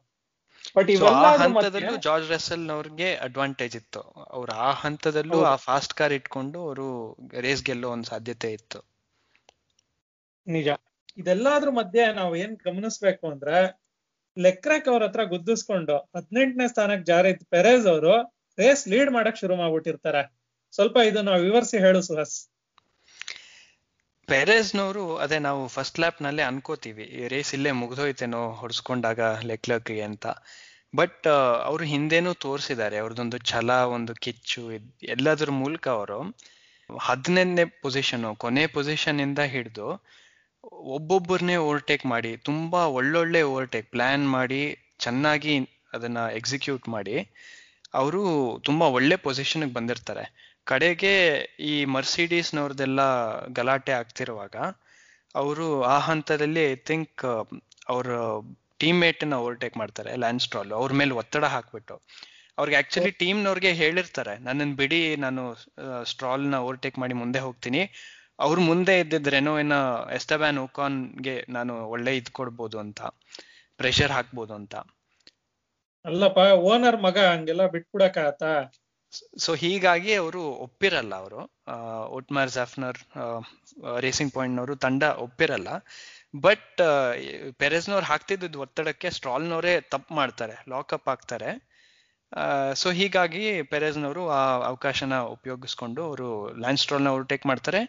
ಬಟ್ 0.76 0.90
ಹಂತದಲ್ಲೂ 1.38 1.98
ಜಾರ್ಜ್ 1.98 2.32
ರಸಲ್ 2.32 2.70
ಅವ್ರಿಗೆ 2.70 3.16
ಅಡ್ವಾಂಟೇಜ್ 3.16 3.76
ಇತ್ತು. 3.76 4.02
ಅವ್ರ 4.30 4.50
ಆ 4.52 4.72
ಹಂತದಲ್ಲೂ 4.72 5.44
ಆ 5.44 5.56
ಫಾಸ್ಟ್ 5.56 5.94
ಕಾರ್ 5.94 6.14
ಇಟ್ಕೊಂಡು 6.14 6.62
ಅವರು 6.62 7.18
ರೇಸ್ 7.40 7.64
ಗೆಲ್ಲೋ 7.64 7.90
ಒಂದ್ 7.90 8.06
ಸಾಧ್ಯತೆ 8.06 8.54
ಇತ್ತು. 8.54 8.80
ನಿಜ. 10.48 10.68
ಇದೆಲ್ಲದ್ರ 11.18 11.70
ಮಧ್ಯೆ 11.70 12.14
ನಾವು 12.14 12.36
ಏನ್ 12.36 12.58
ಗಮನಿಸ್ಬೇಕು 12.58 13.32
ಅಂದ್ರೆ 13.32 13.82
ಲೆಕ್ರಾಕ್ 14.40 14.88
ಅವ್ರ 14.88 15.04
ಹತ್ರ 15.04 15.24
ಗುದ್ದಿಸ್ಕೊಂಡು 15.24 15.98
ಹದಿನೆಂಟನೇ 15.98 16.68
ಸ್ಥಾನಕ್ಕೆ 16.68 17.04
ಜಾರಿ 17.04 17.34
ಪೆರೇಸ್ 17.34 17.88
ಅವರು 17.88 18.42
ರೇಸ್ 18.60 18.88
ಲೀಡ್ 18.88 19.12
ಮಾಡಕ್ 19.12 19.38
ಶುರು 19.38 19.56
ಮಾಡ್ಬಿಟ್ಟಿರ್ತಾರೆ. 19.56 20.36
ಸ್ವಲ್ಪ 20.72 20.98
ಇದನ್ನ 20.98 21.30
ವಿವರಿಸಿ 21.30 21.78
ಹೇಳು 21.78 22.02
ಸುಹಾಸ್. 22.02 22.52
ಪೆರೇಸ್ನವರು 24.32 25.04
ಅದೇ 25.24 25.38
ನಾವು 25.46 25.62
ಫಸ್ಟ್ 25.76 25.98
ಲ್ಯಾಪ್ 26.02 26.20
ನಲ್ಲೇ 26.26 26.44
ಅನ್ಕೋತೀವಿ, 26.50 27.06
ಈ 27.20 27.22
ರೇಸ್ 27.34 27.52
ಇಲ್ಲೇ 27.58 27.72
ಮುಗ್ದೋಯ್ತೇನೋ 27.82 28.42
ಹೊಡ್ಸ್ಕೊಂಡಾಗ 28.60 29.20
ಲೆಕ್ಲಕ್ಗೆ 29.50 29.98
ಅಂತ. 30.10 30.26
ಬಟ್ 31.00 31.28
ಅವರು 31.70 31.84
ಹಿಂದೆನೂ 31.94 32.32
ತೋರಿಸಿದ್ದಾರೆ 32.46 32.98
ಅವ್ರದ್ದೊಂದು 33.02 33.38
ಛಲ, 33.52 33.70
ಒಂದು 33.96 34.14
ಕಿಚ್ಚು 34.26 34.62
ಎಲ್ಲದ್ರ 35.16 35.50
ಮೂಲಕ 35.62 35.86
ಅವರು 35.98 36.20
ಹದಿನೈದನೇ 36.90 37.66
ಪೊಸಿಷನ್ 37.84 38.26
ಕೊನೆ 38.44 38.64
ಪೊಸಿಷನ್ 38.78 39.20
ಇಂದ 39.26 39.42
ಹಿಡಿದು 39.54 39.88
ಒಬ್ಬೊಬ್ಬರನ್ನೇ 40.98 41.58
ಓವರ್ಟೇಕ್ 41.66 42.06
ಮಾಡಿ, 42.14 42.32
ತುಂಬಾ 42.48 42.82
ಒಳ್ಳೊಳ್ಳೆ 42.98 43.42
ಓವರ್ಟೇಕ್ 43.52 43.88
ಪ್ಲಾನ್ 43.96 44.26
ಮಾಡಿ, 44.38 44.62
ಚೆನ್ನಾಗಿ 45.06 45.54
ಅದನ್ನ 45.98 46.20
ಎಕ್ಸಿಕ್ಯೂಟ್ 46.40 46.88
ಮಾಡಿ, 46.96 47.16
ಅವರು 48.02 48.22
ತುಂಬಾ 48.68 48.86
ಒಳ್ಳೆ 48.98 49.16
ಪೊಸಿಷನ್ಗೆ 49.28 49.74
ಬಂದಿರ್ತಾರೆ. 49.78 50.26
ಕಡೆಗೆ 50.72 51.14
ಈ 51.72 51.76
ಮರ್ಸಿಡೀಸ್ನವ್ರದ್ದೆಲ್ಲ 51.96 53.02
ಗಲಾಟೆ 53.60 53.94
ಆಗ್ತಿರುವಾಗ 54.00 54.56
ಅವರು 55.36 55.66
ಆ 55.94 55.98
ಹಂತದಲ್ಲಿ 56.08 56.62
ಐ 56.72 56.76
ಥಿಂಕ್ 56.90 57.24
ಅವ್ರ 57.94 58.08
ಟೀಮ್ನ 58.82 59.36
ಓವರ್ಟೇಕ್ 59.42 59.76
ಮಾಡ್ತಾರೆ 59.82 60.12
ಲ್ಯಾನ್ಸ್ 60.22 60.46
ಸ್ಟ್ರಾಲ್. 60.46 60.72
ಅವ್ರ 60.80 60.92
ಮೇಲೆ 61.00 61.14
ಒತ್ತಡ 61.22 61.46
ಹಾಕ್ಬಿಟ್ಟು. 61.56 61.96
ಅವ್ರಿಗೆ 62.58 62.78
ಆಕ್ಚುಲಿ 62.80 63.12
ಟೀಮ್ನವ್ರಿಗೆ 63.22 63.72
ಹೇಳಿರ್ತಾರೆ 63.82 64.34
ನನ್ನನ್ನು 64.48 64.76
ಬಿಡಿ 64.82 65.00
ನಾನು 65.26 65.44
ಸ್ಟ್ರಾಲ್ನ 66.12 66.56
ಓವರ್ಟೇಕ್ 66.66 66.98
ಮಾಡಿ 67.04 67.16
ಮುಂದೆ 67.22 67.40
ಹೋಗ್ತೀನಿ. 67.46 67.82
ಅವ್ರ 68.46 68.58
ಮುಂದೆ 68.70 68.94
ಇದ್ದಿದ್ರೇನೋ 69.04 69.54
ಏನೋ 69.64 69.80
ಎಸ್ಟಬ್ಯಾನ್ 70.18 70.60
ಓಕಾನ್ಗೆ 70.66 71.36
ನಾನು 71.58 71.74
ಒಳ್ಳೆ 71.94 72.12
ಇದ್ 72.20 72.32
ಕೊಡ್ಬೋದು 72.40 72.78
ಅಂತ 72.84 73.02
ಪ್ರೆಷರ್ 73.80 74.14
ಹಾಕ್ಬೋದು 74.18 74.54
ಅಂತ. 74.60 74.74
ಅಲ್ಲಪ್ಪ 76.06 76.40
ಓನರ್ 76.70 76.98
ಮಗ 77.06 77.18
ಹಂಗೆಲ್ಲ 77.32 77.64
ಬಿಟ್ಬಿಡಕಾತ 77.76 78.44
ಸೊ 79.38 79.56
ಹೀಗಾಗಿ 79.56 80.14
ಅವರು 80.14 80.42
ಒಪ್ಪಿರಲ್ಲ 80.66 81.16
ಅವರು. 81.16 81.42
ಒಟ್ಮಾರ್ 82.10 82.52
ಜಾಫ್ನರ್ 82.52 83.00
ರೇಸಿಂಗ್ 84.00 84.34
ಪಾಯಿಂಟ್ನವರು 84.34 84.76
ತಂಡ 84.76 85.04
ಒಪ್ಪಿರಲ್ಲ. 85.26 85.70
ಬಟ್ 86.42 86.82
ಪೆರೆಸ್ನವ್ರು 87.58 88.06
ಹಾಕ್ತಿದ್ದ 88.06 88.56
ಒತ್ತಡಕ್ಕೆ 88.56 89.10
ಸ್ಟ್ರಾಲ್ನವರೇ 89.10 89.82
ತಪ್ಪು 89.92 90.16
ಮಾಡ್ತಾರೆ 90.16 90.56
ಲಾಕಪ್ 90.70 91.10
ಆಗ್ತಾರೆ 91.10 91.52
ಸೊ 92.76 92.92
ಹೀಗಾಗಿ 92.92 93.46
ಪೆರೆಸ್ನವರು 93.64 94.30
ಆ 94.30 94.42
ಅವಕಾಶನ 94.68 95.14
ಉಪಯೋಗಿಸ್ಕೊಂಡು 95.36 96.04
ಅವರು 96.04 96.28
ಲ್ಯಾಂಡ್ 96.60 96.80
ಸ್ಟ್ರಾಲ್ನ 96.80 97.08
ಓವರ್ಟೇಕ್ 97.08 97.46
ಮಾಡ್ತಾರೆ. 97.46 97.82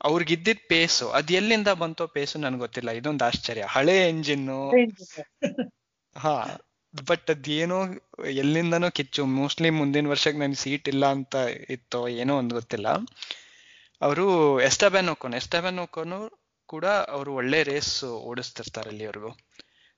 ಅವ್ರಿಗಿದ್ದಿದ್ 0.00 0.68
ಪೇಸು 0.68 1.08
ಅದ್ 1.10 1.32
ಎಲ್ಲಿಂದ 1.32 1.68
ಬಂತೋ 1.82 2.06
ಪೇಸು 2.06 2.38
ನನ್ಗೆ 2.38 2.58
ಗೊತ್ತಿಲ್ಲ. 2.58 2.90
ಇದೊಂದು 2.90 3.24
ಆಶ್ಚರ್ಯ. 3.24 3.64
ಹಳೆ 3.68 4.08
ಎಂಜಿನ್ನು 4.08 4.58
ಹಾ. 6.16 6.36
ಬಟ್ 7.08 7.30
ಅದೇನೋ 7.30 7.86
ಎಲ್ಲಿಂದನೋ 8.26 8.90
ಕಿಚ್ಚು. 8.90 9.26
ಮೋಸ್ಟ್ಲಿ 9.26 9.70
ಮುಂದಿನ 9.70 10.08
ವರ್ಷಕ್ಕೆ 10.08 10.38
ನನ್ 10.38 10.54
ಸೀಟ್ 10.54 10.88
ಇಲ್ಲ 10.88 11.06
ಅಂತ 11.06 11.34
ಇತ್ತು 11.70 12.08
ಏನೋ 12.08 12.38
ಒಂದು 12.38 12.54
ಗೊತ್ತಿಲ್ಲ. 12.54 12.88
ಅವರು 14.02 14.60
ಎಸ್ಟಬ್ಯಾನ್ 14.60 15.08
ಓಕೋನ್ 15.08 15.34
ಎಸ್ಟಬ್ಯಾನ್ 15.34 15.78
ಓಕೋನು 15.78 16.18
ಕೂಡ 16.66 16.84
ಅವರು 16.84 17.34
ಒಳ್ಳೆ 17.34 17.62
ರೇಸ್ 17.62 18.04
ಓಡಿಸ್ತಿರ್ತಾರೆ 18.04 18.88
ಅಲ್ಲಿವರೆಗೂ 18.88 19.36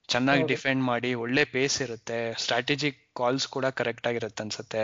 ಚೆನ್ನಾಗಿ. 0.09 0.43
ಡಿಫೆಂಡ್ 0.43 0.85
ಮಾಡಿ 0.85 1.15
ಒಳ್ಳೆ 1.15 1.45
ಪೇಸ್ 1.45 1.83
ಇರುತ್ತೆ. 1.83 2.43
ಸ್ಟ್ರಾಟಜಿಕ್ 2.43 3.15
ಕಾಲ್ಸ್ 3.15 3.49
ಕೂಡ 3.49 3.67
ಕರೆಕ್ಟ್ 3.67 4.07
ಆಗಿರುತ್ತೆ 4.07 4.43
ಅನ್ಸುತ್ತೆ. 4.43 4.83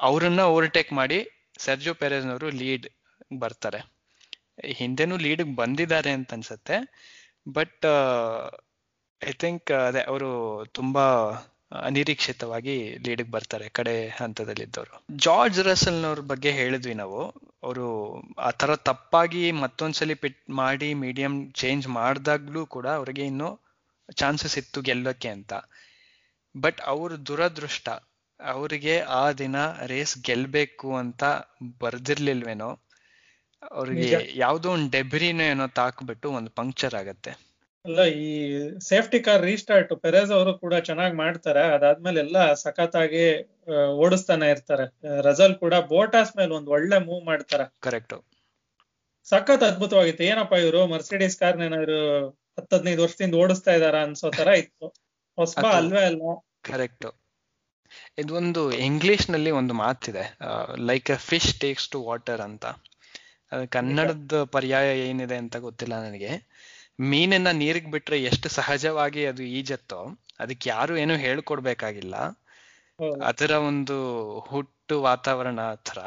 ಅವರನ್ನ 0.00 0.40
ಓವರ್ಟೇಕ್ 0.40 0.92
ಮಾಡಿ 0.92 1.28
ಸರ್ಜೋ 1.58 1.94
ಪೆರೇಸ್ನವರು 1.94 2.50
ಲೀಡ್ 2.50 2.88
ಬರ್ತಾರೆ. 3.38 3.92
ಹಿಂದೆನೂ 4.66 5.16
ಲೀಡ್ 5.16 5.56
ಬಂದಿದ್ದಾರೆ 5.56 6.10
ಅಂತ 6.10 6.32
ಅನ್ಸುತ್ತೆ. 6.32 6.76
ಬಟ್ 7.48 7.86
ಐ 9.28 9.32
ಥಿಂಕ್ 9.32 9.70
ಅದೇ 9.86 10.00
ಅವರು 10.02 10.30
ತುಂಬಾ 10.72 11.04
ಅನಿರೀಕ್ಷಿತವಾಗಿ 11.80 12.74
ಲೀಡ್ಗೆ 13.04 13.30
ಬರ್ತಾರೆ 13.30 13.68
ಕಡೆ 13.68 14.08
ಹಂತದಲ್ಲಿದ್ದವರು. 14.08 14.94
ಜಾರ್ಜ್ 15.16 15.60
ರಸಲ್ನವ್ರ 15.60 16.20
ಬಗ್ಗೆ 16.20 16.50
ಹೇಳಿದ್ವಿ 16.50 16.94
ನಾವು. 16.94 17.20
ಅವರು 17.62 17.86
ಆ 18.38 18.50
ತರ 18.50 18.76
ತಪ್ಪಾಗಿ 18.76 19.52
ಮತ್ತೊಂದ್ಸಲಿ 19.52 20.14
ಪಿಟ್ 20.14 20.50
ಮಾಡಿ 20.50 20.94
ಮೀಡಿಯಂ 20.94 21.34
ಚೇಂಜ್ 21.52 21.88
ಮಾಡಿದಾಗ್ಲೂ 21.88 22.66
ಕೂಡ 22.66 22.86
ಅವ್ರಿಗೆ 22.86 23.22
ಇನ್ನೂ 23.22 23.48
ಚಾನ್ಸಸ್ 24.14 24.58
ಇತ್ತು 24.58 24.82
ಗೆಲ್ಲೋಕೆ 24.82 25.28
ಅಂತ. 25.28 25.52
ಬಟ್ 26.54 26.80
ಅವ್ರ 26.80 27.12
ದುರದೃಷ್ಟ 27.26 27.88
ಅವರಿಗೆ 28.40 29.00
ಆ 29.00 29.32
ದಿನ 29.32 29.56
ರೇಸ್ 29.86 30.18
ಗೆಲ್ಬೇಕು 30.18 30.96
ಅಂತ 30.96 31.22
ಬರ್ದಿರ್ಲಿಲ್ವೇನೋ 31.80 32.70
ಅವ್ರಿಗೆ 33.72 34.06
ಯಾವುದೋ 34.10 34.30
ಯಾವ್ದೋ 34.34 34.68
ಒಂದು 34.70 34.90
ಡೆಬ್ರಿನೋ 34.90 35.44
ಏನೋ 35.44 35.66
ತಾಕ್ಬಿಟ್ಟು 35.66 36.30
ಒಂದು 36.30 36.50
ಪಂಕ್ಚರ್ 36.50 36.94
ಆಗತ್ತೆ. 36.94 37.32
ಅಲ್ಲ 37.84 38.00
ಈ 38.24 38.28
ಸೇಫ್ಟಿ 38.88 39.18
ಕಾರ್ 39.20 39.40
ರೀಸ್ಟಾರ್ಟ್ 39.42 39.92
ಪೆರೇಸ್ 40.02 40.32
ಅವರು 40.36 40.52
ಕೂಡ 40.58 40.74
ಚೆನ್ನಾಗಿ 40.88 41.16
ಮಾಡ್ತಾರೆ. 41.16 41.62
ಅದಾದ್ಮೇಲೆ 41.76 42.18
ಎಲ್ಲ 42.20 42.38
ಸಖತ್ತಾಗಿ 42.64 43.24
ಓಡಿಸ್ತಾನೆ 44.04 44.46
ಇರ್ತಾರೆ. 44.50 44.84
ರಜಲ್ 45.28 45.54
ಕೂಡ 45.54 45.74
ಬೋಟಾಸ್ 45.92 46.32
ಮೇಲೆ 46.36 46.52
ಒಂದ್ 46.58 46.70
ಒಳ್ಳೆ 46.76 46.98
ಮೂವ್ 47.08 47.22
ಮಾಡ್ತಾರೆ. 47.30 47.64
ಕರೆಕ್ಟ್ 47.80 48.14
ಸಖತ್ 49.26 49.64
ಅದ್ಭುತವಾಗಿತ್ತು. 49.70 50.22
ಏನಪ್ಪಾ 50.24 50.56
ಇವರು? 50.56 50.80
ಮರ್ಸಿಡೀಸ್ 50.86 51.36
ಕಾರ್ 51.40 51.58
ಏನಾದ್ರು 51.66 51.98
ಹತ್ತ 52.58 52.70
ಹದಿನೈದು 52.74 53.02
ವರ್ಷದಿಂದ 53.02 53.34
ಓಡಿಸ್ತಾ 53.34 53.72
ಇದಾರ 53.72 53.96
ಅನ್ಸೋ 54.06 54.30
ತರ 54.30 54.48
ಇತ್ತು. 54.62 54.86
ಹೊಸಬ 55.38 55.66
ಅಲ್ವೇ 55.80 56.04
ಅಲ್ಲ 56.04 56.22
ಕರೆಕ್ಟ್ 56.70 57.06
ಇದೊಂದು 58.18 58.62
ಇಂಗ್ಲಿಷ್ನಲ್ಲಿ 58.86 59.50
ಒಂದು 59.50 59.74
ಮಾತಿದೆ. 59.74 60.24
Like 60.90 61.08
a 61.10 61.18
fish 61.30 61.52
takes 61.60 61.88
to 61.88 61.98
water 62.04 62.40
ಅಂತ. 62.40 62.66
ಕನ್ನಡದ 63.70 64.36
ಪರ್ಯಾಯ 64.56 64.88
ಏನಿದೆ 65.08 65.36
ಅಂತ 65.36 65.56
ಗೊತ್ತಿಲ್ಲ 65.56 65.94
ನನಗೆ. 66.04 66.30
ಮೀನನ್ನ 67.00 67.50
ನೀರಿಗೆ 67.50 67.90
ಬಿಟ್ರೆ 67.90 68.22
ಎಷ್ಟು 68.22 68.48
ಸಹಜವಾಗಿ 68.48 69.26
ಅದು 69.26 69.42
ಈಜತ್ತೋ 69.42 70.06
ಅದಕ್ಕೆ 70.38 70.70
ಯಾರು 70.70 70.96
ಏನು 70.96 71.16
ಹೇಳ್ಕೊಡ್ಬೇಕಾಗಿಲ್ಲ. 71.16 72.14
ಅದರ 73.24 73.50
ಒಂದು 73.50 73.96
ಹುಟ್ಟು 74.40 75.02
ವಾತಾವರಣ 75.02 75.74
ಥರ. 75.74 75.98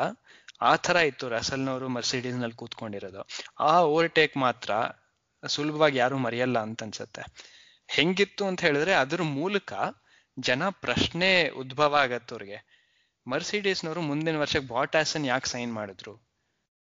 ಆ 0.62 0.76
ಥರ 0.76 0.96
ಇತ್ತು 0.96 1.30
ರಸಲ್ನವರು 1.30 1.88
ಮರ್ಸಿಡೀಸ್ನಲ್ಲಿ 1.90 2.56
ಕೂತ್ಕೊಂಡಿರೋದು. 2.56 3.26
ಆ 3.60 3.82
ಓವರ್ಟೇಕ್ 3.82 4.38
ಮಾತ್ರ 4.38 4.72
ಸುಲಭವಾಗಿ 5.48 5.98
ಯಾರು 5.98 6.18
ಮರೆಯಲ್ಲ 6.18 6.60
ಅಂತ 6.60 6.84
ಅನ್ಸುತ್ತೆ. 6.84 7.24
ಹೆಂಗಿತ್ತು 7.88 8.46
ಅಂತ 8.46 8.62
ಹೇಳಿದ್ರೆ 8.62 8.94
ಅದ್ರ 8.94 9.22
ಮೂಲಕ 9.22 9.74
ಜನ 10.40 10.70
ಪ್ರಶ್ನೆ 10.70 11.50
ಉದ್ಭವ 11.50 11.96
ಆಗತ್ತವ್ರಿಗೆ 11.96 12.86
ಮರ್ಸಿಡೀಸ್ನವರು 13.28 14.02
ಮುಂದಿನ 14.02 14.38
ವರ್ಷಕ್ಕೆ 14.38 14.74
ಬಾಟಾಸನ್ 14.74 15.26
ಯಾಕೆ 15.26 15.50
ಸೈನ್ 15.50 15.74
ಮಾಡಿದ್ರು? 15.74 16.25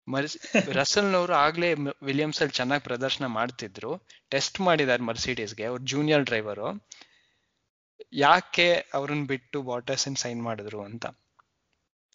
ಮರ್ಸ್ 0.08 0.36
ರಸಲ್ನವರು 0.78 1.34
ಆಗ್ಲೇ 1.34 1.68
ವಿಲಿಯಮ್ಸ್ 2.02 2.40
ಅಲ್ಲಿ 2.42 2.54
ಚೆನ್ನಾಗಿ 2.54 2.84
ಪ್ರದರ್ಶನ 2.84 3.26
ಮಾಡ್ತಿದ್ರು. 3.36 3.92
ಟೆಸ್ಟ್ 4.30 4.60
ಮಾಡಿದ್ದಾರೆ 4.60 5.02
ಮರ್ಸಿಡೀಸ್ಗೆ 5.02 5.64
ಅವ್ರ 5.64 5.80
ಜೂನಿಯರ್ 5.84 6.24
ಡ್ರೈವರು. 6.24 6.68
ಯಾಕೆ 8.24 8.68
ಅವ್ರನ್ನ 8.94 9.26
ಬಿಟ್ಟು 9.26 9.62
ಬಾಟರ್ಸ್ 9.62 10.08
ಸೈನ್ 10.22 10.42
ಮಾಡಿದ್ರು 10.42 10.80
ಅಂತ. 10.82 11.04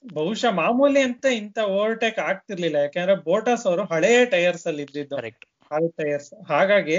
ಬಹುಶಃ 0.03 0.51
ಮಾಮೂಲಿ 0.53 1.01
ಅಂತ 1.01 1.25
ಇಂತ 1.39 1.57
ಓವರ್ಟೇಕ್ 1.69 2.19
ಆಗ್ತಿರ್ಲಿಲ್ಲ. 2.19 2.77
ಯಾಕಂದ್ರೆ 2.77 3.15
ಬೋಟಾಸ್ 3.23 3.65
ಅವರು 3.67 3.83
ಹಳೆಯ 3.83 4.19
ಟೈರ್ಸ್ 4.25 4.67
ಅಲ್ಲಿ 4.67 4.83
ಇದ್ದಿದ್ದು. 4.83 5.15
ಕರೆಕ್ಟ್. 5.15 5.45
ಹಳೆ 5.71 5.89
ಟೈರ್ಸ್. 5.99 6.31
ಹಾಗಾಗಿ 6.47 6.97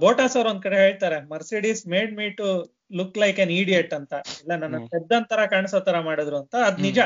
ಬೋಟಾಸ್ 0.00 0.36
ಅವರು 0.36 0.48
ಒಂದ್ 0.48 0.62
ಕಡೆ 0.62 0.76
ಹೇಳ್ತಾರೆ 0.76 1.18
Mercedes 1.26 1.82
made 1.86 2.12
me 2.16 2.30
to 2.30 2.46
look 2.92 3.18
like 3.18 3.38
an 3.40 3.52
idiot 3.52 3.92
ಅಂತ. 3.94 4.12
ಇಲ್ಲ 4.42 4.52
ನನ್ನ 4.56 4.78
ತೆದ್ದಂತರ 4.86 5.36
ತರ 5.36 5.46
ಕಾಣಿಸೋ 5.46 5.80
ತರ 5.80 6.00
ಮಾಡಿದ್ರು 6.00 6.36
ಅಂತ. 6.36 6.54
ಅದ್ 6.68 6.80
ನಿಜ. 6.80 6.98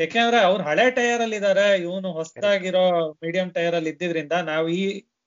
ಯಾಕೆಂದ್ರೆ 0.00 0.40
ಅವ್ರು 0.40 0.62
ಹಳೆ 0.62 0.90
ಟೈರ್ 0.90 1.20
ಅಲ್ಲಿ 1.20 1.36
ಇದಾರೆ 1.36 1.82
ಇವನು 1.82 2.12
ಹೊಸದಾಗಿರೋ 2.12 2.84
ಮೀಡಿಯಂ 3.22 3.50
ಟೈರ್ 3.50 3.74
ಅಲ್ಲಿ 3.74 3.90
ಇದ್ದಿದ್ರಿಂದ 3.90 4.32
ನಾವು 4.32 4.68
ಈ 4.68 4.82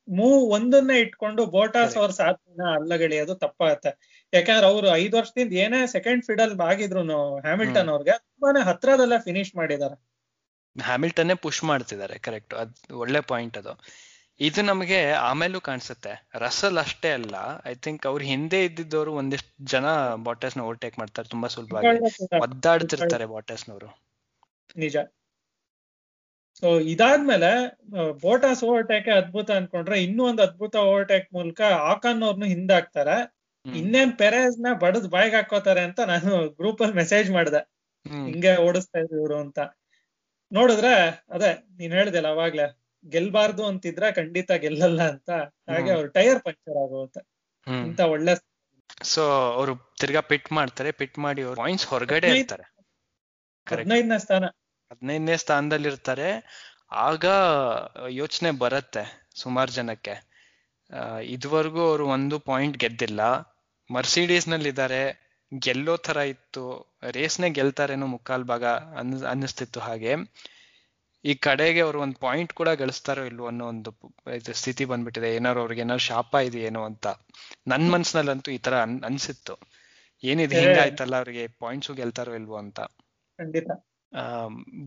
ಮೂ 0.08 0.30
ಒಂದನ್ನೇ 0.50 1.00
ಇಟ್ಕೊಂಡು 1.00 1.46
ಬೋಟಾಸ್. 1.46 1.98
ಅವ್ರ 1.98 2.12
ಸಾಧನ 2.12 2.62
ಅಲ್ಲಗೆಳೆಯೋದು 2.76 3.36
ತಪ್ಪಾಗತ್ತೆ. 3.36 3.92
ಯಾಕಂದ್ರೆ 4.34 4.68
ಅವ್ರು 4.68 4.88
ಐದ್ 4.96 5.16
ವರ್ಷದಿಂದ 5.16 5.54
ಏನೇ 5.54 5.88
ಸೆಕೆಂಡ್ 5.88 6.26
ಫಿಡಲ್ 6.26 6.60
ಆಗಿದ್ರು 6.62 7.04
ಹ್ಯಾಮಿಲ್ಟನ್ 7.42 7.90
ಅವ್ರಿಗೆ 7.90 8.16
ತುಂಬಾನೇ 8.20 8.64
ಹತ್ರದಲ್ಲೇ 8.64 9.20
ಫಿನಿಶ್ 9.20 9.56
ಮಾಡಿದಾರೆ. 9.56 9.96
ಹ್ಯಾಮಿಲ್ಟನ್ನೇ 10.76 11.34
ಪುಷ್ 11.36 11.64
ಮಾಡ್ತಿದ್ದಾರೆ 11.64 12.20
ಕರೆಕ್ಟ್ 12.20 12.54
ಅದ್ 12.54 12.74
ಒಳ್ಳೆ 12.94 13.22
ಪಾಯಿಂಟ್ 13.22 13.58
ಅದು. 13.58 13.74
ಇದು 14.40 14.62
ನಮಗೆ 14.62 15.00
ಆಮೇಲೂ 15.22 15.62
ಕಾಣಿಸುತ್ತೆ. 15.62 16.14
ರಸಲ್ 16.36 16.78
ಅಷ್ಟೇ 16.78 17.10
ಅಲ್ಲ 17.10 17.36
ಐ 17.66 17.74
ಥಿಂಕ್ 17.76 18.06
ಅವ್ರ 18.06 18.22
ಹಿಂದೆ 18.24 18.66
ಇದ್ದಿದ್ದವರು 18.66 19.14
ಒಂದಿಷ್ಟು 19.14 19.52
ಜನ 19.66 19.86
ಬಾಟಸ್ನ 20.24 20.62
ಓವರ್ಟೇಕ್ 20.62 21.00
ಮಾಡ್ತಾರೆ 21.00 21.30
ತುಂಬಾ 21.30 21.48
ಸುಲಭವಾಗಿ. 21.48 22.00
ಒದ್ದಾಡ್ತಿರ್ತಾರೆ. 22.42 23.26
ಬಾಟಸ್ನವರು 23.26 23.90
ನಿಜ. 24.76 24.96
ಸೊ 26.62 26.80
ಇದಾದ್ಮೇಲೆ 26.86 27.50
ಬೋಟಾಸ್ 28.22 28.64
ಓವರ್ಟೇಕ್ 28.64 29.10
ಅದ್ಭುತ 29.18 29.52
ಅನ್ಕೊಂಡ್ರೆ 29.52 30.04
ಇನ್ನೂ 30.04 30.24
ಒಂದು 30.24 30.42
ಅದ್ಭುತ 30.42 30.76
ಓವರ್ಟೇಕ್ 30.84 31.34
ಮೂಲಕ 31.34 31.62
ಆಕಾನ್ 31.92 32.24
ಅವ್ರನ್ನು 32.24 32.46
ಹಿಂದಾಕ್ತಾರೆ. 32.46 33.18
ಇನ್ನೇನ್ 33.66 34.18
ಪೆರೇಸ್ನ 34.18 34.74
ಬಡದ್ 34.74 35.12
ಬಾಯ್ಗೆ 35.12 35.36
ಹಾಕೋತಾರೆ 35.36 35.82
ಅಂತ 35.82 36.00
ನಾನು 36.08 36.32
ಗ್ರೂಪ್ 36.50 36.82
ಅಲ್ಲಿ 36.82 36.96
ಮೆಸೇಜ್ 36.96 37.32
ಮಾಡ್ದೆ 37.32 37.62
ಹಿಂಗೆ 38.26 38.58
ಓಡಿಸ್ತಾ 38.58 39.00
ಇದ್ರು 39.00 39.20
ಇವ್ರು 39.20 39.38
ಅಂತ. 39.38 39.60
ನೋಡಿದ್ರೆ 40.52 40.94
ಅದೇ 41.30 41.52
ನೀನ್ 41.78 41.94
ಹೇಳ್ದಲ್ಲ 41.94 42.28
ಅವಾಗ್ಲೇ 42.28 42.66
ಗೆಲ್ಬಾರ್ದು 43.06 43.66
ಅಂತಿದ್ರೆ 43.66 44.12
ಖಂಡಿತ 44.12 44.52
ಗೆಲ್ಲಲ್ಲ 44.52 45.02
ಅಂತ. 45.10 45.30
ಹಾಗೆ. 45.70 45.92
ಅವ್ರ 45.92 46.08
ಟೈರ್ 46.10 46.40
ಪಂಕ್ಚರ್ 46.44 46.78
ಆಗೋಗುತ್ತೆ. 46.78 47.22
ಹ್ಮ್. 47.68 47.86
ಇಂತ 47.86 48.02
ಒಳ್ಳೆ 48.14 48.34
ಸೊ 49.04 49.24
ಅವರು 49.52 49.74
ತಿರ್ಗಾ 50.00 50.22
ಪಿಟ್ 50.22 50.52
ಮಾಡ್ತಾರೆ 50.52 50.92
ಪಿಟ್ 50.92 51.18
ಮಾಡಿ 51.20 51.42
ಅವ್ರು 51.42 51.58
ಪಾಯಿಂಟ್ಸ್ 51.62 51.88
ಹೊರಗಡೆ 51.88 52.28
ಇರ್ತಾರೆ 52.34 52.66
ಹದಿನೈದನೇ 53.70 54.20
ಸ್ಥಾನ. 54.20 54.46
ಹದಿನೈದನೇ 54.92 55.38
ಸ್ಥಾನದಲ್ಲಿ 55.38 55.88
ಇರ್ತಾರೆ 55.88 56.44
ಆಗ 56.92 57.26
ಯೋಚನೆ 58.10 58.52
ಬರುತ್ತೆ 58.52 59.30
ಸುಮಾರು 59.36 59.72
ಜನಕ್ಕೆ. 59.72 60.34
ಆ, 60.94 61.18
ಇದುವರೆಗೂ 61.18 61.82
ಅವರು 61.82 62.08
ಒಂದು 62.08 62.40
ಪಾಯಿಂಟ್ 62.40 62.78
ಗೆದ್ದಿಲ್ಲ. 62.78 63.22
ಮರ್ಸಿಡೀಸ್ನಲ್ಲಿ 63.92 64.70
ಇದ್ದಾರೆ 64.70 65.24
ಗೆಲ್ಲೋ 65.60 65.98
ತರ 65.98 66.18
ಇತ್ತು. 66.18 66.94
ರೇಸ್ನೇ 67.12 67.50
ಗೆಲ್ತಾರೇನೋ 67.50 68.06
ಮುಕ್ಕಾಲ್ 68.06 68.44
ಭಾಗ 68.44 68.66
ಅನ್ 68.66 69.24
ಅನ್ನಿಸ್ತಿತ್ತು 69.24 69.80
ಹಾಗೆ. 69.80 70.16
ಈ 71.26 71.34
ಕಡೆಗೆ 71.34 71.80
ಅವರು 71.80 72.02
ಒಂದು 72.02 72.20
ಪಾಯಿಂಟ್ 72.20 72.54
ಕೂಡ 72.54 72.70
ಗಳಿಸ್ತಾರೋ 72.70 73.24
ಇಲ್ವೋ 73.24 73.48
ಅನ್ನೋ 73.48 73.68
ಒಂದು 73.68 73.96
ಇದು 74.36 74.54
ಸ್ಥಿತಿ 74.54 74.86
ಬಂದ್ಬಿಟ್ಟಿದೆ. 74.86 75.36
ಏನಾರು 75.36 75.60
ಅವ್ರಿಗೆ 75.60 75.82
ಏನಾರು 75.82 76.00
ಶಾಪ 76.00 76.36
ಇದೆಯೇನೋ 76.36 76.84
ಅಂತ. 76.84 77.08
ನನ್ 77.68 77.92
ಮನ್ಸಿನಲ್ಲಂತೂ 77.92 78.52
ಈ 78.52 78.58
ತರ 78.58 78.82
ಅನ್ 78.82 79.04
ಅನ್ಸಿತ್ತು. 79.04 79.58
ಏನಿದೆ. 80.24 80.60
ಹಿಂಗಾಯ್ತಲ್ಲ 80.60 81.16
ಅವ್ರಿಗೆ? 81.16 81.48
ಪಾಯಿಂಟ್ಸು 81.48 81.94
ಗೆಲ್ತಾರೋ 81.94 82.36
ಇಲ್ವೋ 82.36 82.58
ಅಂತ. 82.58 82.80
ಖಂಡಿತ. 83.38 83.70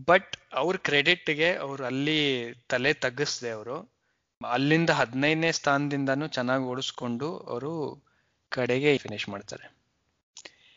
ಬಟ್ 0.07 0.37
ಅವ್ರ 0.53 0.77
ಕ್ರೆಡಿಟ್ಗೆ 0.77 1.55
ಅವ್ರು 1.55 1.85
ಅಲ್ಲಿ 1.85 2.19
ತಲೆ 2.69 2.93
ತಗ್ಗಿಸ್ದೆ 2.93 3.49
ಅವರು. 3.49 3.77
ಅಲ್ಲಿಂದ 4.49 4.89
ಹದಿನೈದನೇ 4.89 5.51
ಸ್ಥಾನದಿಂದಾನು 5.51 6.27
ಚೆನ್ನಾಗಿ 6.27 6.63
ಓಡಿಸ್ಕೊಂಡು 6.63 7.37
ಅವರು 7.37 8.03
ಕಡೆಗೆ 8.49 8.97
ಫಿನಿಶ್ 8.97 9.29
ಮಾಡ್ತಾರೆ. 9.29 9.65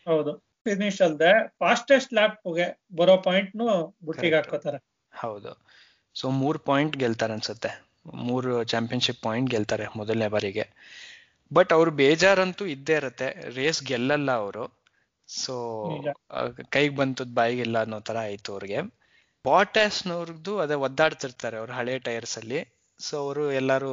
ಹೌದು. 0.06 0.32
ಫಿನಿಶ್ 0.38 1.02
ಅಲ್ದೆ 1.02 1.48
ಫಾಸ್ಟೆಸ್ಟ್ 1.58 2.14
ಲ್ಯಾಪ್ಗೆ 2.14 2.80
ಬರೋ 2.96 3.16
ಪಾಯಿಂಟ್ 3.16 3.56
ನು 3.56 3.96
ಬುಟ್ಟಿಗೆ. 4.04 4.36
ಹಾಕೋತಾರೆ 4.36 4.78
ಹೌದು. 5.16 5.52
ಸೊ 6.14 6.30
ಮೂರ್ 6.30 6.58
ಪಾಯಿಂಟ್ 6.58 6.96
ಗೆಲ್ತಾರೆ 6.96 7.32
ಅನ್ಸುತ್ತೆ. 7.32 7.84
ಮೂರು 8.14 8.64
ಚಾಂಪಿಯನ್ಶಿಪ್ 8.64 9.22
ಪಾಯಿಂಟ್ 9.22 9.50
ಗೆಲ್ತಾರೆ 9.50 9.86
ಮೊದಲನೇ 9.96 10.28
ಬಾರಿಗೆ. 10.28 10.64
ಬಟ್ 11.52 11.72
ಅವ್ರು 11.72 11.90
ಬೇಜಾರಂತೂ 11.90 12.66
ಇದ್ದೇ 12.66 12.94
ಇರತ್ತೆ. 12.94 13.50
ರೇಸ್ 13.54 13.82
ಗೆಲ್ಲಲ್ಲ 13.84 14.30
ಅವರು. 14.32 14.79
ಸೊ. 15.38 15.54
ಕೈಗೆ 16.70 16.96
ಬಂತದ್ 16.96 17.34
ಬಾಯಿಗಿಲ್ಲ 17.34 17.78
ಅನ್ನೋ 17.80 18.00
ತರ 18.00 18.18
ಆಯ್ತು 18.18 18.52
ಅವ್ರಿಗೆ. 18.52 18.80
ಬಾಟಾಸ್ನವ್ರದ್ದು 19.44 20.58
ಅದೇ 20.58 20.74
ಒದ್ದಾಡ್ತಿರ್ತಾರೆ 20.74 21.56
ಅವ್ರ 21.56 21.70
ಹಳೆ 21.70 21.98
ಟೈರ್ಸ್ 21.98 22.38
ಅಲ್ಲಿ. 22.38 22.60
ಸೊ 23.00 23.18
ಅವರು 23.18 23.52
ಎಲ್ಲರೂ 23.52 23.92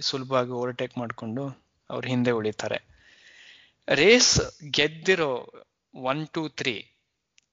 ಸುಲಭವಾಗಿ 0.00 0.50
ಓವರ್ಟೇಕ್ 0.50 0.98
ಮಾಡ್ಕೊಂಡು 0.98 1.44
ಅವ್ರ 1.90 2.06
ಹಿಂದೆ 2.06 2.30
ಉಳಿತಾರೆ. 2.30 2.78
ರೇಸ್ 3.88 4.34
ಗೆದ್ದಿರೋ 4.70 5.30
ಒನ್ 5.94 6.28
ಟೂ 6.28 6.48
ತ್ರೀ 6.48 6.74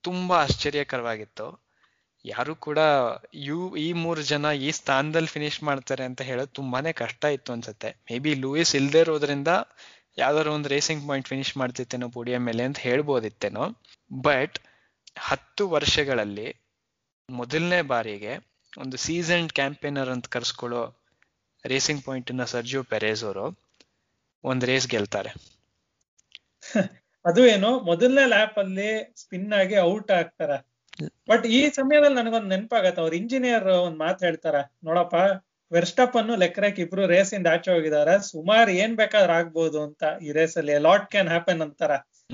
ತುಂಬಾ 0.03 0.37
ಆಶ್ಚರ್ಯಕರವಾಗಿತ್ತು. 0.37 1.47
ಯಾರು 2.25 2.55
ಕೂಡ 2.55 2.79
ಯು 3.33 3.75
ಈ 3.75 3.93
ಮೂರು 3.93 4.21
ಜನ 4.21 4.45
ಈ 4.45 4.71
ಸ್ಥಾನದಲ್ಲಿ 4.71 5.27
ಫಿನಿಶ್ 5.27 5.63
ಮಾಡ್ತಾರೆ 5.63 6.03
ಅಂತ 6.03 6.21
ಹೇಳೋದು 6.21 6.47
ತುಂಬಾನೇ 6.51 6.93
ಕಷ್ಟ 6.93 7.25
ಇತ್ತು 7.25 7.53
ಅನ್ಸುತ್ತೆ. 7.53 7.89
ಮೇ 7.89 8.19
ಬಿ 8.19 8.33
ಲೂಯಿಸ್ 8.33 8.75
ಇಲ್ದೇ 8.75 8.99
ಇರೋದ್ರಿಂದ 8.99 9.47
ಯಾವ್ದಾದ್ರು 10.17 10.53
ಒಂದು 10.53 10.69
ರೇಸಿಂಗ್ 10.69 11.07
ಪಾಯಿಂಟ್ 11.07 11.27
ಫಿನಿಶ್ 11.27 11.57
ಮಾಡ್ತಿತ್ತೇನೋ 11.57 12.09
ಪುಡಿಯ 12.09 12.37
ಮೇಲೆ 12.37 12.63
ಅಂತ 12.63 12.79
ಹೇಳ್ಬೋದಿತ್ತೇನೋ 12.79 13.65
ಬಟ್ 14.23 14.57
ಹತ್ತು 15.19 15.69
ವರ್ಷಗಳಲ್ಲಿ 15.69 16.47
ಮೊದಲನೇ 17.29 17.81
ಬಾರಿಗೆ 17.81 18.33
ಒಂದು 18.77 18.97
ಸೀಸನ್ 18.97 19.49
ಕ್ಯಾಂಪೇನರ್ 19.49 20.09
ಅಂತ 20.09 20.27
ಕರ್ಸ್ಕೊಳ್ಳೋ 20.27 20.83
ರೇಸಿಂಗ್ 21.65 22.05
ಪಾಯಿಂಟ್ನ 22.05 22.45
ಸರ್ಜಿಯೋ 22.45 22.83
ಪೆರೇಸ್ 22.83 23.23
ಅವರು 23.23 23.45
ಒಂದು 24.43 24.65
ರೇಸ್ 24.65 24.87
ಗೆಲ್ತಾರೆ. 24.87 25.31
ಅದು 27.25 27.45
ಏನು 27.45 27.79
ಮೊದಲನೇ 27.79 28.25
ಲ್ಯಾಪ್ 28.25 28.57
ಅಲ್ಲಿ 28.57 28.87
ಸ್ಪಿನ್ 29.15 29.53
ಆಗಿ 29.53 29.77
ಔಟ್ 29.83 30.11
ಆಗ್ತಾರ? 30.11 30.51
ಬಟ್ 31.29 31.45
ಈ 31.47 31.69
ಸಮಯದಲ್ಲಿ 31.69 32.15
ನನಗೊಂದು 32.15 32.47
ನೆನಪಾಗತ್ತೆ 32.47 33.01
ಅವ್ರ 33.01 33.13
ಇಂಜಿನಿಯರ್ 33.15 33.63
ಒಂದ್ 33.63 33.97
ಮಾತು 33.97 34.25
ಹೇಳ್ತಾರ? 34.25 34.55
ನೋಡಪ್ಪ. 34.83 35.15
ವೆರ್ಸ್ಟಪ್ 35.71 36.15
ಅನ್ನು 36.19 36.33
ಲೆಕ್ಕರಕ್ 36.41 36.79
ಇಬ್ರು 36.83 37.03
ರೇಸ್ 37.13 37.31
ಇಂದ 37.33 37.47
ಆಚೆ 37.53 37.69
ಹೋಗಿದ್ದಾರೆ 37.71 38.15
ಸುಮಾರು 38.31 38.71
ಏನ್ 38.83 38.93
ಬೇಕಾದ್ರೂ 38.97 39.33
ಆಗ್ಬೋದು 39.33 39.79
ಅಂತ 39.87 40.03
ಈ 40.25 40.31
ರೇಸ್ 40.37 40.55
ಅಲ್ಲಿ. 40.57 40.75
ಲಾಟ್ 40.87 41.07
ಕ್ಯಾನ್ 41.11 41.29
ಹ್ಯಾಪನ್ 41.29 41.61
ಅಂತಾರ. 41.65 41.93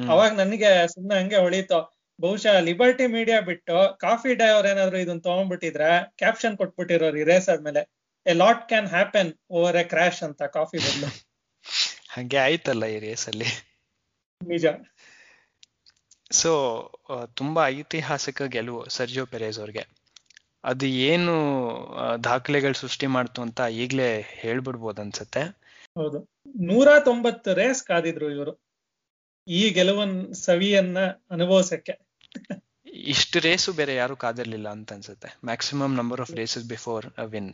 ಅವಾಗ 0.10 0.32
ನನಗೆ 0.42 0.72
ಸುಮ್ನೆ 0.88 1.16
ಹಂಗೆ 1.20 1.40
ಹೊಳಿತು. 1.46 1.80
ಬಹುಶಃ 2.20 2.56
ಲಿಬರ್ಟಿ 2.68 3.06
ಮೀಡಿಯಾ 3.14 3.40
ಬಿಟ್ಟು 3.42 3.76
ಕಾಫಿ 3.98 4.32
ಡೈ 4.36 4.50
ಅವ್ರ 4.50 4.66
ಏನಾದ್ರು 4.66 4.98
ಇದನ್ನ 5.00 5.22
ತಗೊಂಡ್ಬಿಟ್ಟಿದ್ರೆ 5.28 5.90
ಕ್ಯಾಪ್ಷನ್ 6.18 6.56
ಕೊಟ್ಬಿಟ್ಟಿರೋರು 6.58 7.18
ಈ 7.18 7.24
ರೇಸ್ 7.24 7.48
ಆದ್ಮೇಲೆ 7.50 7.82
a 8.26 8.34
lot 8.34 8.64
can 8.68 8.88
happen 8.88 9.30
over 9.52 9.78
a 9.78 9.84
crash 9.84 10.22
ಅಂತ 10.24 10.42
ಕಾಫಿ 10.58 10.80
ಬಂದು 10.86 11.10
ಹಂಗೆ 12.16 12.38
ಆಯ್ತಲ್ಲ 12.38 12.84
ಈ 12.86 12.98
ರೇಸ್ 13.00 13.26
ಅಲ್ಲಿ. 13.28 13.50
ನಿಜ. 14.42 14.66
ಸೊ 16.32 16.52
ತುಂಬಾ 17.34 17.62
ಐತಿಹಾಸಿಕ 17.74 18.42
ಗೆಲುವು 18.56 18.82
ಸರ್ಜಿಯೋ 18.90 19.26
ಪೆರೇಸ್ 19.26 19.60
ಅವ್ರಿಗೆ. 19.60 19.84
ಅದು 20.64 20.86
ಏನು 20.86 21.36
ದಾಖಲೆಗಳು 22.24 22.74
ಸೃಷ್ಟಿ 22.74 23.07
ಮಾಡ್ತು 23.07 23.41
ಅಂತ 23.41 23.62
ಈಗ್ಲೇ 23.72 24.22
ಹೇಳ್ಬಿಡ್ಬೋದು 24.22 25.01
ಅನ್ಸತ್ತೆ. 25.01 25.41
ಹೌದು. 25.95 26.30
ನೂರ 26.62 26.88
ತೊಂಬತ್ತು 26.99 27.53
ರೇಸ್ 27.53 27.84
ಕಾದಿದ್ರು 27.84 28.32
ಇವರು. 28.32 28.62
ಈ 29.47 29.70
ಗೆಲುವನ್ 29.70 30.34
ಸವಿಯನ್ನ 30.34 30.97
ಅನುಭವಿಸಕ್ಕೆ. 31.32 31.99
ಇಷ್ಟು 32.93 33.39
ರೇಸು 33.39 33.74
ಬೇರೆ 33.74 33.95
ಯಾರು 33.95 34.16
ಕಾದಿರ್ಲಿಲ್ಲ 34.16 34.70
ಅಂತ 34.70 34.93
ಅನ್ಸುತ್ತೆ. 34.93 35.38
Maximum 35.45 35.95
number 35.95 36.22
of 36.22 36.32
races 36.32 36.70
before 36.70 37.05
win 37.26 37.53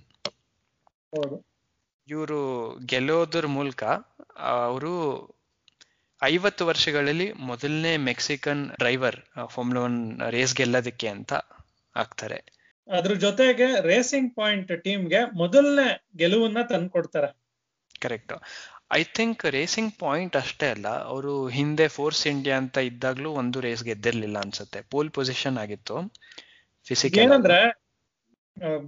ಹೌದು. 0.96 1.46
ಇವರು 2.08 2.40
ಗೆಲ್ಲೋದ್ರ 2.86 3.48
ಮೂಲಕ 3.48 3.84
ಅವರು 4.40 5.36
ಐವತ್ತು 6.24 6.66
ವರ್ಷಗಳಲ್ಲಿ 6.66 7.32
ಮೊದಲನೇ 7.32 7.98
Mexican 7.98 8.70
driver 8.70 9.16
formula 9.46 9.82
one 9.82 10.22
race 10.30 10.56
ಗೆಲ್ಲೋದಕ್ಕೆ 10.56 11.08
ಅಂತ 11.08 11.34
ಆಗ್ತಾರೆ. 11.96 12.55
ಅದ್ರ 12.88 13.14
ಜೊತೆಗೆ 13.16 13.68
ರೇಸಿಂಗ್ 13.82 14.32
ಪಾಯಿಂಟ್ 14.36 14.72
ಟೀಮ್ಗೆ 14.84 15.22
ಮೊದಲನೇ 15.34 15.88
ಗೆಲುವನ್ನ 16.16 16.62
ತಂದ್ಕೊಡ್ತಾರೆ 16.70 17.30
correct 18.02 18.34
I 18.94 19.02
think 19.18 19.44
Racing 19.56 19.94
Point 20.00 20.36
ಅಷ್ಟೇ 20.38 20.68
ಅಲ್ಲ 20.68 20.88
ಅವರು 21.06 21.34
ಹಿಂದೆ 21.50 21.88
ಫೋರ್ಸ್ 21.96 22.24
ಇಂಡಿಯಾ 22.28 22.56
ಅಂತ 22.58 22.78
ಇದ್ದಾಗ್ಲೂ 22.90 23.30
ಒಂದು 23.34 23.58
ರೇಸ್ 23.62 23.84
ಗೆದ್ದಿರ್ಲಿಲ್ಲ 23.84 24.38
ಅನ್ಸುತ್ತೆ. 24.40 24.80
ಪೋಲ್ 24.92 25.10
ಪೊಸಿಷನ್ 25.12 25.58
ಆಗಿತ್ತು 25.58 25.96
ಫಿಸಿಕ್ 26.88 27.18
ಏನಂದ್ರೆ 27.18 27.60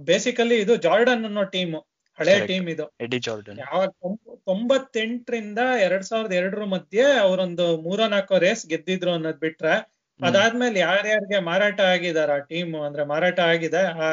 ಬೇಸಿಕಲಿ 0.06 0.56
ಇದು 0.60 0.74
ಜಾರ್ಡನ್ 0.84 1.24
ಅನ್ನೋ 1.24 1.44
ಟೀಮ್ 1.54 1.74
ಹಳೆ 2.18 2.34
ಟೀಮ್ 2.46 2.68
ಇದು. 2.68 2.84
ಎಡಿ 3.00 3.18
ಜಾರ್ಡನ್ 3.26 3.58
ಯಾವಾಗ 3.64 3.90
ತೊಂಬತ್ತೆಂಟರಿಂದ 4.46 5.60
ಎರಡ್ 5.86 6.04
ಸಾವಿರದ 6.04 6.34
ಎರಡರ 6.40 6.64
ಮಧ್ಯೆ 6.74 7.04
ಅವರೊಂದು 7.24 7.66
ಮೂರ 7.82 8.00
ನಾಲ್ಕು 8.06 8.38
ರೇಸ್ 8.38 8.64
ಗೆದ್ದಿದ್ರು 8.66 9.12
ಅನ್ನೋದ್ 9.12 9.40
ಬಿಟ್ರೆ 9.40 9.74
ಅದಾದ್ಮೇಲೆ 10.20 10.78
ಯಾರ್ಯಾರಿಗೆ 10.78 11.38
ಮಾರಾಟ 11.40 11.80
ಆಗಿದಾರ 11.80 12.30
ಆ 12.34 12.44
ಟೀಮ್ 12.50 12.74
ಅಂದ್ರೆ 12.86 13.04
ಮಾರಾಟ 13.04 13.38
ಆಗಿದೆ 13.52 13.82
ಆ 14.06 14.08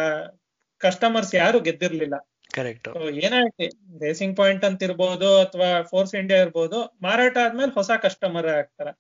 ಕಸ್ಟಮರ್ಸ್ 0.81 1.35
ಯಾರು 1.35 1.59
ಗೆದ್ದಿರ್ಲಿಲ್ಲ. 1.59 2.15
ಕರೆಕ್ಟ್ 2.53 2.87
ಏನಾಯ್ತು? 3.25 3.67
ರೇಸಿಂಗ್ 4.01 4.37
ಪಾಯಿಂಟ್ 4.37 4.65
ಅಂತ 4.65 4.83
ಇರ್ಬೋದು 4.83 5.29
ಅಥವಾ 5.39 5.81
ಫೋರ್ಸ್ 5.81 6.15
ಇಂಡಿಯಾ 6.15 6.41
ಇರ್ಬೋದು 6.41 6.77
ಮಾರಾಟ 7.01 7.37
ಆದ್ಮೇಲೆ 7.45 7.71
ಹೊಸ 7.71 7.91
ಕಸ್ಟಮರ್ 8.03 8.47
ಆಗ್ತಾರೆ. 8.47 8.91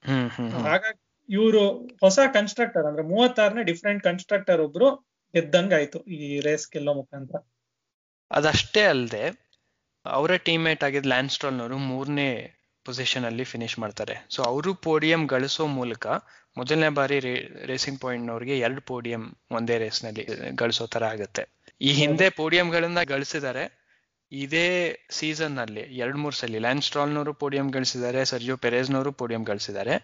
ಹಾಗಾಗಿ 0.67 0.99
ಇವರು 1.29 1.61
ಹೊಸ 2.01 2.19
ಕನ್ಸ್ಟ್ರಕ್ಟರ್ 2.33 2.85
ಅಂದ್ರೆ 2.85 3.03
ಮೂವತ್ತಾರನೇ 3.03 3.63
ಡಿಫ್ರೆಂಟ್ 3.63 4.03
ಕನ್ಸ್ಟ್ರಕ್ಟರ್ 4.03 4.61
ಒಬ್ರು 4.61 4.89
ಗೆದ್ದಂಗ್ 5.33 5.73
ಆಯ್ತು 5.73 5.99
ಈ 6.17 6.39
ರೇಸ್ 6.39 6.71
ಗೆಲ್ಲೋ 6.71 6.93
ಮುಖಾಂತರ. 6.93 7.37
ಅದಷ್ಟೇ 8.31 8.83
ಅಲ್ಲದೆ 8.83 9.23
ಅವರ 10.05 10.35
ಟೀಮ್ಮೇಟ್ 10.35 10.83
ಆಗಿದ್ದ 10.83 11.05
ಲ್ಯಾನ್ 11.05 11.29
ಅವರು 11.61 11.77
ಮೂರನೇ 11.77 12.29
ಪೊಸಿಷನ್ 12.85 13.25
ಅಲ್ಲಿ 13.25 13.43
ಫಿನಿಶ್ 13.43 13.79
ಮಾಡ್ತಾರೆ. 13.79 14.15
ಸೊ 14.29 14.43
ಅವರು 14.43 14.73
ಪೋಡಿಯಂ 14.73 15.27
ಗಳಿಸೋ 15.27 15.65
ಮೂಲಕ 15.67 16.07
ಮೊದಲನೇ 16.57 16.89
ಬಾರಿ 16.89 17.19
ರೇಸಿಂಗ್ 17.65 18.01
ಪಾಯಿಂಟ್ 18.01 18.27
ನವರಿಗೆ 18.27 18.59
ಎರಡು 18.59 18.81
ಪೋಡಿಯಂ 18.81 19.37
ಒಂದೇ 19.51 19.77
ರೇಸ್ನಲ್ಲಿ 19.77 20.23
ಗಳಿಸೋ 20.55 20.87
ತರ 20.87 21.03
ಆಗುತ್ತೆ. 21.03 21.43
ಈ 21.81 21.91
ಹಿಂದೆ 21.91 22.29
ಪೋಡಿಯಂಗಳನ್ನ 22.29 23.01
ಗಳಿಸಿದ್ದಾರೆ 23.01 23.85
ಇದೇ 24.31 24.99
ಸೀಸನ್ನಲ್ಲಿ 25.09 25.81
ಎರಡ್ 25.81 26.17
ಮೂರ್ 26.17 26.35
ಸಲ. 26.35 26.55
ಲ್ಯಾನ್ 26.57 26.81
ಸ್ಟ್ರಾಲ್ನವರು 26.81 27.33
ಪೋಡಿಯಂ 27.33 27.71
ಗಳಿಸಿದ್ದಾರೆ 27.71 28.25
ಸರ್ಜೋ 28.25 28.57
ಪೆರೇಸ್ನವರು 28.57 29.11
ಪೋಡಿಯಂ 29.11 29.43
ಗಳಿಸಿದ್ದಾರೆ 29.43 29.95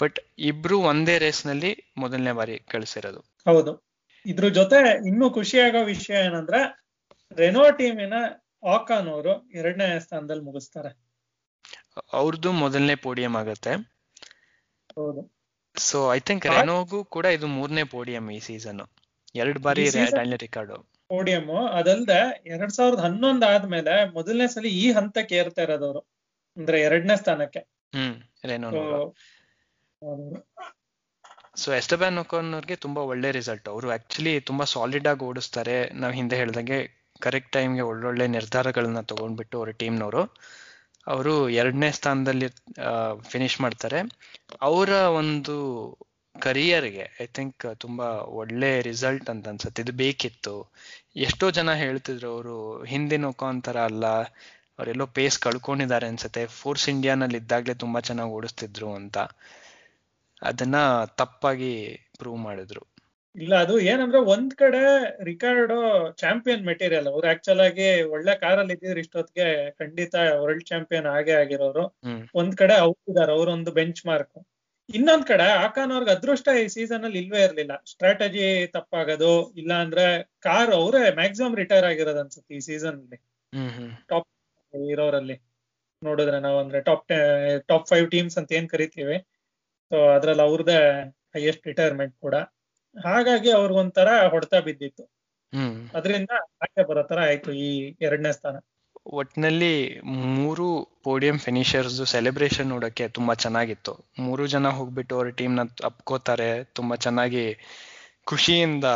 ಬಟ್ 0.00 0.18
ಇಬ್ರು 0.38 0.78
ಒಂದೇ 0.80 1.18
ರೇಸ್ನಲ್ಲಿ 1.18 1.92
ಮೊದಲನೇ 1.96 2.32
ಬಾರಿ 2.32 2.58
ಗಳಿಸಿರೋದು. 2.72 3.20
ಹೌದು. 3.46 3.72
ಇದ್ರ 4.26 4.48
ಜೊತೆ 4.48 5.06
ಇನ್ನೂ 5.06 5.30
ಖುಷಿಯಾಗೋ 5.30 5.84
ವಿಷಯ 5.84 6.14
ಏನಂದ್ರೆ 6.14 6.60
ರೆನೋ 7.36 7.70
ಟೀಮಿನ 7.70 8.14
ಆಕಾನ್ 8.64 9.08
ಅವರು 9.08 9.50
ಎರಡನೇ 9.50 10.00
ಸ್ಥಾನದಲ್ಲಿ 10.00 10.42
ಮುಗಿಸ್ತಾರೆ. 10.42 10.90
ಅವ್ರದ್ದು 12.12 12.52
ಮೊದಲನೇ 12.52 12.94
ಪೋಡಿಯಂ 12.94 13.36
ಆಗುತ್ತೆ. 13.36 13.72
ಹೌದು. 14.96 15.39
ಸೊ 15.76 16.14
ಐ 16.14 16.20
ಥಿಂಕ್ 16.20 16.46
ರೆನೋಗೂ 16.46 17.04
ಕೂಡ 17.04 17.24
ಇದು 17.24 17.46
ಮೂರನೇ 17.46 17.84
ಪೋಡಿಯಂ 17.84 18.30
ಈ 18.30 18.38
ಸೀಸನ್ 18.38 18.82
ಎರಡು 19.34 19.60
ಬಾರಿ 19.60 19.84
ಡ್ಯಾನಿಯಲ್ 19.90 20.38
ರಿಕಾರ್ಡು 20.38 20.76
ಪೋಡಿಯಂ 21.08 21.46
ಅದಲ್ದೆ 21.72 22.18
ಎರಡ್ 22.46 22.72
ಸಾವಿರದ 22.72 23.00
ಹನ್ನೊಂದ್ 23.00 23.44
ಆದ್ಮೇಲೆ 23.44 24.12
ಮೊದಲನೇ 24.12 24.46
ಸಲ 24.46 24.64
ಈ 24.64 24.92
ಹಂತಕ್ಕೆ 24.92 25.36
ಏರ್ತಾ 25.36 25.62
ಇರೋದವ್ರು. 25.62 26.00
ಅಂದ್ರೆ 26.56 26.80
ಎರಡನೇ 26.80 27.16
ಸ್ಥಾನಕ್ಕೆ. 27.16 27.60
ಹ್ಮ್ 27.94 28.14
ರೆನೋ 28.44 28.68
ಸೊ 31.56 31.72
ಎಸ್ಟಬ್ಯಾನ್ 31.72 32.18
ಅವ್ರಿಗೆ 32.18 32.76
ತುಂಬಾ 32.76 33.02
ಒಳ್ಳೆ 33.02 33.30
ರಿಸಲ್ಟ್ 33.30 33.68
ಅವರು 33.68 33.90
ಆಕ್ಚುಲಿ 33.90 34.40
ತುಂಬಾ 34.40 34.64
ಸಾಲಿಡ್ 34.64 35.08
ಆಗಿ 35.08 35.24
ಓಡಿಸ್ತಾರೆ. 35.24 35.90
ನಾವು 35.94 36.12
ಹಿಂದೆ 36.12 36.36
ಹೇಳ್ದಂಗೆ 36.36 36.78
ಕರೆಕ್ಟ್ 37.20 37.52
ಟೈಮ್ಗೆ 37.52 37.80
ಒಳ್ಳೊಳ್ಳೆ 37.80 38.26
ನಿರ್ಧಾರಗಳನ್ನ 38.26 39.00
ತಗೊಂಡ್ಬಿಟ್ಟು 39.00 39.58
ಅವ್ರ 39.58 39.70
ಟೀಮ್ನವರು 39.70 40.22
ಅವರು 41.06 41.48
ಎರಡನೇ 41.48 41.90
ಸ್ಥಾನದಲ್ಲಿ 41.90 42.48
ಫಿನಿಶ್ 43.22 43.60
ಮಾಡ್ತಾರೆ. 43.60 44.00
ಅವರ 44.60 44.88
ಒಂದು 44.88 45.56
ಕರಿಯರ್ಗೆ 46.40 47.10
ಐ 47.20 47.26
ಥಿಂಕ್ 47.26 47.76
ತುಂಬಾ 47.76 48.06
ಒಳ್ಳೆ 48.06 48.80
ರಿಸಲ್ಟ್ 48.80 49.30
ಅಂತ 49.30 49.48
ಅನ್ಸುತ್ತೆ. 49.48 49.82
ಇದು 49.82 49.92
ಬೇಕಿತ್ತು. 49.92 50.72
ಎಷ್ಟೋ 51.16 51.50
ಜನ 51.50 51.72
ಹೇಳ್ತಿದ್ರು 51.72 52.32
ಅವರು, 52.32 52.84
ಹಿಂದಿನ 52.84 53.24
ಮುಖಾಂತರ 53.24 53.72
ತರ 53.72 53.80
ಅಲ್ಲ, 53.80 54.06
ಅವರೆಲ್ಲೋ 54.78 55.06
ಪೇಸ್ 55.06 55.38
ಕಳ್ಕೊಂಡಿದ್ದಾರೆ 55.38 56.06
ಅನ್ಸುತ್ತೆ. 56.06 56.46
ಫೋರ್ಸ್ 56.46 56.88
ಇಂಡಿಯಾನಲ್ಲಿ 56.88 57.36
ಇದ್ದಾಗ್ಲೇ 57.36 57.74
ತುಂಬಾ 57.74 58.00
ಚೆನ್ನಾಗಿ 58.00 58.30
ಓಡಿಸ್ತಿದ್ರು 58.30 58.94
ಅಂತ. 58.94 59.18
ಅದನ್ನ 60.42 61.04
ತಪ್ಪಾಗಿ 61.04 62.00
ಪ್ರೂವ್ 62.18 62.38
ಮಾಡಿದ್ರು. 62.38 62.89
ಇಲ್ಲ 63.36 63.54
ಅದು 63.64 63.74
ಏನಂದ್ರೆ 63.90 64.20
ಒಂದ್ 64.32 64.54
ಕಡೆ 64.54 64.80
ರಿಕಾರ್ಡ್ 65.24 65.72
ಚಾಂಪಿಯನ್ 66.16 66.64
ಮೆಟೀರಿಯಲ್ 66.64 67.06
ಅವ್ರು 67.06 67.26
ಆಕ್ಚುಲ್ 67.28 67.60
ಆಗಿ 67.60 67.88
ಒಳ್ಳೆ 68.14 68.32
ಕಾರಲ್ಲಿ 68.40 68.74
ಇದ್ದಿದ್ರು 68.74 69.00
ಇಷ್ಟೊತ್ತಿಗೆ 69.00 69.46
ಖಂಡಿತ 69.78 70.14
ವರ್ಲ್ಡ್ 70.42 70.64
ಚಾಂಪಿಯನ್ 70.66 71.08
ಆಗೇ 71.08 71.34
ಆಗಿರೋರು. 71.34 71.84
ಒಂದ್ 72.34 72.54
ಕಡೆ 72.56 72.76
ಅವ್ರಿದ್ದಾರೆ 72.76 73.32
ಅವ್ರೊಂದು 73.32 73.72
ಬೆಂಚ್ 73.72 74.02
ಮಾರ್ಕ್ 74.06 74.38
ಇನ್ನೊಂದ್ 74.88 75.26
ಕಡೆ 75.26 75.46
ಆಕಾನ್ 75.64 75.92
ಅವ್ರಿಗೆ 75.92 76.12
ಅದೃಷ್ಟ 76.12 76.48
ಈ 76.60 76.68
ಸೀಸನ್ 76.68 77.04
ಅಲ್ಲಿ 77.04 77.18
ಇಲ್ವೇ 77.18 77.40
ಇರ್ಲಿಲ್ಲ. 77.44 77.74
ಸ್ಟ್ರಾಟಜಿ 77.86 78.46
ತಪ್ಪಾಗೋದು 78.66 79.32
ಇಲ್ಲ 79.56 79.72
ಅಂದ್ರೆ 79.84 80.06
ಕಾರ್ 80.40 80.72
ಅವರೇ 80.74 81.02
ಮ್ಯಾಕ್ಸಿಮಮ್ 81.14 81.56
ರಿಟೈರ್ 81.56 81.84
ಆಗಿರೋದು 81.84 82.20
ಅನ್ಸುತ್ತೆ 82.20 82.54
ಈ 82.54 82.60
ಸೀಸನ್ 82.60 82.98
ಅಲ್ಲಿ. 83.00 83.18
ಹ್ಮ್ 83.52 83.90
ಇರೋರಲ್ಲಿ. 84.88 85.36
ನೋಡಿದ್ರೆ 86.02 86.38
ನಾವು 86.40 86.58
ಅಂದ್ರೆ 86.58 86.78
ಟಾಪ್ 86.80 87.04
ಟಾಪ್ 87.68 87.86
ಫೈವ್ 87.88 88.06
ಟೀಮ್ಸ್ 88.10 88.36
ಅಂತ 88.38 88.52
ಏನ್ 88.52 88.68
ಕರಿತೀವಿ. 88.68 89.16
ಸೊ 89.90 89.98
ಅದ್ರಲ್ಲಿ 90.16 90.42
ಅವ್ರದೇ 90.42 90.78
ಹೈಯೆಸ್ಟ್ 91.34 91.66
ರಿಟೈರ್ಮೆಂಟ್ 91.66 92.14
ಕೂಡ. 92.18 92.34
ಹಾಗಾಗಿ 92.96 93.50
ಅವ್ರಿಗೊಂಥರ 93.50 94.08
ಹೊಡೆತ 94.28 94.54
ಬಿದ್ದಿತ್ತು. 94.54 95.04
ಹ್ಮ್. 95.52 95.90
ಅದರಿಂದ 95.94 96.30
ಆಚೆ 96.62 96.88
ಬರೋ 96.88 97.02
ತರ 97.02 97.18
ಆಯ್ತು 97.20 97.52
ಈ 97.52 97.70
ಎರಡನೇ 98.00 98.32
ಸ್ಥಾನ. 98.32 98.56
ಒಟ್ನಲ್ಲಿ 99.12 99.74
ಮೂರು 100.36 100.66
ಪೋಡಿಯಂ 101.02 101.38
ಫಿನಿಷರ್ಸ್ 101.38 102.06
ಸೆಲೆಬ್ರೇಷನ್ 102.06 102.68
ನೋಡಕ್ಕೆ 102.68 103.08
ತುಂಬಾ 103.08 103.34
ಚೆನ್ನಾಗಿತ್ತು. 103.34 103.92
ಮೂರು 104.18 104.46
ಜನ 104.46 104.68
ಹೋಗ್ಬಿಟ್ಟು 104.68 105.16
ಅವ್ರ 105.16 105.28
ಟೀಮ್ನ 105.30 105.60
ಅಪ್ಕೋತಾರೆ 105.84 106.64
ತುಂಬಾ 106.64 106.96
ಚೆನ್ನಾಗಿ 106.96 107.44
ಖುಷಿಯಿಂದ 108.24 108.86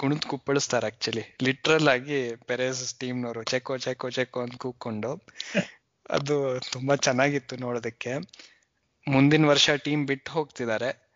ಕುಣಿದ್ 0.00 0.22
ಕುಪ್ಪಳಿಸ್ತಾರೆ 0.22 0.86
ಆಕ್ಚುಲಿ 0.86 1.36
ಲಿಟ್ರಲ್ 1.42 1.88
ಆಗಿ 1.88 2.18
ಪೆರೇಸ್ 2.46 2.94
ಟೀಮ್ನವರು 2.94 3.42
ಚೆಕ್ಕೋ 3.42 3.76
ಚೆಕ್ಕೋ 3.76 4.10
ಚೆಕ್ಕೋ 4.10 4.40
ಅಂತ 4.40 4.54
ಕೂಕೊಂಡು 4.56 5.10
ಅದು 6.10 6.36
ತುಂಬಾ 6.72 6.96
ಚೆನ್ನಾಗಿತ್ತು 6.96 7.56
ನೋಡೋದಕ್ಕೆ. 7.56 8.12
ಮುಂದಿನ 9.06 9.46
ವರ್ಷ 9.46 9.70
ಟೀಮ್ 9.84 10.06
ಬಿಟ್ಟು 10.06 10.32
ಹೋಗ್ತಿದ್ದಾರೆ. 10.32 11.09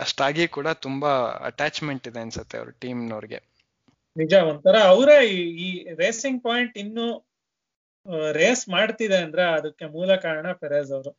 ಅಷ್ಟಾಗಿ 0.00 0.46
ಕೂಡ 0.48 0.68
ತುಂಬಾ 0.86 1.12
ಅಟ್ಯಾಚ್ಮೆಂಟ್ 1.40 2.08
ಇದೆ 2.08 2.20
ಅನ್ಸುತ್ತೆ 2.20 2.58
ಅವ್ರ 2.58 2.70
ಟೀಮ್ನವ್ರಿಗೆ 2.82 3.40
ನಿಜ 4.16 4.34
ಒಂಥರ 4.50 4.76
ಅವರ 4.92 5.10
ಈ 5.66 5.68
ರೇಸಿಂಗ್ 5.94 6.40
ಪಾಯಿಂಟ್ 6.42 6.78
ಇನ್ನು 6.78 7.06
ರೇಸ್ 8.32 8.64
ಮಾಡ್ತಿದೆ 8.68 9.16
ಅಂದ್ರೆ 9.16 9.44
ಅದಕ್ಕೆ 9.56 9.86
ಮೂಲ 9.86 10.10
ಕಾರಣ 10.16 10.52
ಪೆರೇಸ್ 10.52 10.90
ಅವರು. 10.92 11.10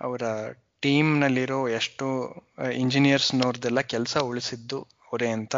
ಅವರ 0.00 0.22
ಟೀಮ್ 0.80 1.10
ನಲ್ಲಿರೋ 1.20 1.68
ಎಷ್ಟು 1.78 2.06
ಇಂಜಿನಿಯರ್ಸ್ 2.06 2.78
ಇಂಜಿನಿಯರ್ಸ್ನವ್ರದ್ದೆಲ್ಲ 2.82 3.80
ಕೆಲಸ 3.94 4.16
ಉಳಿಸಿದ್ದು 4.30 4.78
ಅವರೇ 5.06 5.28
ಅಂತ 5.30 5.56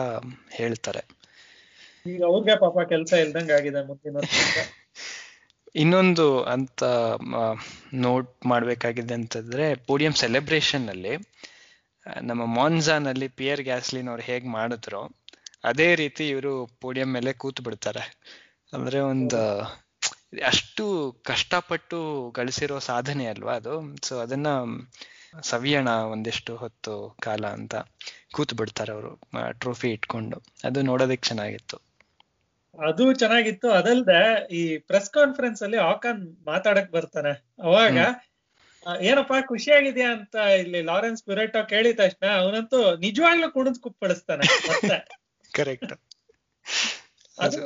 ಹೇಳ್ತಾರೆ. 0.51 1.03
ಈಗ 2.07 2.21
ಅವ್ರಿಗೆ 2.25 2.57
ಪಾಪ 2.57 2.79
ಕೆಲಸ 2.89 3.13
ಇಲ್ದಂಗ 3.25 3.53
ಆಗಿದೆ 3.53 3.83
ಮುಂದಿನ 3.87 4.17
ಇನ್ನೊಂದು 5.75 6.27
ಅಂತ 6.45 6.83
ನೋಟ್ 8.05 8.33
ಮಾಡ್ಬೇಕಾಗಿದೆ 8.47 9.15
ಅಂತಂದ್ರೆ 9.15 9.65
ಪೋಡಿಯಂ 9.89 10.15
ಸೆಲೆಬ್ರೇಷನ್ 10.21 10.85
ಅಲ್ಲಿ 10.89 11.15
ನಮ್ಮ 12.23 12.47
ಮಾನ್ಸಾನಲ್ಲಿ 12.47 13.29
ಪಿಯರ್ 13.29 13.63
ಗ್ಯಾಸ್ಲಿನ್ 13.63 14.09
ಅವ್ರು 14.09 14.23
ಹೇಗ್ 14.23 14.47
ಮಾಡಿದ್ರು 14.47 15.17
ಅದೇ 15.65 15.95
ರೀತಿ 15.95 16.29
ಇವರು 16.29 16.67
ಪೋಡಿಯಂ 16.81 17.13
ಮೇಲೆ 17.13 17.33
ಕೂತ್ 17.33 17.61
ಬಿಡ್ತಾರೆ. 17.61 18.21
ಅಂದ್ರೆ 18.73 19.01
ಒಂದು 19.01 19.61
ಅಷ್ಟು 20.47 21.17
ಕಷ್ಟಪಟ್ಟು 21.25 22.31
ಗಳಿಸಿರೋ 22.31 22.79
ಸಾಧನೆ 22.79 23.27
ಅಲ್ವಾ 23.27 23.53
ಅದು? 23.53 23.97
ಸೊ 24.07 24.19
ಅದನ್ನ 24.19 24.47
ಸವಿಯೋಣ 25.43 25.89
ಒಂದಿಷ್ಟು 25.89 26.57
ಹೊತ್ತು 26.57 27.17
ಕಾಲ 27.23 27.47
ಅಂತ 27.47 27.75
ಕೂತ್ 28.33 28.55
ಬಿಡ್ತಾರೆ 28.55 28.93
ಅವರು 28.93 29.21
ಟ್ರೋಫಿ 29.53 29.89
ಇಟ್ಕೊಂಡು. 29.89 30.43
ಅದು 30.65 30.83
ನೋಡೋದಕ್ 30.83 31.23
ಚೆನ್ನಾಗಿತ್ತು. 31.23 31.77
ಅದು 32.87 33.13
ಚೆನ್ನಾಗಿತ್ತು. 33.13 33.71
ಅದಲ್ದೆ 33.71 34.47
ಈ 34.55 34.79
ಪ್ರೆಸ್ 34.79 35.11
ಕಾನ್ಫರೆನ್ಸ್ 35.11 35.63
ಅಲ್ಲಿ 35.63 35.77
ಆಕಾನ್ 35.77 36.37
ಮಾತಾಡಕ್ 36.47 36.93
ಬರ್ತಾನೆ. 36.93 37.45
ಅವಾಗ 37.63 37.99
ಏನಪ್ಪಾ 39.05 39.37
ಖುಷಿಯಾಗಿದ್ಯಾ 39.49 40.09
ಅಂತ 40.17 40.35
ಇಲ್ಲಿ 40.61 40.81
ಲಾರೆನ್ಸ್ 40.89 41.23
ಬ್ಯುರೆಟೋ 41.25 41.61
ಕೇಳಿದ 41.71 41.97
ತಕ್ಷಣ 42.01 42.27
ಅವನಂತೂ 42.41 42.79
ನಿಜವಾಗ್ಲೂ 43.05 43.49
ಕುಣಿದ್ 43.53 43.81
ಕುಪ್ಪಳಿಸ್ತಾನೆ 43.85 44.45
ಮತ್ತೆ. 44.69 44.99
ಕರೆಕ್ಟ್ 45.55 45.95
ಅದು 47.39 47.61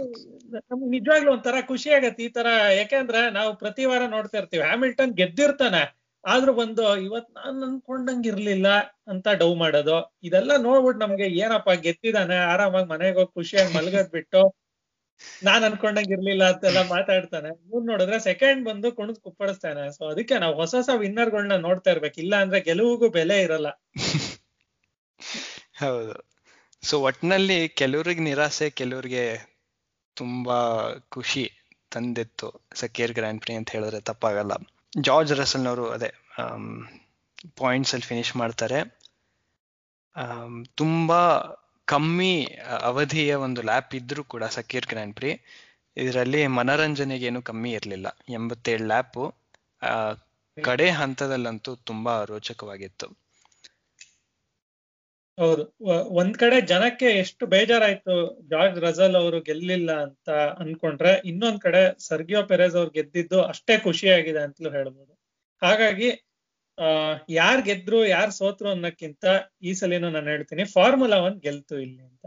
ನಮ್ಗೆ 0.62 0.88
ನಿಜವಾಗ್ಲೂ 0.94 1.30
ಒಂಥರ 1.34 1.56
ಖುಷಿ 1.70 1.88
ಆಗತ್ತೆ 1.96 2.22
ಈ 2.24 2.30
ತರ 2.30 2.48
ಯಾಕೆಂದ್ರೆ 2.78 3.20
ನಾವು 3.32 3.50
ಪ್ರತಿ 3.62 3.84
ವಾರ 3.84 4.02
ನೋಡ್ತಾ 4.12 4.36
ಇರ್ತೀವಿ 4.40 4.64
ಹ್ಯಾಮಿಲ್ಟನ್ 4.64 5.12
ಗೆದ್ದಿರ್ತಾನೆ 5.18 5.82
ಆದ್ರೂ 6.24 6.52
ಬಂದು 6.54 6.84
ಇವತ್ 7.04 7.28
ನಾನ್ 7.36 7.58
ಅನ್ಕೊಂಡಂಗ್ 7.64 8.26
ಇರ್ಲಿಲ್ಲ 8.30 8.68
ಅಂತ 9.12 9.28
ಡೌ 9.40 9.50
ಮಾಡೋದು 9.60 9.96
ಇದೆಲ್ಲ 10.22 10.52
ನೋಡ್ಬಿಟ್ಟು 10.64 11.00
ನಮ್ಗೆ 11.04 11.26
ಏನಪ್ಪಾ 11.42 11.74
ಗೆದ್ದಿದಾನೆ 11.84 12.38
ಆರಾಮಾಗಿ 12.52 12.88
ಮನೆಗೆ 12.88 13.16
ಹೋಗಿ 13.18 13.32
ಖುಷಿಯಾಗಿ 13.36 13.72
ಮಲ್ಗದ್ 13.74 14.10
ಬಿಟ್ಟು 14.10 14.42
ನಾನ್ 15.42 15.64
ಅನ್ಕೊಂಡಂಗ್ 15.64 16.12
ಇರ್ಲಿಲ್ಲ 16.12 16.52
ಅಂತೆಲ್ಲ 16.52 16.88
ಮಾತಾಡ್ತಾನೆ. 16.88 17.70
ಮೂರ್ 17.70 17.86
ನೋಡಿದ್ರೆ 17.86 18.20
ಸೆಕೆಂಡ್ 18.20 18.64
ಬಂದು 18.68 18.92
ಕುಣಿದ್ 18.92 19.18
ಕುಪ್ಪಡಿಸ್ತಾನೆ 19.18 19.92
ಸೊ 19.92 20.08
ಅದಕ್ಕೆ 20.08 20.38
ನಾವು 20.38 20.54
ಹೊಸ 20.54 20.74
ಹೊಸ 20.74 20.90
ವಿನ್ನರ್ 20.96 21.30
ಗಳನ್ನ 21.30 21.56
ನೋಡ್ತಾ 21.56 21.90
ಇರ್ಬೇಕು. 21.90 22.20
ಇಲ್ಲ 22.20 22.36
ಅಂದ್ರೆ 22.36 22.60
ಗೆಲುವಿಗೂ 22.60 23.08
ಬೆಲೆ 23.08 23.42
ಇರಲ್ಲ. 23.42 23.82
ಹೌದು. 25.78 26.28
ಸೊ 26.82 27.00
ಒಟ್ನಲ್ಲಿ 27.00 27.68
ಕೆಲವ್ರಿಗೆ 27.68 28.20
ನಿರಾಸೆ, 28.20 28.70
ಕೆಲವ್ರಿಗೆ 28.70 29.54
ತುಂಬಾ 30.14 30.58
ಖುಷಿ 31.08 31.50
ತಂದಿತ್ತು 31.90 32.64
ಸಕೇರ್ 32.74 33.12
ಗ್ರ್ಯಾಂಡ್ 33.12 33.40
ಪ್ರಿ 33.42 33.54
ಅಂತ 33.54 33.70
ಹೇಳಿದ್ರೆ 33.70 34.00
ತಪ್ಪಾಗಲ್ಲ. 34.00 34.52
ಜಾರ್ಜ್ 35.00 35.32
ರಸಲ್ನವರು 35.32 35.90
ಅದೇ 35.90 36.10
ಪಾಯಿಂಟ್ಸ್ 37.56 37.94
ಅಲ್ಲಿ 37.94 38.06
ಫಿನಿಶ್ 38.06 38.36
ಮಾಡ್ತಾರೆ. 38.36 38.98
ತುಂಬಾ 40.74 41.20
ಕಮ್ಮಿ 41.89 42.32
ಅವಧಿಯ 42.82 43.34
ಒಂದು 43.47 43.61
ಲ್ಯಾಪ್ 43.62 43.93
ಇದ್ರೂ 43.95 44.22
ಕೂಡ 44.24 44.45
ಸಕೀರ್ 44.57 44.86
ಗ್ರ್ಯಾಂಡ್ 44.86 45.16
ಪ್ರಿ, 45.16 45.30
ಇದರಲ್ಲಿ 45.97 46.41
ಮನರಂಜನೆಗೇನು 46.59 47.41
ಕಮ್ಮಿ 47.43 47.70
ಇರಲಿಲ್ಲ. 47.70 48.09
ಎಂಬತ್ತೇಳು 48.28 48.86
ಲ್ಯಾಪು 48.86 49.24
ಕಡೆ 50.57 50.86
ಹಂತದಲ್ಲಂತೂ 51.01 51.72
ತುಂಬಾ 51.89 52.14
ರೋಚಕವಾಗಿತ್ತು. 52.24 53.09
ಹೌದು. 55.39 55.64
ಒಂದ್ 56.20 56.36
ಕಡೆ 56.36 56.57
ಜನಕ್ಕೆ 56.70 57.09
ಎಷ್ಟು 57.14 57.45
ಬೇಜಾರಾಯ್ತು, 57.47 58.14
ಜಾರ್ಜ್ 58.51 58.78
ರಜಲ್ 58.86 59.16
ಅವರು 59.16 59.39
ಗೆಲ್ಲಿಲ್ಲ 59.41 59.91
ಅಂತ 60.07 60.28
ಅನ್ಕೊಂಡ್ರೆ, 60.62 61.12
ಇನ್ನೊಂದ್ 61.30 61.61
ಕಡೆ 61.66 61.82
ಸರ್ಗಿಯೋ 62.09 62.41
ಪೆರೆಸ್ 62.43 62.76
ಅವ್ರು 62.80 62.91
ಗೆದ್ದಿದ್ದು 62.91 63.39
ಅಷ್ಟೇ 63.43 63.74
ಖುಷಿಯಾಗಿದೆ 63.78 64.41
ಅಂತಲೂ 64.47 64.70
ಹೇಳ್ಬೋದು. 64.70 65.12
ಹಾಗಾಗಿ 65.62 66.09
ಯಾರ್ 67.39 67.61
ಗೆದ್ರು, 67.68 67.99
ಯಾರ್ 68.14 68.33
ಸೋತ್ರು 68.39 68.68
ಅನ್ನಕ್ಕಿಂತ 68.74 69.24
ಈ 69.68 69.72
ಸಲಿನೂ 69.81 70.09
ನಾನು 70.16 70.29
ಹೇಳ್ತೀನಿ 70.35 70.64
ಫಾರ್ಮುಲಾ 70.76 71.18
ಒನ್ 71.26 71.37
ಗೆಲ್ತು 71.47 71.76
ಇಲ್ಲಿ 71.85 72.03
ಅಂತ. 72.09 72.24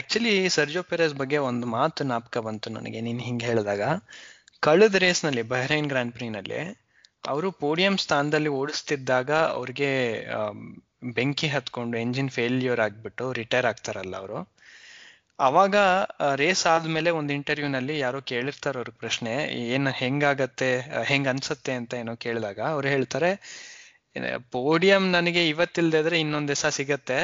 ಆಕ್ಚುಲಿ 0.00 0.34
ಸರ್ಜೋ 0.56 0.82
ಪೆರೇಸ್ 0.90 1.14
ಬಗ್ಗೆ 1.22 1.38
ಒಂದು 1.50 1.66
ಮಾತು 1.76 2.04
ನಾಪಕ 2.12 2.38
ಬಂತು 2.48 2.68
ನನಗೆ, 2.76 3.00
ನೀನ್ 3.06 3.22
ಹಿಂಗ್ 3.28 3.46
ಹೇಳಿದಾಗ. 3.48 3.82
ಕಳೆದ 4.66 4.96
ರೇಸ್ನಲ್ಲಿ 5.04 5.42
ಬಹ್ರೈನ್ 5.54 5.88
ಗ್ರಾಂಡ್ 5.92 6.14
ಪ್ರಿನಲ್ಲಿ 6.18 6.60
ಅವರು 7.32 7.48
ಪೋಡಿಯಂ 7.62 7.94
ಸ್ಥಾನದಲ್ಲಿ 8.04 8.50
ಓಡಿಸ್ತಿದ್ದಾಗ 8.60 9.30
ಅವ್ರಿಗೆ 9.58 9.90
ಬೆಂಕಿ 11.16 11.48
ಹತ್ಕೊಂಡು 11.54 11.96
ಎಂಜಿನ್ 12.04 12.30
ಫೇಲ್ಯೂರ್ 12.36 12.80
ಆಗ್ಬಿಟ್ಟು 12.84 13.24
ರಿಟೈರ್ 13.40 13.66
ಆಗ್ತಾರಲ್ಲ 13.70 14.14
ಅವರು. 14.22 14.38
ಅವಾಗ 15.38 15.76
ರೇಸ್ 16.34 16.62
ಆದ್ಮೇಲೆ 16.66 17.10
ಒಂದು 17.18 17.32
ಇಂಟರ್ವ್ಯೂನಲ್ಲಿ 17.32 17.94
ಯಾರೋ 17.98 18.20
ಕೇಳಿರ್ತಾರೆ 18.30 18.78
ಅವ್ರ 18.78 18.92
ಪ್ರಶ್ನೆ, 19.02 19.32
ಏನ್ 19.74 19.88
ಹೆಂಗಾಗತ್ತೆ 20.00 20.70
ಹೆಂಗ್ 21.02 21.28
ಅನ್ಸತ್ತೆ 21.28 21.72
ಅಂತ 21.72 21.94
ಏನೋ 21.94 22.14
ಕೇಳಿದಾಗ 22.16 22.60
ಅವ್ರು 22.74 22.88
ಹೇಳ್ತಾರೆ 22.88 23.30
ಪೋಡಿಯಂ 24.52 25.04
ನನಗೆ 25.10 25.42
ಇವತ್ತಿಲ್ದೆ 25.48 25.98
ಇದ್ರೆ 25.98 26.16
ಇನ್ನೊಂದ್ 26.20 26.48
ದಿವಸ 26.48 26.66
ಸಿಗತ್ತೆ. 26.78 27.18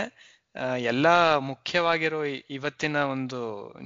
ಎಲ್ಲಾ 0.92 1.14
ಮುಖ್ಯವಾಗಿರೋ 1.50 2.20
ಇವತ್ತಿನ 2.56 2.96
ಒಂದು 3.14 3.40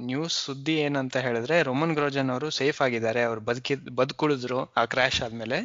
ನ್ಯೂಸ್ 0.05 0.35
ಸುದ್ದಿ 0.45 0.75
ಏನಂತ 0.79 1.17
ಹೇಳಿದ್ರೆ 1.17 1.55
ರೋಮನ್ 1.61 1.93
ಗ್ರೋಜನ್ 1.93 2.29
ಅವರು 2.29 2.49
ಸೇಫ್ 2.59 2.79
ಆಗಿದ್ದಾರೆ, 2.81 3.21
ಅವ್ರು 3.23 3.41
ಬದುಕಿದ್ 3.41 3.87
ಬದುಕುಳಿದ್ರು 3.95 4.59
ಆ 4.77 4.83
ಕ್ರ್ಯಾಶ್ 4.85 5.19
ಆದ್ಮೇಲೆ. 5.21 5.59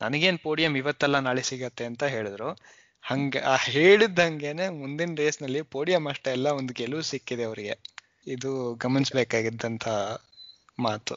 ನನಗೇನ್ 0.00 0.38
ಪೋಡಿಯಂ 0.38 0.76
ಇವತ್ತಲ್ಲ 0.76 1.18
ನಾಳೆ 1.18 1.42
ಸಿಗತ್ತೆ 1.42 1.84
ಅಂತ 1.84 2.04
ಹೇಳಿದ್ರು. 2.14 2.50
ಹಂಗ 3.02 3.36
ಆ 3.46 3.56
ಹೇಳಿದ್ದಂಗೆನೆ 3.56 4.68
ಮುಂದಿನ 4.68 5.14
ರೇಸ್ನಲ್ಲಿ 5.18 5.62
ಪೋಡಿಯಂ 5.62 6.08
ಅಷ್ಟೇ 6.08 6.30
ಎಲ್ಲ 6.30 6.48
ಒಂದು 6.48 6.72
ಗೆಲುವು 6.72 7.02
ಸಿಕ್ಕಿದೆ 7.02 7.44
ಅವರಿಗೆ. 7.44 7.74
ಇದು 8.26 8.74
ಗಮನಿಸಬೇಕಾಗಿದ್ದಂತ 8.74 9.88
ಮಾತು. 10.78 11.14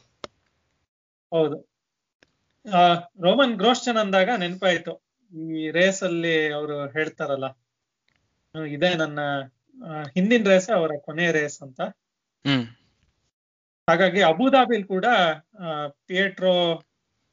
ಹೌದು. 1.30 1.68
ಆ 2.74 2.94
ರೋಮನ್ 2.94 3.54
ಗ್ರೋಶ್ಚನ್ 3.54 3.96
ಅಂದಾಗ 3.96 4.30
ನೆನಪಾಯ್ತು. 4.38 5.02
ಈ 5.32 5.70
ರೇಸ್ 5.70 6.02
ಅಲ್ಲಿ 6.02 6.52
ಅವರು 6.52 6.88
ಹೇಳ್ತಾರಲ್ಲ 6.88 7.44
ಇದೇ 8.64 8.94
ನನ್ನ 8.94 9.20
ಹಿಂದಿನ 10.14 10.48
ರೇಸ್ 10.48 10.70
ಅವರ 10.70 10.90
ಕೊನೆ 11.04 11.32
ರೇಸ್ 11.32 11.62
ಅಂತ. 11.62 11.80
ಹ್ಮ್. 12.46 12.66
ಹಾಗಾಗಿ 13.88 14.22
ಅಬುದಾಬಿಲ್ 14.22 14.84
ಕೂಡ 14.84 15.06
ಪಿಯೇಟ್ರೋ 15.06 15.88
ಪಿಯೆಟ್ರೋ 16.06 16.82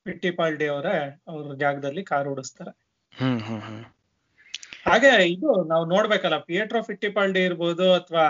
ಪಿಟ್ಟಿಪಾಲ್ಡಿ 0.03 0.67
ಅವರ 0.67 0.85
ಅವ್ರ 1.27 1.55
ಜಾಗದಲ್ಲಿ 1.55 2.03
ಕಾರ್ 2.03 2.27
ಓಡಿಸ್ತಾರೆ. 2.27 2.71
ಹ್ಮ್ 3.17 3.41
ಹ್ಮ್ 3.41 3.61
ಹ್ಮ್. 3.61 3.92
ಹಾಗೆ 4.85 5.11
ಇದು 5.33 5.49
ನಾವು 5.71 5.83
ನೋಡ್ಬೇಕಲ್ಲ 5.85 6.37
ಪಿಯೆಟ್ರೋ 6.47 6.79
ಫಿಟ್ಟಿಪಾಲ್ಡಿ 6.87 7.41
ಇರ್ಬೋದು 7.49 7.85
ಅಥವಾ 7.99 8.25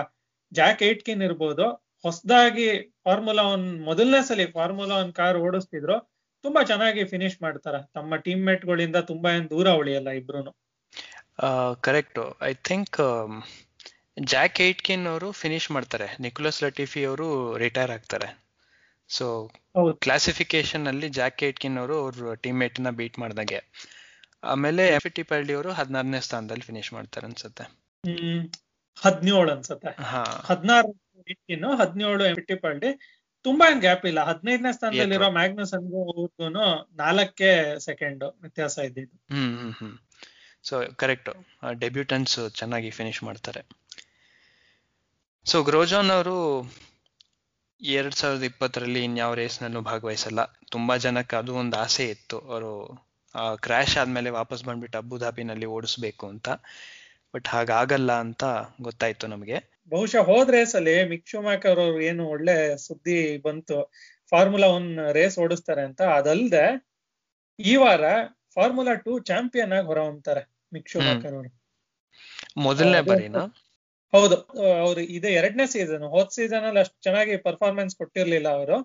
ಜಾಕ್ 0.52 0.82
ಏಟ್ಕಿನ್ 0.88 1.22
ಇರ್ಬೋದು 1.28 1.66
ಹೊಸದಾಗಿ 2.04 2.66
ಫಾರ್ಮುಲಾ 3.04 3.44
ಒನ್ 3.54 3.64
ಮೊದಲನೇ 3.88 4.20
ಸಲ 4.28 4.44
ಫಾರ್ಮುಲಾ 4.58 4.96
ಒನ್ 5.04 5.12
ಕಾರ್ 5.20 5.38
ಓಡಿಸ್ತಿದ್ರು 5.46 5.96
ತುಂಬಾ 6.44 6.60
ಚೆನ್ನಾಗಿ 6.70 7.02
ಫಿನಿಶ್ 7.12 7.36
ಮಾಡ್ತಾರ. 7.42 7.76
ತಮ್ಮ 7.96 8.16
ಟೀಮ್ 8.26 8.42
ಮೇಟ್ 8.46 8.64
ಗಳಿಂದ 8.70 8.98
ತುಂಬಾ 9.10 9.28
ಏನ್ 9.36 9.46
ದೂರ 9.54 9.68
ಉಳಿಯಲ್ಲ 9.80 10.10
ಇಬ್ರುನು. 10.20 10.52
Correct 11.86 12.20
I 12.50 12.52
think 12.68 12.98
Jack 14.32 14.58
Aitken 14.60 15.06
ಅವರು 15.12 15.28
ಫಿನಿಶ್ 15.42 15.68
ಮಾಡ್ತಾರೆ. 15.76 16.08
ನಿಕೋಲಸ್ 16.24 16.60
ಲಟಿಫಿ 16.64 17.00
ಅವರು 17.04 17.28
ರಿಟೈರ್ 17.64 17.92
ಆಗ್ತಾರೆ. 17.96 18.28
ಸೊ 19.10 19.26
ಕ್ಲಾಸಿಫಿಕೇಶನ್ 20.04 20.86
ಅಲ್ಲಿ 20.86 21.08
ಜಾಕ್ 21.18 21.42
ಏಟ್ಕಿನ್ 21.48 21.78
ಅವರು 21.78 21.96
ಅವ್ರ 22.02 22.34
ಟೀಮ್ಮೇಟ್ನ 22.44 22.90
ಬೀಟ್ 23.00 23.18
ಮಾಡ್ದಂಗೆ. 23.22 23.60
ಆಮೇಲೆ 24.44 24.98
ಫಿಟ್ಟಿಪಾಲ್ಡಿ 24.98 25.52
ಅವರು 25.52 25.72
ಹದಿನಾರನೇ 25.72 26.20
ಸ್ಥಾನದಲ್ಲಿ 26.20 26.62
ಫಿನಿಶ್ 26.62 26.92
ಮಾಡ್ತಾರೆ 26.92 27.26
ಅನ್ಸುತ್ತೆ. 27.26 27.64
ಹ್ಮ್ 28.04 28.48
ಹದಿನೇಳು 29.02 29.52
ಅನ್ಸತ್ತೆ. 29.52 30.02
ಹದಿನಾರು 30.44 31.76
ಹದಿನೇಳು 31.76 32.34
ಫಿಟ್ಟಿಪಾಲ್ಡಿ 32.34 32.86
ತುಂಬಾ 33.42 33.70
ಏನ್ 33.70 33.80
ಗ್ಯಾಪ್ 33.80 34.06
ಇಲ್ಲ. 34.06 34.24
ಹದಿನೈದನೇ 34.24 34.72
ಸ್ಥಾನದಲ್ಲಿರೋ 34.72 35.30
ಮ್ಯಾಗ್ನಸ್ 35.30 35.74
ಅನ್ಗೋ 35.74 36.02
ನಾಲ್ಕೇ 36.96 37.78
ಸೆಕೆಂಡ್ 37.78 38.24
ವ್ಯತ್ಯಾಸ 38.40 38.78
ಇದ್ದಿದ್ದು. 38.78 39.34
ಹ್ಮ್ 39.34 39.58
ಹ್ಮ್ 39.58 39.72
ಹ್ಮ್. 39.72 39.98
ಸೊ 40.62 40.82
ಕರೆಕ್ಟ್ 40.96 41.30
ಡೆಬ್ಯೂಟನ್ಸ್ 41.80 42.50
ಚೆನ್ನಾಗಿ 42.50 42.90
ಫಿನಿಶ್ 42.90 43.22
ಮಾಡ್ತಾರೆ. 43.22 43.62
ಸೊ 45.44 45.62
ಗ್ರೋಜಾನ್ 45.62 46.10
ಅವರು 46.10 46.36
ಎರಡ್ 47.80 48.14
ಸಾವಿರದ 48.14 48.42
ಇಪ್ಪತ್ತರಲ್ಲಿ 48.42 49.04
ಇನ್ಯಾವ 49.04 49.34
ರೇಸ್ನಲ್ಲೂ 49.34 49.80
ಭಾಗವಹಿಸಲ್ಲ. 49.80 50.44
ತುಂಬಾ 50.70 50.96
ಜನಕ್ಕೆ 50.96 51.36
ಅದು 51.36 51.54
ಒಂದು 51.54 51.76
ಆಸೆ 51.76 52.08
ಇತ್ತು. 52.08 52.38
ಅವರು 52.38 52.70
ಕ್ರ್ಯಾಶ್ 53.62 53.96
ಆದ್ಮೇಲೆ 53.96 54.30
ವಾಪಸ್ 54.30 54.64
ಬಂದ್ಬಿಟ್ಟು 54.64 54.98
ಅಬುಧಾಬಿನಲ್ಲಿ 54.98 55.66
ಓಡಿಸ್ಬೇಕು 55.66 56.26
ಅಂತ. 56.26 56.48
ಬಟ್ 57.34 57.48
ಹಾಗಾಗಲ್ಲ 57.48 58.12
ಅಂತ 58.18 58.44
ಗೊತ್ತಾಯ್ತು 58.80 59.26
ನಮಗೆ. 59.26 59.56
ಬಹುಶಃ 59.92 60.22
ಹೋದ್ 60.22 60.50
ರೇಸ್ 60.50 60.74
ಅಲ್ಲಿ 60.74 61.08
ಮಿಕ್ 61.08 61.28
ಶೂಮಾಕರ್ 61.28 61.78
ಅವ್ರು 61.78 62.00
ಏನು 62.00 62.28
ಒಳ್ಳೆ 62.28 62.56
ಸುದ್ದಿ 62.78 63.38
ಬಂತು. 63.38 63.78
ಫಾರ್ಮುಲಾ 64.32 64.66
ಒನ್ 64.68 64.88
ರೇಸ್ 65.12 65.38
ಓಡಿಸ್ತಾರೆ 65.38 65.82
ಅಂತ. 65.82 66.02
ಅದಲ್ದೆ 66.18 66.64
ಈ 67.58 67.76
ವಾರ 67.76 68.04
ಫಾರ್ಮುಲಾ 68.54 68.94
ಟೂ 68.94 69.18
ಚಾಂಪಿಯನ್ 69.20 69.72
ಆಗಿ 69.72 69.86
ಹೊರ 69.86 69.98
ಹೊಮ್ತಾರೆ 70.00 70.42
ಮಿಕ್ 70.72 70.96
ಮ್ಯಾಕರ್ 70.96 71.34
ಅವರು. 71.34 71.50
ಮೊದಲನೇ 72.58 73.00
ಬಾರಿನ? 73.00 73.38
ಹೌದು. 74.12 74.36
ಅವ್ರು 74.80 75.00
ಇದೇ 75.00 75.30
ಎರಡನೇ 75.32 75.66
ಸೀಸನ್ 75.66 76.04
ಹೋದ್ 76.06 76.30
ಸೀಸನ್ 76.30 76.64
ಅಲ್ಲಿ 76.64 76.80
ಅಷ್ಟು 76.80 76.98
ಚೆನ್ನಾಗಿ 77.02 77.36
ಪರ್ಫಾರ್ಮೆನ್ಸ್ 77.36 77.96
ಕೊಟ್ಟಿರ್ಲಿಲ್ಲ 77.96 78.48
ಅವರು. 78.48 78.76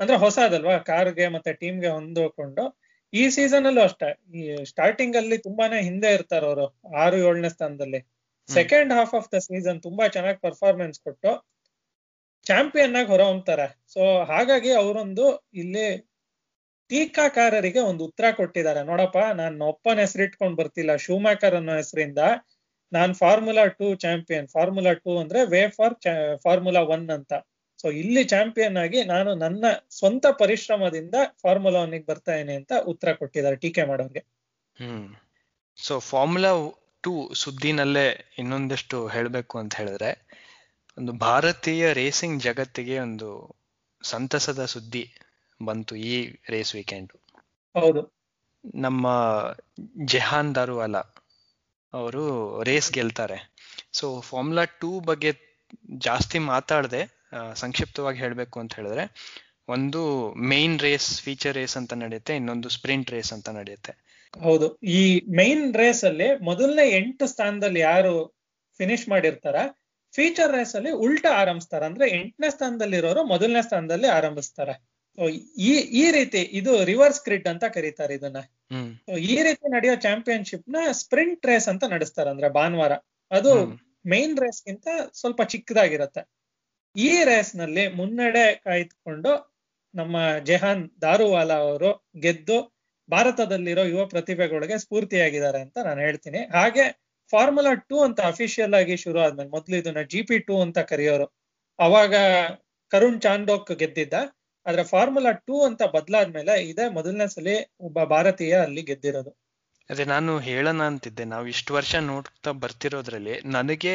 ಅಂದ್ರೆ 0.00 0.16
ಹೊಸದಲ್ವಾ? 0.16 0.78
ಕಾರ್ಗೆ 0.82 1.28
ಮತ್ತೆ 1.28 1.52
ಟೀಮ್ಗೆ 1.52 1.88
ಹೊಂದಿಕೊಂಡು. 1.88 2.64
ಈ 3.12 3.22
ಸೀಸನ್ 3.30 3.66
ಅಲ್ಲೂ 3.66 3.82
ಅಷ್ಟೇ. 3.82 4.08
ಈ 4.34 4.42
ಸ್ಟಾರ್ಟಿಂಗ್ 4.64 5.16
ಅಲ್ಲಿ 5.16 5.38
ತುಂಬಾನೇ 5.38 5.78
ಹಿಂದೆ 5.82 6.10
ಇರ್ತಾರ 6.14 6.42
ಅವರು 6.44 6.66
ಆರು 6.96 7.16
ಏಳನೇ 7.28 7.48
ಸ್ಥಾನದಲ್ಲಿ. 7.48 8.00
Second 8.48 8.92
half 8.92 9.14
of 9.14 9.28
the 9.34 9.38
season 9.38 9.80
ತುಂಬಾ 9.82 10.04
ಚೆನ್ನಾಗಿ 10.08 10.38
ಪರ್ಫಾರ್ಮೆನ್ಸ್ 10.40 11.00
ಕೊಟ್ಟು 11.00 11.32
ಚಾಂಪಿಯನ್ 12.46 12.94
ಆಗಿ 12.96 13.08
ಹೊರ 13.08 13.22
ಹೊಮ್ತಾರೆ 13.22 13.66
ಸೊ 13.94 14.02
ಹಾಗಾಗಿ 14.24 14.70
ಅವರೊಂದು 14.72 15.24
ಇಲ್ಲಿ 15.54 15.86
ಟೀಕಾಕಾರರಿಗೆ 16.90 17.80
ಒಂದು 17.80 18.02
ಉತ್ತರ 18.04 18.26
ಕೊಟ್ಟಿದ್ದಾರೆ. 18.30 18.80
ನೋಡಪ್ಪ 18.82 19.18
ನಾನು 19.40 19.66
ಒಪ್ಪನ 19.66 19.98
ಹೆಸರಿಟ್ಕೊಂಡ್ 20.00 20.56
ಬರ್ತಿಲ್ಲ. 20.56 20.92
ಶೂಮ್ಯಾಕರ್ 20.96 21.54
ಅನ್ನೋ 21.54 21.74
ಹೆಸರಿಂದ 21.76 22.22
ನಾನ್ 22.92 23.12
formula 23.14 23.66
two 23.78 23.88
champion 23.94 24.48
formula 24.48 24.92
two 25.04 25.12
ಅಂದ್ರೆ 25.18 25.40
ವೇ 25.44 25.62
ಫಾರ್ 25.68 25.94
ಫಾರ್ಮುಲಾ 26.44 26.80
ಒನ್ 26.94 27.06
ಅಂತ. 27.10 27.32
ಸೊ 27.80 27.88
ಇಲ್ಲಿ 28.00 28.22
ಚಾಂಪಿಯನ್ 28.30 28.76
ಆಗಿ 28.78 29.00
ನಾನು 29.10 29.30
ನನ್ನ 29.42 29.64
ಸ್ವಂತ 29.90 30.26
ಪರಿಶ್ರಮದಿಂದ 30.40 31.14
ಫಾರ್ಮುಲಾ 31.42 31.80
ಒನ್ಗೆ 31.82 32.06
ಬರ್ತಾ 32.08 32.32
ಇದೀನಿ 32.34 32.54
ಅಂತ 32.60 32.72
ಉತ್ತರ 32.92 33.12
ಕೊಟ್ಟಿದ್ದಾರೆ 33.20 33.56
ಟೀಕೆ 33.56 33.84
ಮಾಡೋರ್ಗೆ 33.84 34.22
ಹ್ಮ್. 34.76 35.06
ಸೊ 35.78 35.94
ಫಾರ್ಮುಲಾ 36.08 36.50
ಟೂ 37.04 37.12
ಸುದ್ದಿನಲ್ಲೇ 37.42 38.06
ಇನ್ನೊಂದಷ್ಟು 38.38 38.96
ಹೇಳಬೇಕು 39.08 39.54
ಅಂತ 39.58 39.74
ಹೇಳಿದ್ರೆ 39.80 40.10
ಒಂದು 40.96 41.12
ಭಾರತೀಯ 41.24 41.92
ರೇಸಿಂಗ್ 41.92 42.42
ಜಗತ್ತಿಗೆ 42.42 42.96
ಒಂದು 43.00 43.28
ಸಂತಸದ 44.04 44.62
ಸುದ್ದಿ 44.66 45.04
ಬಂತು 45.60 45.94
ಈ 46.06 46.14
ರೇಸ್ 46.48 46.72
ವೀಕೆಂಡ್ 46.74 47.10
ಹೌದು. 47.74 48.02
ನಮ್ಮ 48.80 49.06
ಜೆಹಾನ್ 50.04 50.50
ದಾರುವಾಲ 50.54 50.96
ಅವರು 51.94 52.24
ರೇಸ್ 52.62 52.90
ಗೆಲ್ತಾರೆ. 52.92 53.38
ಸೊ 53.92 54.06
ಫಾರ್ಮುಲಾ 54.20 54.64
ಟೂ 54.80 54.90
ಬಗ್ಗೆ 55.00 55.30
ಜಾಸ್ತಿ 56.00 56.38
ಮಾತಾಡದೆ 56.48 57.02
ಸಂಕ್ಷಿಪ್ತವಾಗಿ 57.54 58.18
ಹೇಳಬೇಕು 58.18 58.60
ಅಂತ 58.60 58.74
ಹೇಳಿದ್ರೆ 58.74 59.14
ಒಂದು 59.68 60.32
ಮೇನ್ 60.34 60.80
ರೇಸ್ 60.80 61.22
ಫೀಚರ್ 61.22 61.54
ರೇಸ್ 61.54 61.76
ಅಂತ 61.76 61.92
ನಡೆಯುತ್ತೆ 61.92 62.36
ಇನ್ನೊಂದು 62.36 62.68
ಸ್ಪ್ರಿಂಟ್ 62.68 63.10
ರೇಸ್ 63.10 63.32
ಅಂತ 63.32 63.48
ನಡೆಯುತ್ತೆ. 63.48 64.20
ಹೌದು. 64.42 64.76
ಈ 64.76 65.20
ಮೇನ್ 65.20 65.74
ರೇಸ್ 65.74 66.04
ಅಲ್ಲಿ 66.04 66.44
ಮೊದಲನೇ 66.44 66.90
ಎಂಟು 66.96 67.26
ಸ್ಥಾನದಲ್ಲಿ 67.26 67.80
ಯಾರು 67.80 68.38
ಫಿನಿಶ್ 68.78 69.08
ಮಾಡಿರ್ತಾರ 69.08 69.56
ಫೀಚರ್ 70.12 70.52
ರೇಸ್ 70.52 70.76
ಅಲ್ಲಿ 70.76 70.90
ಉಲ್ಟಾ 70.90 71.28
ಆರಂಭಿಸ್ತಾರ. 71.28 71.84
ಅಂದ್ರೆ 71.84 72.10
ಎಂಟನೇ 72.10 72.50
ಸ್ಥಾನದಲ್ಲಿರೋರು 72.50 73.24
ಮೊದಲನೇ 73.24 73.62
ಸ್ಥಾನದಲ್ಲಿ 73.62 74.06
ಆರಂಭಿಸ್ತಾರೆ. 74.06 74.90
ಈ 75.58 75.72
ಈ 75.76 76.10
ರೀತಿ 76.10 76.38
ಇದು 76.38 76.84
ರಿವರ್ಸ್ 76.84 77.24
ಗ್ರಿಡ್ 77.24 77.48
ಅಂತ 77.48 77.64
ಕರೀತಾರೆ 77.64 78.14
ಇದನ್ನ. 78.14 78.36
ಹ್ಮ್. 78.38 79.18
ಈ 79.18 79.42
ರೀತಿ 79.42 79.70
ನಡೆಯೋ 79.70 79.94
ಚಾಂಪಿಯನ್ಶಿಪ್ನ 79.94 80.76
ಸ್ಪ್ರಿಂಟ್ 80.92 81.46
ರೇಸ್ 81.46 81.68
ಅಂತ 81.68 81.84
ನಡೆಸ್ತಾರ. 81.84 82.28
ಅಂದ್ರೆ 82.28 82.48
ಭಾನುವಾರ. 82.48 82.92
ಅದು 83.30 83.54
ಮೇನ್ 83.54 83.78
ಮೈನ್ 84.10 84.38
ರೇಸ್ 84.38 84.64
ಗಿಂತ 84.64 84.88
ಸ್ವಲ್ಪ 85.12 85.42
ಚಿಕ್ಕದಾಗಿರತ್ತೆ. 85.42 86.39
ಈ 86.96 87.24
ರೇಸ್ನಲ್ಲಿ 87.24 87.88
ಮುನ್ನಡೆ 87.88 88.54
ಕಾಯ್ದುಕೊಂಡು 88.54 89.32
ನಮ್ಮ 89.94 90.16
ಜೆಹಾನ್ 90.38 90.90
ದಾರುವಾಲಾ 91.02 91.54
ಅವರು 91.54 92.10
ಗೆದ್ದು 92.20 92.80
ಭಾರತದಲ್ಲಿರೋ 93.10 93.82
ಯುವ 93.82 94.06
ಪ್ರತಿಭೆಗಳಿಗೆ 94.06 94.78
ಸ್ಫೂರ್ತಿಯಾಗಿದ್ದಾರೆ 94.78 95.60
ಅಂತ 95.60 95.78
ನಾನು 95.84 96.00
ಹೇಳ್ತೀನಿ. 96.00 96.38
ಹಾಗೆ 96.38 97.00
ಫಾರ್ಮುಲಾ 97.30 97.74
ಟೂ 97.74 98.02
ಅಂತ 98.02 98.20
ಅಫಿಷಿಯಲ್ 98.20 98.74
ಆಗಿ 98.74 98.96
ಶುರು 98.96 99.20
ಆದ್ಮೇಲೆ 99.20 99.50
ಮೊದ್ಲು 99.50 99.76
ಇದನ್ನ 99.76 100.02
ಜಿ 100.02 100.22
ಪಿ 100.22 100.38
ಟೂ 100.38 100.60
ಅಂತ 100.60 100.78
ಕರೆಯೋರು. 100.78 101.26
ಅವಾಗ 101.78 102.14
ಕರುಣ್ 102.88 103.20
ಚಾಂಡೋಕ್ 103.22 103.78
ಗೆದ್ದಿದ್ದ. 103.78 104.14
ಆದ್ರೆ 104.66 104.84
ಫಾರ್ಮುಲಾ 104.84 105.32
ಟೂ 105.32 105.64
ಅಂತ 105.64 105.82
ಬದಲಾದ್ಮೇಲೆ 105.82 106.62
ಇದೇ 106.62 106.88
ಮೊದಲನೇ 106.88 107.28
ಸಲ 107.28 107.48
ಒಬ್ಬ 107.80 108.04
ಭಾರತೀಯ 108.04 108.54
ಅಲ್ಲಿ 108.56 108.82
ಗೆದ್ದಿರೋದು. 108.82 109.30
ಅದೇ 109.90 110.04
ನಾನು 110.04 110.38
ಹೇಳೋಣ 110.38 110.82
ಅಂತಿದ್ದೆ. 110.82 111.24
ನಾವು 111.24 111.46
ಇಷ್ಟು 111.46 111.74
ವರ್ಷ 111.74 111.94
ನೋಡ್ತಾ 111.94 112.50
ಬರ್ತಿರೋದ್ರಲ್ಲಿ 112.50 113.40
ನನಗೆ 113.44 113.94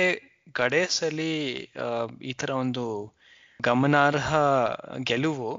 ಕಡೆ 0.54 0.86
ಸಲಿ 0.88 1.32
ಆ, 1.76 1.88
ಈ 2.22 2.34
ತರ 2.34 2.50
ಒಂದು 2.50 2.84
ಗಮನಾರ್ಹ 3.64 4.30
ಗೆಲುವು 5.04 5.50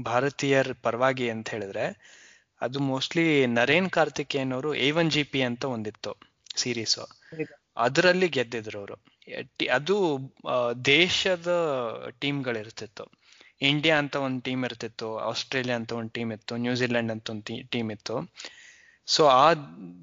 ಭಾರತೀಯರ್ 0.00 0.74
ಪರವಾಗಿ 0.82 1.30
ಅಂತ 1.30 1.50
ಹೇಳಿದ್ರೆ 1.50 1.86
ಅದು 2.60 2.80
ಮೋಸ್ಟ್ಲಿ 2.80 3.46
ನರೇನ್ 3.46 3.90
ಕಾರ್ತಿಕೇಯನ್ 3.90 4.52
ಅವರು 4.52 4.74
ಎ 4.74 4.90
ಒನ್ 4.90 5.10
ಜಿ 5.10 5.22
ಪಿ 5.24 5.42
ಅಂತ 5.42 5.64
ಒಂದಿತ್ತು 5.64 6.12
ಸೀರೀಸ್. 6.56 6.98
ಅದರಲ್ಲಿ 7.76 8.28
ಗೆದ್ದಿದ್ರು 8.28 8.78
ಅವರು. 8.78 8.96
ಅದು 9.70 9.96
ದೇಶದ 10.84 11.48
ದೇಶದ 11.48 11.50
ಟೀಮ್ಗಳಿರ್ತಿತ್ತು. 12.18 13.04
ಇಂಡಿಯಾ 13.60 13.98
ಅಂತ 13.98 14.16
ಒಂದು 14.16 14.40
ಟೀಮ್ 14.42 14.64
ಇರ್ತಿತ್ತು 14.64 15.18
ಆಸ್ಟ್ರೇಲಿಯಾ 15.18 15.76
ಅಂತ 15.76 15.92
ಒಂದು 15.92 16.10
ಟೀಮ್ 16.10 16.32
ಇತ್ತು 16.32 16.56
ನ್ಯೂಜಿಲೆಂಡ್ 16.56 17.12
ಅಂತ 17.12 17.30
ಒಂದು 17.30 17.44
ಟೀಮ್ 17.70 17.90
ಇತ್ತು. 17.90 18.16
ಸೊ 19.08 19.26
ಆ 19.26 19.46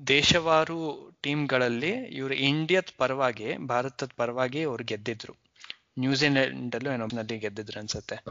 ದೇಶವಾರು 0.08 0.78
ಟೀಮ್ಗಳಲ್ಲಿ 1.24 1.89
ಇವರು 1.89 2.34
ಇಂಡಿಯಾದ 2.34 2.84
ಪರವಾಗಿ 2.97 3.57
ಭಾರತದ 3.57 4.09
ಪರವಾಗಿ 4.15 4.63
ಅವ್ರು 4.63 4.84
ಗೆದ್ದಿದ್ರು. 4.84 5.34
ನ್ಯೂಜಿಲೆಂಡ್ 5.99 6.76
ಅಲ್ಲೂ 6.76 6.91
ಏನೋ 6.91 7.07
ನಲ್ಲಿ 7.15 7.39
ಗೆದ್ದಿದ್ರು 7.39 7.80
ಅನ್ಸುತ್ತೆ. 7.80 8.24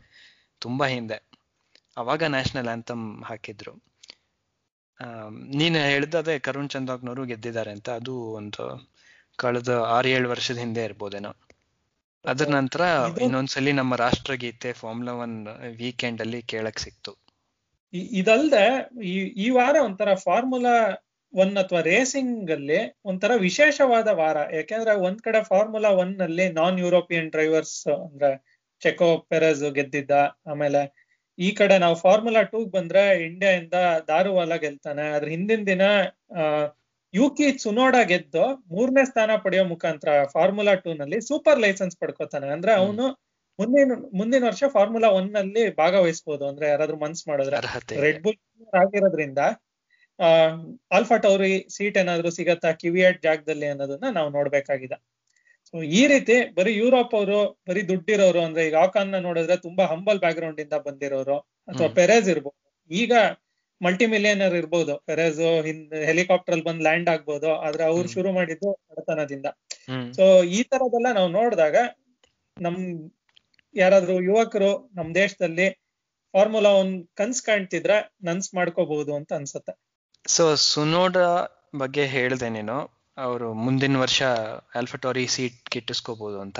ತುಂಬಾ 0.58 0.86
ಹಿಂದೆ. 0.86 1.22
ಅವಾಗ 1.96 2.22
ನ್ಯಾಷನಲ್ 2.24 2.68
ಆಂಥಮ್ 2.68 3.24
ಹಾಕಿದ್ರು. 3.24 3.72
ನೀನು 5.54 5.78
ಹೇಳ್ದದೆ 5.78 6.38
ಕರುಣ್ 6.38 6.70
ಚಂದಾಕ್ನವರು 6.70 7.24
ಗೆದ್ದಿದ್ದಾರೆ 7.24 7.70
ಅಂತ. 7.70 7.90
ಅದು 7.90 8.14
ಒಂದು 8.14 8.88
ಕಳೆದ 9.36 9.68
ಆರು 9.68 10.08
ಏಳು 10.08 10.30
ವರ್ಷದ 10.30 10.56
ಹಿಂದೆ 10.56 10.84
ಇರ್ಬೋದೇನೋ. 10.84 11.32
ಅದ್ರ 12.24 12.48
ನಂತರ 12.50 12.80
ಇನ್ನೊಂದ್ಸಲಿ 13.20 13.72
ನಮ್ಮ 13.72 13.94
ರಾಷ್ಟ್ರಗೀತೆ 13.96 14.72
ಫಾರ್ಮುಲಾ 14.72 15.12
ಒನ್ 15.12 15.46
ವೀಕೆಂಡ್ 15.76 16.20
ಅಲ್ಲಿ 16.20 16.42
ಕೇಳಕ್ 16.42 16.78
ಸಿಕ್ತು. 16.78 17.12
ಇದಲ್ದೆ 17.92 18.64
ಈ 19.04 19.18
ಈ 19.18 19.50
ವಾರ 19.50 19.76
ಒಂಥರ 19.84 20.14
ಫಾರ್ಮುಲಾ 20.14 20.74
ಒನ್ 21.34 21.56
ಅಥವಾ 21.56 21.80
ರೇಸಿಂಗ್ 21.80 22.50
ಅಲ್ಲಿ 22.50 23.00
ಒಂಥರ 23.04 23.30
ವಿಶೇಷವಾದ 23.36 24.08
ವಾರ. 24.08 24.54
ಯಾಕೆಂದ್ರೆ 24.54 24.94
ಒಂದ್ 24.94 25.22
ಕಡೆ 25.22 25.44
ಫಾರ್ಮುಲಾ 25.44 25.88
ಒನ್ನಲ್ಲಿ 25.88 26.48
ನಾನ್ 26.48 26.80
ಯುರೋಪಿಯನ್ 26.80 27.30
ಡ್ರೈವರ್ಸ್ 27.30 27.86
ಅಂದ್ರೆ 27.86 28.30
ಚೆಕೋ 28.80 29.18
ಪೆರಸ್ 29.18 29.72
ಗೆದ್ದಿದ್ದ 29.72 30.10
ಆಮೇಲೆ 30.46 30.80
ಈ 31.38 31.50
ಕಡೆ 31.50 31.78
ನಾವು 31.78 31.94
ಫಾರ್ಮುಲಾ 31.94 32.42
ಟೂ 32.42 32.64
ಬಂದ್ರೆ 32.64 33.26
ಇಂಡಿಯಾ 33.26 33.52
ಇಂದ 33.52 33.74
ದಾರುವಾಲ 34.08 34.54
ಗೆಲ್ತಾನೆ. 34.56 35.10
ಅದ್ರ 35.10 35.28
ಹಿಂದಿನ 35.28 35.64
ದಿನ 35.66 35.82
ಆ, 36.36 36.68
ಯುಕಿ 37.14 37.58
ಸುನೋಡಾ 37.58 38.02
ಗೆದ್ದು 38.02 38.56
ಮೂರನೇ 38.66 39.04
ಸ್ಥಾನ 39.04 39.30
ಪಡೆಯೋ 39.36 39.64
ಮುಖಾಂತರ 39.64 40.24
ಫಾರ್ಮುಲಾ 40.24 40.74
ಟೂ 40.74 40.94
ನಲ್ಲಿ 40.94 41.20
ಸೂಪರ್ 41.20 41.60
ಲೈಸೆನ್ಸ್ 41.60 41.96
ಪಡ್ಕೋತಾನೆ. 41.96 42.48
ಅಂದ್ರೆ 42.48 42.72
ಅವನು 42.72 43.06
ಮುಂದಿನ 43.58 43.92
ಮುಂದಿನ 44.14 44.44
ವರ್ಷ 44.44 44.64
ಫಾರ್ಮುಲಾ 44.72 45.08
ಒನ್ನಲ್ಲಿ 45.08 45.76
ಭಾಗವಹಿಸಬಹುದು 45.76 46.48
ಅಂದ್ರೆ 46.48 46.68
ಯಾರಾದ್ರೂ 46.68 46.96
ಮನ್ಸ್ 46.96 47.28
ಮಾಡಿದ್ರೆ 47.28 47.56
ರೆಡ್ 48.00 48.22
ಬುಲ್ 48.22 48.36
ಆಗಿರೋದ್ರಿಂದ. 48.74 49.38
ಆ 50.18 50.28
ಆಲ್ಫಾ 50.90 51.16
ಟೌರಿ 51.16 51.52
ಸೀಟ್ 51.68 51.96
ಏನಾದ್ರು 51.96 52.30
ಸಿಗತ್ತಾ 52.30 52.70
ಕಿವಿಯಟ್ 52.82 53.18
ಜಾಗದಲ್ಲಿ 53.22 53.66
ಅನ್ನೋದನ್ನ 53.66 54.08
ನಾವು 54.10 54.30
ನೋಡ್ಬೇಕಾಗಿದೆ. 54.30 54.96
ಸೊ 55.74 55.82
ಈ 55.98 56.02
ರೀತಿ 56.06 56.36
ಬರೀ 56.56 56.72
ಯುರೋಪ್ 56.74 57.14
ಅವರು 57.14 57.38
ಬರೀ 57.68 57.82
ದುಡ್ಡಿರೋರು 57.90 58.40
ಅಂದ್ರೆ 58.46 58.62
ಈಗ 58.68 58.76
ಆಕಾನ್ನ 58.84 59.18
ನೋಡಿದ್ರೆ 59.26 59.56
ತುಂಬಾ 59.66 59.84
ಹಂಬಲ್ 59.86 60.20
ಬ್ಯಾಕ್ 60.24 60.36
ಗ್ರೌಂಡ್ 60.36 60.60
ಇಂದ 60.64 60.76
ಬಂದಿರೋರು 60.86 61.36
ಅಥವಾ 61.70 61.88
ಪೆರೇಜ್ 61.98 62.28
ಇರ್ಬೋದು. 62.34 62.58
ಈಗ 62.90 63.12
ಮಲ್ಟಿ 63.80 64.06
ಮಿಲಿಯನರ್ 64.06 64.54
ಇರ್ಬೋದು. 64.60 64.94
ಪೆರೇಜ್ 65.08 65.40
ಹಿಂದ್ 65.66 65.94
ಹೆಲಿಕಾಪ್ಟರ್ 66.08 66.54
ಅಲ್ಲಿ 66.54 66.66
ಬಂದ್ 66.68 66.82
ಲ್ಯಾಂಡ್ 66.82 67.08
ಆಗ್ಬೋದು. 67.14 67.50
ಆದ್ರೆ 67.66 67.84
ಅವ್ರು 67.84 68.08
ಶುರು 68.08 68.30
ಮಾಡಿದ್ದು 68.38 68.70
ಬಡತನದಿಂದ. 68.90 69.46
ಸೊ 70.16 70.24
ಈ 70.56 70.60
ತರದೆಲ್ಲ 70.72 71.08
ನಾವು 71.18 71.28
ನೋಡಿದಾಗ 71.38 71.76
ನಮ್ 72.56 72.78
ಯಾರಾದ್ರೂ 73.74 74.14
ಯುವಕರು 74.20 74.70
ನಮ್ 74.94 75.08
ದೇಶದಲ್ಲಿ 75.14 75.66
ಫಾರ್ಮುಲಾ 76.34 76.70
ಒಂದ್ 76.80 76.96
ಕನ್ಸ್ 77.14 77.42
ಕಾಣ್ತಿದ್ರೆ 77.42 77.96
ನನ್ಸ್ 78.22 78.48
ಮಾಡ್ಕೋಬಹುದು 78.54 79.12
ಅಂತ 79.14 79.32
ಅನ್ಸುತ್ತೆ. 79.32 79.72
ಸೊ 80.24 80.54
ಸುನೋಡ 80.64 81.16
ಬಗ್ಗೆ 81.76 82.06
ಹೇಳ್ದೆ 82.06 82.48
ನೀನು. 82.48 82.76
ಅವರು 83.16 83.54
ಮುಂದಿನ 83.54 83.96
ವರ್ಷ 83.98 84.20
ಆಲ್ಫಟೋರಿ 84.76 85.26
ಸೀಟ್ 85.26 85.70
ಗಿಟ್ಟಿಸ್ಕೋಬಹುದು 85.70 86.40
ಅಂತ. 86.40 86.58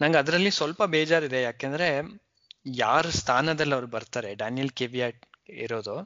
ನಂಗೆ 0.00 0.18
ಅದರಲ್ಲಿ 0.18 0.50
ಸ್ವಲ್ಪ 0.50 0.82
ಬೇಜಾರಿದೆ. 0.84 1.42
ಯಾಕೆಂದ್ರೆ 1.42 1.88
ಯಾರ 2.76 3.06
ಸ್ಥಾನದಲ್ಲಿ 3.10 3.74
ಅವ್ರು 3.74 3.86
ಬರ್ತಾರೆ 3.86 4.34
ಡ್ಯಾನಿಯಲ್ 4.34 4.70
ಕೆವಿಯಾ 4.70 5.08
ಇರೋದು 5.58 5.96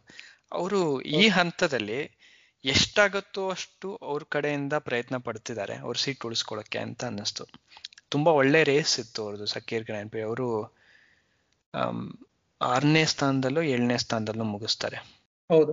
ಅವರು 0.53 0.80
ಈ 1.03 1.28
ಹಂತದಲ್ಲಿ 1.28 2.01
ಎಷ್ಟಾಗುತ್ತೋ 2.64 3.51
ಅಷ್ಟು 3.51 3.97
ಅವ್ರ 4.03 4.22
ಕಡೆಯಿಂದ 4.28 4.72
ಪ್ರಯತ್ನ 4.78 5.16
ಪಡ್ತಿದ್ದಾರೆ 5.16 5.74
ಅವ್ರ 5.76 5.97
ಸೀಟ್ 5.97 6.26
ಉಳಿಸ್ಕೊಳಕ್ಕೆ 6.26 6.78
ಅಂತ 6.78 7.05
ಅನ್ನಿಸ್ತು. 7.05 7.44
ತುಂಬಾ 8.09 8.32
ಒಳ್ಳೆ 8.32 8.64
ರೇಸ್ 8.64 9.01
ಇತ್ತು 9.01 9.22
ಅವ್ರದ್ದು 9.22 9.47
ಸಕೀರ್ 9.47 9.84
ಗ್ರ್ಯಾಂಡ್ 9.84 10.12
ಪಿ 10.12 10.20
ಅವರು 10.20 10.47
ಆರನೇ 12.61 13.05
ಸ್ಥಾನದಲ್ಲೂ 13.05 13.62
ಏಳನೇ 13.62 13.99
ಸ್ಥಾನದಲ್ಲೂ 13.99 14.44
ಮುಗಿಸ್ತಾರೆ. 14.44 14.99
ಹೌದು. 15.51 15.72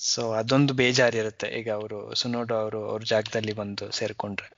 ಸೊ 0.00 0.22
ಅದೊಂದು 0.40 0.72
ಬೇಜಾರಿರುತ್ತೆ. 0.74 1.48
ಈಗ 1.58 1.68
ಅವರು 1.78 1.98
ಸುನೋಡು 2.14 2.54
ಅವರು 2.54 2.80
ಅವ್ರ 2.90 3.02
ಜಾಗದಲ್ಲಿ 3.04 3.52
ಬಂದು 3.52 3.86
ಸೇರ್ಕೊಂಡ್ರೆ. 3.90 4.48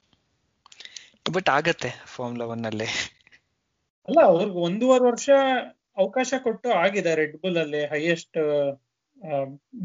ಬಟ್ 1.26 1.48
ಆಗತ್ತೆ 1.48 1.90
ಫಾರ್ಮುಲಾ 2.14 2.46
ಒನ್ 2.46 2.64
ಅಲ್ಲಿ. 2.66 2.88
ಅಲ್ಲ, 4.08 4.18
ಅವ್ರಿಗೆ 4.30 4.58
ಒಂದೂವರೆ 4.58 5.04
ವರ್ಷ 5.04 5.28
ಅವಕಾಶ 5.96 6.34
ಕೊಟ್ಟು 6.44 6.68
ಆಗಿದೆ 6.82 7.12
ರೆಡ್ 7.14 7.36
ಬುಲ್ 7.42 7.58
ಅಲ್ಲಿ 7.58 7.82
ಹೈಯೆಸ್ಟ್ 7.84 8.38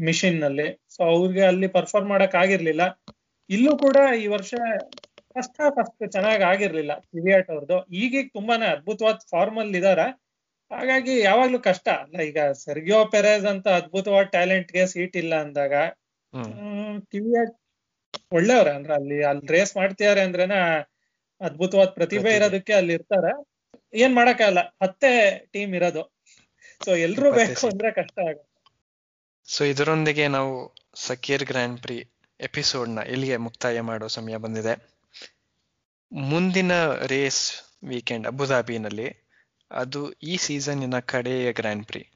ಮಿಷಿನ್ನಲ್ಲಿ 0.06 0.66
ಸೊ 0.88 1.00
ಅವ್ರಿಗೆ 1.12 1.42
ಅಲ್ಲಿ 1.44 1.68
ಪರ್ಫಾರ್ಮ್ 1.68 2.08
ಮಾಡಕ್ 2.08 2.34
ಆಗಿರ್ಲಿಲ್ಲ. 2.34 2.82
ಇಲ್ಲೂ 3.50 3.72
ಕೂಡ 3.78 3.96
ಈ 4.22 4.26
ವರ್ಷ 4.26 4.52
ಫಸ್ಟ್ 5.34 5.58
ಹಾಫ್ 5.60 5.78
ಅಷ್ಟು 5.78 6.06
ಚೆನ್ನಾಗಿ 6.06 6.44
ಆಗಿರ್ಲಿಲ್ಲ. 6.44 6.92
ಕಿವಿಯಾಟ್ 7.10 7.50
ಅವ್ರದ್ದು 7.50 7.78
ಈಗೀಗ 7.94 8.28
ತುಂಬಾನೇ 8.34 8.66
ಅದ್ಭುತವಾದ 8.66 9.18
ಫಾರ್ಮ್ 9.30 9.58
ಅಲ್ಲಿ 9.58 9.78
ಇದಾರೆ 9.78 10.06
ಹಾಗಾಗಿ 10.70 11.20
ಯಾವಾಗ್ಲೂ 11.20 11.58
ಕಷ್ಟ 11.60 11.88
ಅಲ್ಲ. 11.88 12.20
ಈಗ 12.20 12.38
ಸರ್ಗಿಯೋ 12.64 13.04
ಪೆರೇಸ್ 13.04 13.46
ಅಂತ 13.46 13.68
ಅದ್ಭುತವಾದ 13.68 14.24
ಟ್ಯಾಲೆಂಟ್ಗೆ 14.26 14.86
ಸೀಟ್ 14.86 15.16
ಇಲ್ಲ 15.16 15.34
ಅಂದಾಗ 15.40 15.74
ಟಿವಿ 16.32 17.00
ಕಿವಿಯಾಟ್ 17.10 17.54
ಒಳ್ಳೆಯವ್ರೆ 18.32 18.70
ಅಂದ್ರೆ 18.70 18.94
ಅಲ್ಲಿ 18.94 19.24
ಅಲ್ಲಿ 19.24 19.46
ರೇಸ್ 19.46 19.76
ಮಾಡ್ತಿದಾರೆ 19.76 20.20
ಅಂದ್ರೆನ 20.20 20.56
ಅದ್ಭುತವಾದ 21.40 21.88
ಪ್ರತಿಭೆ. 21.88 22.30
ಇರೋದಕ್ಕೆ 22.34 22.72
ಅಲ್ಲಿ 22.72 22.92
ಇರ್ತಾರೆ. 22.92 23.32
ಏನ್ 23.94 24.14
ಮಾಡಕ್ಕಾಗಲ್ಲ 24.14 24.60
ಹತ್ತೆ 24.82 25.12
ಟೀಮ್ 25.52 25.74
ಇರೋದು. 25.74 26.02
ಸೊ 26.84 26.96
ಎಲ್ರು 26.96 27.32
ಬೇಕು 27.32 27.66
ಅಂದ್ರೆ 27.66 27.90
ಕಷ್ಟ 27.90 28.18
ಆಗುತ್ತೆ. 28.28 28.52
ಸೊ 29.44 29.64
ಇದರೊಂದಿಗೆ 29.64 30.28
ನಾವು 30.28 30.52
ಸಕೀರ್ 30.94 31.44
ಗ್ರ್ಯಾಂಡ್ 31.44 31.80
ಪ್ರಿ 31.82 31.98
ಎಪಿಸೋಡ್ನ 32.40 32.98
ಇಲ್ಲಿಗೆ 32.98 33.36
ಮುಕ್ತಾಯ 33.36 33.80
ಮಾಡೋ 33.80 34.06
ಸಮಯ 34.08 34.36
ಬಂದಿದೆ. 34.36 34.74
ಮುಂದಿನ 36.12 36.72
ರೇಸ್ 37.06 37.44
ವೀಕೆಂಡ್ 37.84 38.26
ಅಬುಧಾಬಿನಲ್ಲಿ 38.26 39.08
ಅದು 39.70 40.12
ಈ 40.12 40.36
ಸೀಸನ್ನಿನ 40.36 40.98
ಕಡೆಯ 40.98 41.52
ಗ್ರ್ಯಾಂಡ್ 41.52 41.86
ಪ್ರಿ 41.86 42.08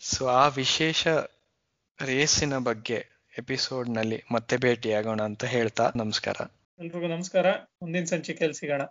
ಸೊ 0.00 0.26
ಆ 0.26 0.48
ವಿಶೇಷ 0.48 1.08
ರೇಸಿನ 2.04 2.58
ಬಗ್ಗೆ 2.58 3.06
ಎಪಿಸೋಡ್ನಲ್ಲಿ 3.38 4.22
ಮತ್ತೆ 4.32 4.56
ಭೇಟಿಯಾಗೋಣ 4.56 5.22
ಅಂತ 5.22 5.44
ಹೇಳ್ತಾ 5.44 5.90
ನಮಸ್ಕಾರ. 5.96 6.36
ಎಲ್ರಿಗೂ 6.80 7.06
ನಮಸ್ಕಾರ. 7.06 7.52
ಮುಂದಿನ 7.56 8.04
ಸಂಚಿಕೆಯಲ್ಲಿ 8.04 8.54
ಸಿಗೋಣ. 8.54 8.84